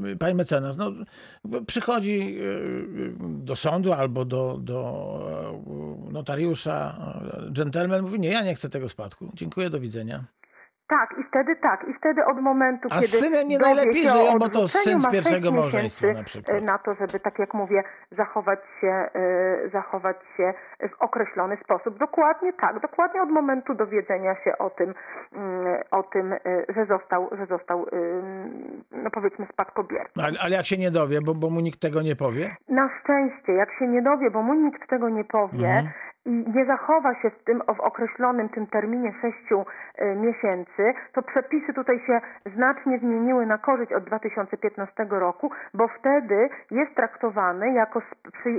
y, 0.07 0.09
y, 0.09 0.17
pani 0.17 0.35
mecenas, 0.35 0.77
no, 0.77 0.91
przychodzi 1.67 2.37
do 3.19 3.55
sądu 3.55 3.93
albo 3.93 4.25
do, 4.25 4.57
do 4.59 4.79
y, 6.09 6.13
notariusza, 6.13 6.95
dżentelmen 7.51 8.01
mówi, 8.01 8.19
nie, 8.19 8.29
ja 8.29 8.41
nie 8.41 8.55
chcę 8.55 8.69
tego 8.69 8.89
spadku, 8.89 9.31
dziękuję, 9.33 9.69
do 9.69 9.79
widzenia. 9.79 10.23
Tak, 10.99 11.15
i 11.19 11.23
wtedy 11.23 11.55
tak, 11.55 11.85
i 11.89 11.93
wtedy 11.93 12.25
od 12.25 12.41
momentu, 12.41 12.87
A 12.91 12.95
kiedy 12.95 13.07
z 13.07 13.19
synem 13.19 13.47
nie 13.47 13.59
dowie 13.59 13.75
najlepiej 13.75 14.03
się 14.03 14.09
o 14.09 14.11
żyją, 14.11 14.39
bo 14.39 14.49
to 14.49 14.59
odrzuceniu, 14.59 14.83
syn 14.83 14.99
z 14.99 15.03
ma 15.03 15.11
sześć 15.11 15.13
pierwszego 15.23 15.51
małżeństwa 15.51 16.07
miesięcy, 16.07 16.19
na 16.19 16.23
przykład. 16.25 16.57
e, 16.57 16.61
na 16.61 16.77
to, 16.77 16.95
żeby 16.95 17.19
tak 17.19 17.39
jak 17.39 17.53
mówię, 17.53 17.83
zachować 18.11 18.59
się, 18.81 18.87
e, 18.87 19.69
zachować 19.69 20.17
się 20.37 20.53
w 20.89 21.01
określony 21.01 21.57
sposób. 21.63 21.97
Dokładnie 21.97 22.53
tak, 22.53 22.79
dokładnie 22.79 23.21
od 23.21 23.29
momentu 23.29 23.73
dowiedzenia 23.75 24.35
się 24.43 24.57
o 24.57 24.69
tym, 24.69 24.93
mm, 25.35 25.81
o 25.91 26.03
tym, 26.03 26.33
e, 26.33 26.39
że 26.75 26.85
został, 26.85 27.29
że 27.37 27.45
został, 27.45 27.85
ym, 27.93 28.83
no 28.91 29.09
powiedzmy 29.11 29.45
spadkobiercą. 29.53 30.21
Ale, 30.23 30.39
ale 30.41 30.55
jak 30.55 30.65
się 30.65 30.77
nie 30.77 30.91
dowie, 30.91 31.21
bo, 31.21 31.33
bo 31.35 31.49
mu 31.49 31.59
nikt 31.59 31.79
tego 31.79 32.01
nie 32.01 32.15
powie? 32.15 32.55
Na 32.69 32.89
szczęście, 32.99 33.53
jak 33.53 33.69
się 33.79 33.87
nie 33.87 34.01
dowie, 34.01 34.31
bo 34.31 34.41
mu 34.41 34.53
nikt 34.53 34.89
tego 34.89 35.09
nie 35.09 35.23
powie 35.23 35.67
Mhm. 35.67 35.89
Nie 36.25 36.65
zachowa 36.65 37.15
się 37.15 37.29
w 37.29 37.43
tym 37.43 37.61
w 37.75 37.79
określonym 37.79 38.49
tym 38.49 38.67
terminie 38.67 39.13
sześciu 39.21 39.65
e, 39.95 40.15
miesięcy, 40.15 40.93
to 41.13 41.21
przepisy 41.21 41.73
tutaj 41.73 41.99
się 42.07 42.21
znacznie 42.45 42.99
zmieniły 42.99 43.45
na 43.45 43.57
korzyść 43.57 43.93
od 43.93 44.03
2015 44.03 45.05
roku, 45.09 45.51
bo 45.73 45.87
wtedy 45.87 46.49
jest 46.71 46.95
traktowany 46.95 47.73
jako, 47.73 48.01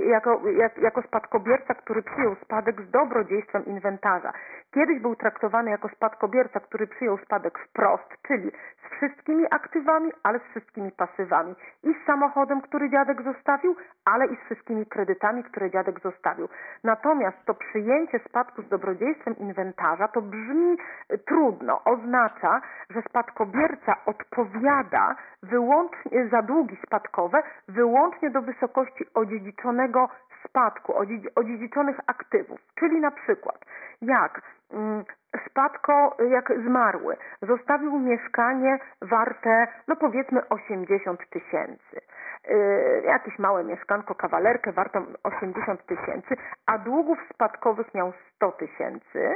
jako, 0.07 0.41
jak, 0.57 0.77
jako 0.77 1.01
spadkobierca, 1.01 1.73
który 1.73 2.03
przyjął 2.03 2.35
spadek 2.35 2.81
z 2.81 2.91
dobrodziejstwem 2.91 3.65
inwentarza. 3.65 4.33
Kiedyś 4.73 4.99
był 4.99 5.15
traktowany 5.15 5.71
jako 5.71 5.89
spadkobierca, 5.89 6.59
który 6.59 6.87
przyjął 6.87 7.17
spadek 7.17 7.59
wprost, 7.59 8.09
czyli 8.27 8.51
z 8.85 8.95
wszystkimi 8.95 9.45
aktywami, 9.51 10.11
ale 10.23 10.39
z 10.39 10.43
wszystkimi 10.43 10.91
pasywami. 10.91 11.55
I 11.83 11.93
z 11.93 12.05
samochodem, 12.05 12.61
który 12.61 12.89
dziadek 12.89 13.21
zostawił, 13.21 13.75
ale 14.05 14.25
i 14.27 14.35
z 14.35 14.39
wszystkimi 14.45 14.85
kredytami, 14.85 15.43
które 15.43 15.71
dziadek 15.71 15.99
zostawił. 15.99 16.49
Natomiast 16.83 17.37
to 17.45 17.53
przyjęcie 17.53 18.19
spadku 18.19 18.61
z 18.61 18.69
dobrodziejstwem 18.69 19.37
inwentarza 19.37 20.07
to 20.07 20.21
brzmi 20.21 20.77
y, 21.13 21.17
trudno. 21.17 21.83
Oznacza, 21.85 22.61
że 22.89 23.01
spadkobierca 23.01 23.95
odpowiada 24.05 25.15
wyłącznie 25.43 26.27
za 26.27 26.41
długi 26.41 26.77
spadkowe 26.85 27.43
wyłącznie 27.67 28.29
do 28.29 28.41
wysokości 28.41 29.05
odziedziczonego 29.13 30.09
spadku, 30.45 30.93
odziedzi- 30.93 31.29
odziedziczonych 31.35 31.97
aktywów. 32.07 32.59
Czyli 32.79 32.99
na 33.01 33.11
przykład 33.11 33.65
jak 34.01 34.41
mm, 34.73 35.03
spadko, 35.49 36.17
jak 36.29 36.53
zmarły, 36.65 37.17
zostawił 37.41 37.99
mieszkanie 37.99 38.79
warte, 39.01 39.67
no 39.87 39.95
powiedzmy 39.95 40.49
80 40.49 41.29
tysięcy. 41.29 42.01
Yy, 42.49 43.01
jakieś 43.05 43.39
małe 43.39 43.63
mieszkanko, 43.63 44.15
kawalerkę 44.15 44.71
wartą 44.71 45.05
80 45.23 45.85
tysięcy, 45.85 46.35
a 46.65 46.77
długów 46.77 47.17
spadkowych 47.33 47.93
miał 47.93 48.13
100 48.35 48.51
tysięcy. 48.51 49.35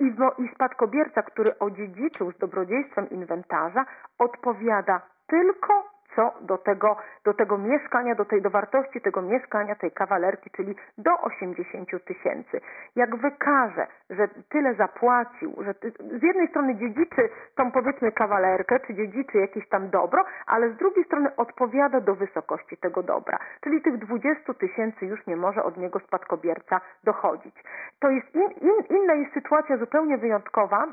I, 0.00 0.10
wo- 0.12 0.34
i 0.38 0.48
spadkobierca, 0.54 1.22
który 1.22 1.58
odziedziczył 1.58 2.32
z 2.32 2.38
dobrodziejstwem 2.38 3.10
inwentarza, 3.10 3.84
odpowiada 4.18 5.00
tylko 5.26 5.84
co 6.18 6.32
do 6.40 6.58
tego, 6.58 6.96
do 7.24 7.34
tego 7.34 7.58
mieszkania, 7.58 8.14
do 8.14 8.24
tej 8.24 8.42
do 8.42 8.50
wartości 8.50 9.00
tego 9.00 9.22
mieszkania, 9.22 9.74
tej 9.74 9.90
kawalerki, 9.90 10.50
czyli 10.50 10.74
do 10.98 11.20
80 11.20 12.04
tysięcy. 12.04 12.60
Jak 12.96 13.16
wykaże, 13.16 13.86
że 14.10 14.28
tyle 14.48 14.74
zapłacił, 14.74 15.54
że 15.64 15.74
ty, 15.74 15.92
z 16.20 16.22
jednej 16.22 16.48
strony 16.48 16.76
dziedziczy 16.76 17.28
tą 17.54 17.70
powiedzmy 17.70 18.12
kawalerkę, 18.12 18.80
czy 18.80 18.94
dziedziczy 18.94 19.38
jakieś 19.38 19.68
tam 19.68 19.90
dobro, 19.90 20.24
ale 20.46 20.70
z 20.70 20.76
drugiej 20.76 21.04
strony 21.04 21.36
odpowiada 21.36 22.00
do 22.00 22.14
wysokości 22.14 22.76
tego 22.76 23.02
dobra. 23.02 23.38
Czyli 23.60 23.82
tych 23.82 23.98
20 23.98 24.54
tysięcy 24.54 25.06
już 25.06 25.26
nie 25.26 25.36
może 25.36 25.62
od 25.62 25.76
niego 25.76 25.98
spadkobierca 25.98 26.80
dochodzić. 27.04 27.54
To 28.00 28.10
jest 28.10 28.34
in, 28.34 28.50
in, 28.60 28.96
inna 28.98 29.14
jest 29.14 29.34
sytuacja 29.34 29.76
zupełnie 29.76 30.18
wyjątkowa, 30.18 30.86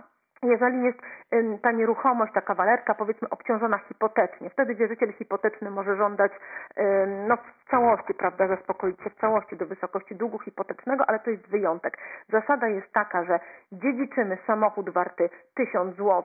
jeżeli 0.43 0.83
jest 0.83 0.99
ta 1.61 1.71
nieruchomość, 1.71 2.33
ta 2.33 2.41
kawalerka 2.41 2.95
powiedzmy 2.95 3.29
obciążona 3.29 3.77
hipotecznie, 3.77 4.49
wtedy 4.49 4.75
wierzyciel 4.75 5.13
hipoteczny 5.13 5.71
może 5.71 5.95
żądać 5.95 6.31
no, 7.27 7.37
w 7.37 7.69
całości, 7.69 8.13
prawda, 8.13 8.47
zaspokoić 8.47 9.03
się 9.03 9.09
w 9.09 9.15
całości 9.15 9.57
do 9.57 9.65
wysokości 9.65 10.15
długu 10.15 10.39
hipotecznego, 10.39 11.05
ale 11.07 11.19
to 11.19 11.29
jest 11.29 11.47
wyjątek. 11.47 11.97
Zasada 12.29 12.67
jest 12.67 12.93
taka, 12.93 13.23
że 13.23 13.39
dziedziczymy 13.71 14.37
samochód 14.47 14.89
warty 14.89 15.29
1000 15.55 15.95
zł, 15.95 16.23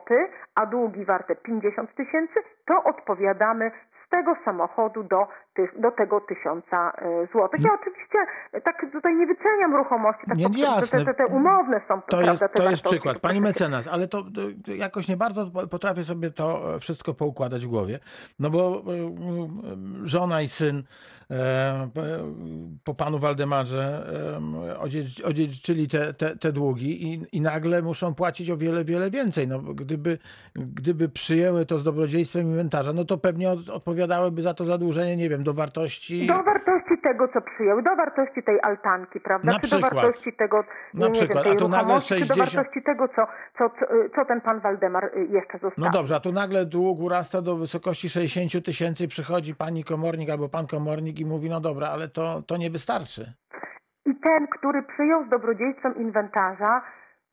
a 0.55 0.65
długi 0.65 1.05
warte 1.05 1.35
50 1.35 1.95
tysięcy, 1.95 2.39
to 2.65 2.83
odpowiadamy 2.83 3.71
z 4.05 4.09
tego 4.09 4.35
samochodu 4.45 5.03
do, 5.03 5.27
tych, 5.55 5.81
do 5.81 5.91
tego 5.91 6.21
tysiąca 6.21 6.91
y, 7.23 7.27
złotych. 7.31 7.61
Ja 7.63 7.69
oczywiście 7.81 8.17
tak 8.63 8.85
tutaj 8.91 9.15
nie 9.15 9.27
wyceniam 9.27 9.75
ruchomości, 9.75 10.21
tak 10.27 10.37
Nie, 10.37 10.49
po 10.49 10.57
jasne. 10.57 10.99
te, 10.99 11.05
te, 11.05 11.13
te 11.13 11.27
umowne 11.27 11.81
są, 11.87 12.01
To 12.01 12.07
prawda, 12.17 12.31
jest, 12.31 12.43
to 12.55 12.69
jest 12.69 12.83
przykład. 12.83 13.19
Pani 13.19 13.41
mecenas, 13.41 13.87
ale 13.87 14.07
to, 14.07 14.23
to 14.23 14.71
jakoś 14.71 15.07
nie 15.07 15.17
bardzo 15.17 15.51
potrafię 15.69 16.03
sobie 16.03 16.31
to 16.31 16.79
wszystko 16.79 17.13
poukładać 17.13 17.65
w 17.65 17.69
głowie. 17.69 17.99
No 18.39 18.49
bo 18.49 18.83
e, 18.87 20.07
żona 20.07 20.41
i 20.41 20.47
syn 20.47 20.83
e, 21.31 21.89
po 22.83 22.93
panu 22.93 23.19
Waldemarze 23.19 24.05
e, 24.71 24.77
odziedzic- 24.79 25.25
odziedziczyli 25.25 25.87
te, 25.87 26.13
te, 26.13 26.37
te 26.37 26.51
długi 26.51 27.13
i, 27.13 27.25
i 27.31 27.41
nagle 27.41 27.81
muszą 27.81 28.15
płacić 28.15 28.49
o 28.49 28.57
wiele, 28.57 28.83
wiele 28.83 29.09
więcej. 29.11 29.47
No, 29.47 29.59
bo 29.59 29.73
gdyby, 29.73 30.17
gdyby 30.55 31.09
przyjęły 31.09 31.65
to 31.65 31.77
z 31.77 31.83
dobrodziejstwem 31.83 32.41
inwentarza, 32.41 32.93
no 32.93 33.05
to 33.05 33.17
pewnie 33.17 33.49
od, 33.51 33.69
odpowiadałyby 33.69 34.41
za 34.41 34.53
to 34.53 34.65
zadłużenie, 34.65 35.15
nie 35.17 35.29
wiem, 35.29 35.40
do 35.43 35.53
wartości... 35.53 36.27
Do 36.27 36.43
wartości 36.43 36.97
tego, 37.03 37.27
co 37.27 37.41
przyjął, 37.41 37.81
do 37.81 37.95
wartości 37.95 38.43
tej 38.43 38.59
altanki, 38.61 39.19
prawda? 39.19 39.51
Na 39.51 39.59
czy 39.59 39.67
przykład. 39.67 39.93
do 39.93 40.01
wartości 40.01 40.33
tego, 40.33 40.63
Na 40.93 41.05
nie 41.07 41.11
przykład. 41.13 41.43
wiem, 41.43 41.53
A 41.53 41.55
tej 41.55 41.57
tu 41.59 41.67
nagle 41.69 41.81
ruchomości, 41.83 42.09
60 42.09 42.37
czy 42.37 42.39
do 42.39 42.45
wartości 42.55 42.81
tego, 42.83 43.07
co, 43.07 43.27
co, 43.57 43.69
co, 44.15 44.25
ten 44.25 44.41
pan 44.41 44.59
Waldemar 44.59 45.05
y, 45.05 45.25
jeszcze 45.25 45.57
zostawił. 45.57 45.85
No 45.85 45.91
dobrze, 45.91 46.15
a 46.15 46.19
tu 46.19 46.31
nagle 46.31 46.65
dług 46.65 46.99
urasta 46.99 47.41
do 47.41 47.55
wysokości 47.55 48.09
60 48.09 48.65
tysięcy, 48.65 49.07
przychodzi 49.07 49.55
pani 49.55 49.83
komornik 49.83 50.29
albo 50.29 50.49
pan 50.49 50.67
komornik 50.67 51.19
i 51.19 51.25
mówi, 51.25 51.49
no 51.49 51.59
dobra, 51.61 51.87
ale 51.87 52.07
to, 52.07 52.41
to 52.47 52.57
nie 52.57 52.69
wystarczy. 52.69 53.33
I 54.05 54.15
ten, 54.15 54.47
który 54.47 54.83
przyjął 54.83 55.25
z 55.25 55.29
dobrodziejstwem 55.29 55.95
inwentarza, 55.95 56.81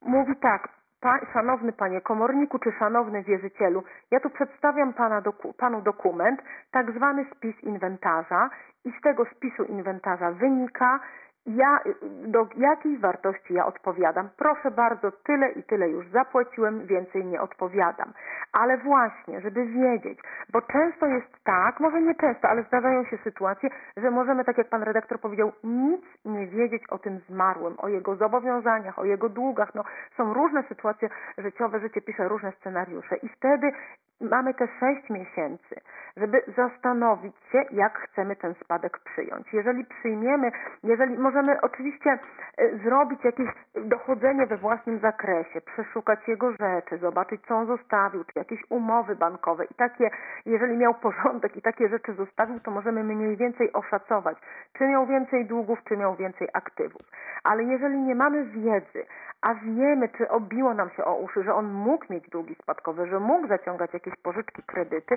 mówi 0.03 0.33
tak, 0.43 0.69
pa, 1.01 1.18
szanowny 1.32 1.72
panie 1.72 2.01
komorniku 2.01 2.59
czy 2.59 2.72
szanowny 2.78 3.22
wierzycielu, 3.22 3.84
ja 4.11 4.20
tu 4.20 4.30
przedstawiam 4.30 4.92
pana 4.92 5.20
doku, 5.20 5.53
panu 5.53 5.82
dokument, 5.82 6.42
tak 6.70 6.92
zwany 6.92 7.26
spis 7.34 7.61
inwentarza 7.62 8.51
i 8.84 8.92
z 8.99 9.01
tego 9.01 9.24
spisu 9.24 9.64
inwentarza 9.64 10.30
wynika, 10.32 11.01
ja, 11.47 11.80
do 12.26 12.47
jakiej 12.57 12.99
wartości 12.99 13.55
ja 13.55 13.66
odpowiadam. 13.66 14.28
Proszę 14.36 14.70
bardzo, 14.70 15.12
tyle 15.12 15.53
i 15.53 15.62
tyle 15.62 15.89
już 15.89 16.09
zapłaciłem, 16.09 16.86
więcej 16.86 17.24
nie 17.26 17.41
odpowiadam. 17.41 18.12
Ale 18.53 18.78
właśnie, 18.78 19.41
żeby 19.41 19.66
wiedzieć, 19.66 20.18
bo 20.53 20.62
często 20.62 21.07
jest 21.07 21.45
tak, 21.45 21.80
może 21.80 22.01
nie 22.01 22.14
często, 22.14 22.49
ale 22.49 22.62
zdarzają 22.62 23.05
się 23.05 23.18
sytuacje, 23.24 23.70
że 23.97 24.11
możemy, 24.11 24.45
tak 24.45 24.59
jak 24.59 24.68
pan 24.68 24.82
redaktor 24.82 25.20
powiedział, 25.20 25.53
nic 25.64 26.03
nie 26.24 26.47
wiedzieć 26.47 26.82
o 26.91 26.99
tym 26.99 27.20
zmarłym, 27.28 27.74
o 27.78 27.89
jego 27.89 28.16
zobowiązaniach, 28.16 28.99
o 28.99 29.05
jego 29.05 29.28
długach. 29.28 29.74
No, 29.74 29.84
są 30.16 30.34
różne 30.34 30.62
sytuacje 30.62 31.09
życiowe, 31.39 31.80
życie 31.80 32.01
pisze 32.01 32.28
różne 32.28 32.53
scenariusze 32.53 33.16
i 33.16 33.28
wtedy 33.28 33.72
mamy 34.21 34.55
te 34.55 34.69
sześć 34.81 35.11
miesięcy, 35.11 35.81
żeby 36.16 36.43
zastanowić 36.57 37.37
się, 37.53 37.64
jak 37.71 37.99
chcemy 37.99 38.37
ten 38.37 38.55
spadek 38.55 38.99
przyjąć. 38.99 39.53
Jeżeli 39.53 39.85
przyjmiemy, 39.85 40.53
jeżeli 40.83 41.19
możemy 41.19 41.61
oczywiście 41.61 42.11
e, 42.11 42.79
zrobić 42.79 43.25
jakieś 43.25 43.49
dochodzenie 43.75 44.47
we 44.47 44.57
własnym 44.57 44.99
zakresie, 44.99 45.61
przeszukać 45.61 46.29
jego 46.29 46.53
rzeczy, 46.53 46.99
zobaczyć, 46.99 47.41
co 47.49 47.57
on 47.57 47.66
zostawił, 47.66 48.25
czy 48.25 48.39
jakieś 48.39 48.61
umowy 48.71 49.16
bankowe 49.16 49.64
i 49.64 49.75
takie, 49.75 50.11
jeżeli 50.47 50.77
miał 50.77 50.95
porządek 50.95 51.57
i 51.57 51.62
takie 51.62 51.89
rzeczy 51.89 52.14
zostawił, 52.14 52.61
to 52.61 52.71
możemy 52.71 53.05
mniej 53.05 53.37
więcej 53.37 53.73
oszacować, 53.73 54.39
czy 54.73 54.85
miał 54.85 55.07
więcej 55.07 55.47
długów, 55.47 55.79
czy 55.85 55.97
miał 55.97 56.16
więcej 56.16 56.49
aktywów. 56.53 57.03
Ale 57.45 57.64
jeżeli 57.64 57.99
nie 57.99 58.14
mamy 58.14 58.45
wiedzy, 58.45 59.07
a 59.43 59.55
wiemy, 59.55 60.09
czy 60.09 60.29
obiło 60.29 60.75
nam 60.75 60.91
się 60.91 61.05
o 61.05 61.14
uszy, 61.14 61.43
że 61.43 61.55
on 61.55 61.73
mógł 61.73 62.12
mieć 62.12 62.29
długi 62.31 62.55
spadkowe, 62.62 63.07
że 63.07 63.21
mógł 63.21 63.49
zaciągać 63.49 63.93
jakieś 63.93 64.08
pożyczki, 64.17 64.63
kredyty, 64.63 65.17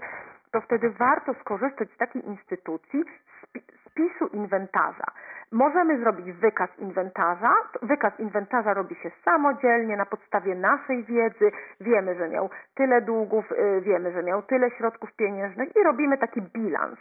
to 0.52 0.62
wtedy 0.62 0.90
warto 0.90 1.34
skorzystać 1.34 1.92
z 1.92 1.98
takiej 1.98 2.28
instytucji 2.28 3.04
spi- 3.44 3.64
spisu 3.86 4.28
inwentarza. 4.28 5.06
Możemy 5.52 6.00
zrobić 6.00 6.32
wykaz 6.32 6.70
inwentarza. 6.80 7.54
Wykaz 7.82 8.20
inwentarza 8.20 8.74
robi 8.74 8.96
się 8.96 9.12
samodzielnie 9.26 9.98
na 9.98 10.06
podstawie 10.06 10.56
naszej 10.56 11.04
wiedzy. 11.04 11.52
Wiemy, 11.82 12.16
że 12.16 12.30
miał 12.30 12.50
tyle 12.76 13.02
długów, 13.02 13.52
y, 13.52 13.82
wiemy, 13.82 14.12
że 14.12 14.24
miał 14.24 14.42
tyle 14.42 14.72
środków 14.72 15.14
pieniężnych 15.14 15.76
i 15.76 15.84
robimy 15.84 16.18
taki 16.18 16.42
bilans 16.42 17.00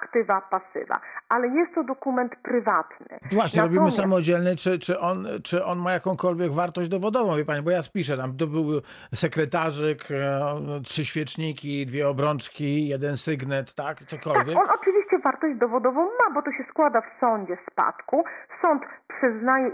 aktywa, 0.00 0.40
pasywa, 0.40 1.00
ale 1.28 1.48
jest 1.48 1.74
to 1.74 1.84
dokument 1.84 2.36
prywatny. 2.42 3.18
Właśnie, 3.32 3.62
robimy 3.62 3.80
Natomiast- 3.80 3.96
samodzielny, 4.02 4.56
czy, 4.56 4.78
czy, 4.78 5.00
on, 5.00 5.26
czy 5.44 5.64
on 5.64 5.78
ma 5.78 5.92
jakąkolwiek 5.92 6.52
wartość 6.52 6.88
dowodową, 6.88 7.36
wie 7.36 7.44
pani, 7.44 7.62
bo 7.62 7.70
ja 7.70 7.82
spiszę, 7.82 8.16
tam 8.16 8.36
to 8.36 8.46
był 8.46 8.64
sekretarzyk, 9.14 10.00
e, 10.10 10.80
trzy 10.84 11.04
świeczniki, 11.04 11.86
dwie 11.86 12.08
obrączki, 12.08 12.88
jeden 12.88 13.16
sygnet, 13.16 13.74
tak, 13.74 13.98
Tak, 13.98 14.08
cokolwiek. 14.08 14.58
on 14.58 14.66
oczywiście 14.80 15.18
wartość 15.18 15.58
dowodową 15.58 16.00
ma, 16.04 16.34
bo 16.34 16.42
to 16.42 16.52
się 16.52 16.64
składa 16.70 17.00
w 17.00 17.20
sądzie 17.20 17.56
spadku. 17.70 18.24
Sąd 18.62 18.82
przyznaje 19.18 19.70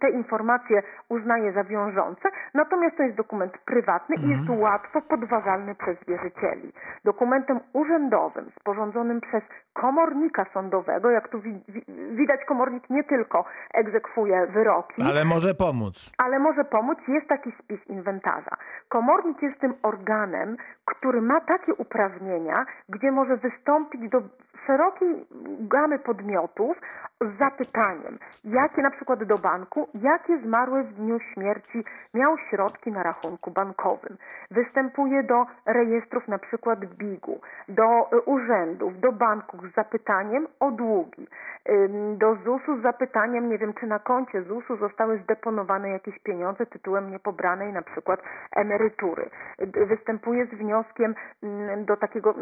te 0.00 0.10
informacje, 0.10 0.82
uznaje 1.08 1.52
za 1.52 1.64
wiążące, 1.64 2.28
natomiast 2.54 2.96
to 2.96 3.02
jest 3.02 3.16
dokument 3.16 3.52
prywatny 3.64 4.16
i 4.16 4.28
jest 4.28 4.48
łatwo 4.48 5.02
podważalny 5.02 5.74
przez 5.74 5.96
wierzycieli. 6.08 6.72
Dokumentem 7.04 7.60
urzędowym 7.72 8.50
sporządzonym 8.60 9.20
przez 9.20 9.42
komornika 9.72 10.46
sądowego, 10.54 11.10
jak 11.10 11.28
tu 11.28 11.40
wi- 11.40 11.62
wi- 11.68 11.84
widać, 12.16 12.40
komornik 12.44 12.90
nie 12.90 13.04
tylko 13.04 13.44
egzekwuje 13.74 14.46
wyroki, 14.46 15.02
Ale 15.10 15.24
może 15.24 15.54
pomóc. 15.54 16.12
ale 16.18 16.38
może 16.38 16.64
pomóc, 16.64 16.98
jest 17.08 17.28
taki 17.28 17.52
spis 17.52 17.86
inwentarza. 17.86 18.56
Komornik 18.88 19.42
jest 19.42 19.60
tym 19.60 19.74
organem, 19.82 20.56
który 20.84 21.20
ma 21.22 21.40
takie 21.40 21.74
uprawnienia, 21.74 22.66
gdzie 22.88 23.12
może 23.12 23.36
wystąpić 23.36 24.10
do 24.10 24.22
szerokiej 24.66 25.26
gamy 25.60 25.98
podmiotów 25.98 26.76
z 27.20 27.38
zapytaniem, 27.38 28.18
jakie 28.44 28.82
na 28.82 28.90
przykład 28.90 29.24
do 29.24 29.38
banku, 29.38 29.88
jakie 29.94 30.38
zmarły 30.38 30.82
w 30.82 30.94
dniu 30.94 31.18
śmierci 31.20 31.84
miał 32.14 32.38
środki 32.38 32.92
na 32.92 33.02
rachunku 33.02 33.50
bankowym. 33.50 34.16
Występuje 34.50 35.22
do 35.22 35.46
rejestrów 35.66 36.28
na 36.28 36.38
przykład 36.38 36.84
BIG-u, 36.84 37.40
do 37.68 38.12
y, 38.12 38.20
urzędów, 38.20 39.00
do 39.00 39.12
banków 39.12 39.60
z 39.70 39.74
zapytaniem 39.74 40.46
o 40.60 40.70
długi, 40.70 41.26
do 42.16 42.34
ZUS-u 42.34 42.78
z 42.78 42.82
zapytaniem, 42.82 43.48
nie 43.48 43.58
wiem, 43.58 43.74
czy 43.74 43.86
na 43.86 43.98
koncie 43.98 44.42
ZUS-u 44.42 44.76
zostały 44.76 45.18
zdeponowane 45.18 45.88
jakieś 45.88 46.18
pieniądze 46.18 46.66
tytułem 46.66 47.10
niepobranej 47.10 47.72
na 47.72 47.82
przykład 47.82 48.20
emerytury. 48.56 49.30
Y, 49.60 49.86
Występuje 49.86 50.46
z 50.46 50.50
wnioskiem 50.50 51.14
do 51.76 51.96
takiego, 51.96 52.34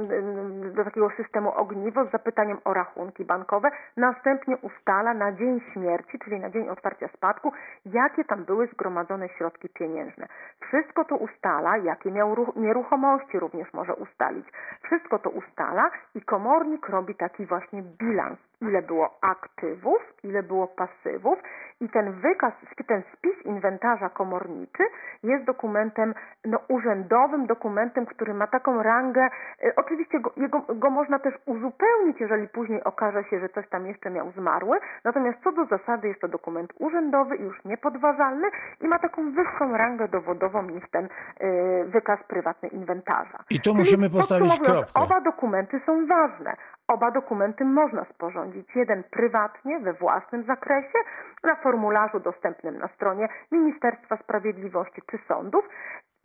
do 0.75 0.85
takiego 0.85 1.11
systemu 1.11 1.53
ogniwo 1.53 2.05
z 2.05 2.11
zapytaniem 2.11 2.59
o 2.65 2.75
rachunki 2.75 3.25
bankowe, 3.25 3.71
następnie 3.97 4.57
ustala 4.69 5.15
na 5.15 5.33
dzień 5.33 5.61
śmierci, 5.73 6.19
czyli 6.19 6.41
na 6.41 6.51
dzień 6.51 6.69
otwarcia 6.69 7.09
spadku, 7.09 7.53
jakie 7.87 8.25
tam 8.25 8.45
były 8.45 8.67
zgromadzone 8.67 9.29
środki 9.29 9.69
pieniężne. 9.69 10.27
Wszystko 10.61 11.05
to 11.05 11.17
ustala, 11.17 11.77
jakie 11.77 12.11
miał 12.13 12.35
ruch- 12.35 12.57
nieruchomości 12.57 13.39
również 13.39 13.73
może 13.73 13.95
ustalić. 13.95 14.47
Wszystko 14.83 15.19
to 15.19 15.31
ustala 15.31 15.91
i 16.15 16.21
komornik 16.23 16.89
robi 16.89 17.15
taki 17.15 17.47
właśnie 17.47 17.83
bilans, 17.83 18.39
ile 18.61 18.83
było 18.83 19.19
aktywów, 19.21 19.99
ile 20.23 20.43
było 20.43 20.67
pasywów 20.67 21.39
i 21.81 21.89
ten 21.89 22.13
wykaz, 22.13 22.53
ten 22.87 23.03
spis 23.13 23.45
inwentarza 23.45 24.09
komorniczy 24.09 24.83
jest 25.23 25.45
dokumentem 25.45 26.15
no, 26.45 26.59
urzędowym, 26.69 27.47
dokumentem, 27.47 28.07
który 28.07 28.35
ma 28.35 28.47
taką 28.47 28.83
rangę, 28.83 29.29
e, 29.63 29.77
oczywiście 29.77 30.21
go, 30.21 30.33
jego, 30.37 30.61
go 30.61 30.91
można 30.91 31.19
też 31.19 31.35
uzupełnić, 31.47 32.21
jeżeli 32.21 32.49
później 32.49 32.85
okaże 32.85 33.25
się, 33.25 33.41
że 33.41 33.49
coś 33.49 33.69
tam 33.69 33.87
jeszcze 33.87 34.11
miał 34.11 34.31
zmarły, 34.31 34.79
natomiast 35.05 35.39
co 35.45 35.53
do 35.53 35.65
zasady 35.65 36.09
jest 36.09 36.21
to 36.21 36.29
dokument 36.29 36.73
urzędowy 36.79 37.37
i 37.37 37.43
już 37.43 37.65
niepodważalny 37.65 38.49
i 38.81 38.89
ma 38.89 38.99
taką 38.99 39.33
wyższą 39.33 39.77
rangę 39.77 40.09
dowodową 40.09 40.63
niż 40.63 40.91
ten 40.91 41.09
e, 41.41 41.85
wykaz 41.85 42.21
prywatny 42.29 42.69
inwentarza. 42.69 43.39
I 43.51 43.61
tu 43.61 43.71
Czyli 43.71 43.77
musimy 43.77 44.11
postawić 44.11 44.61
kropkę. 44.61 45.01
Oba 45.01 45.21
dokumenty 45.21 45.81
są 45.87 46.07
ważne. 46.07 46.57
Oba 46.89 47.11
dokumenty 47.11 47.65
można 47.65 48.05
sporządzić. 48.05 48.77
Jeden 48.77 49.05
prywatnie, 49.11 49.81
we 49.81 49.93
własnym 49.93 50.45
zakresie, 50.45 50.99
na 51.45 51.57
formularzu 51.57 52.21
dostępnym 52.21 52.79
na 52.79 52.89
stronie 52.89 53.29
Ministerstwa 53.53 54.17
Sprawiedliwości 54.17 55.03
czy 55.11 55.19
sądów. 55.29 55.69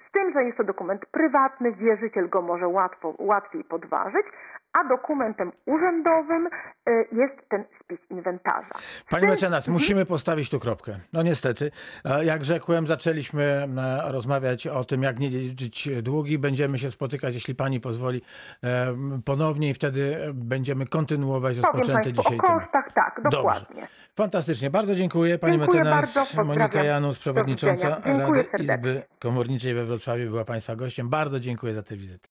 Z 0.07 0.11
tym, 0.11 0.33
że 0.33 0.43
jest 0.43 0.57
to 0.57 0.63
dokument 0.63 1.05
prywatny, 1.05 1.71
wierzyciel 1.71 2.29
go 2.29 2.41
może 2.41 2.67
łatwo, 2.67 3.13
łatwiej 3.19 3.63
podważyć, 3.63 4.25
a 4.73 4.83
dokumentem 4.89 5.51
urzędowym 5.65 6.47
y, 6.47 6.91
jest 7.11 7.49
ten 7.49 7.63
spis 7.83 7.99
inwentarza. 8.09 8.67
Pani 9.09 9.27
mecenas, 9.27 9.67
musimy 9.67 10.05
postawić 10.05 10.49
tu 10.49 10.59
kropkę. 10.59 10.99
No 11.13 11.23
niestety. 11.23 11.71
E, 12.05 12.25
Jak 12.25 12.45
rzekłem, 12.45 12.87
zaczęliśmy 12.87 13.43
e, 13.77 14.11
rozmawiać 14.11 14.67
o 14.67 14.83
tym, 14.83 15.03
jak 15.03 15.19
nie 15.19 15.29
dziedziczyć 15.29 15.89
długi. 16.01 16.39
Będziemy 16.39 16.79
się 16.79 16.91
spotykać, 16.91 17.33
jeśli 17.33 17.55
pani 17.55 17.79
pozwoli, 17.79 18.21
e, 18.63 18.95
ponownie 19.25 19.69
i 19.69 19.73
wtedy 19.73 20.17
będziemy 20.33 20.85
kontynuować 20.85 21.55
Powiem 21.59 21.71
rozpoczęty 21.73 22.03
Państwu 22.03 22.23
dzisiaj 22.23 22.39
temat. 22.47 22.61
kosztach, 22.63 22.93
tak, 22.93 23.21
dokładnie. 23.31 23.81
Dobrze. 23.81 23.87
Fantastycznie. 24.15 24.69
Bardzo 24.69 24.95
dziękuję. 24.95 25.37
Pani 25.39 25.57
Dziękuję 25.59 25.83
mecenas 25.83 26.15
bardzo, 26.15 26.43
Monika. 26.43 26.83
Janus, 26.83 27.19
przewodnicząca 27.19 27.89
Rady. 28.05 28.45
Izby 28.59 29.01
Komorniczej 29.19 29.73
we 29.73 29.85
Wrocławiu 29.85 30.29
była 30.29 30.45
Państwa 30.45 30.75
gościem. 30.75 31.09
Bardzo 31.09 31.39
dziękuję 31.39 31.73
za 31.73 31.83
tę 31.83 31.95
wizytę. 31.95 32.21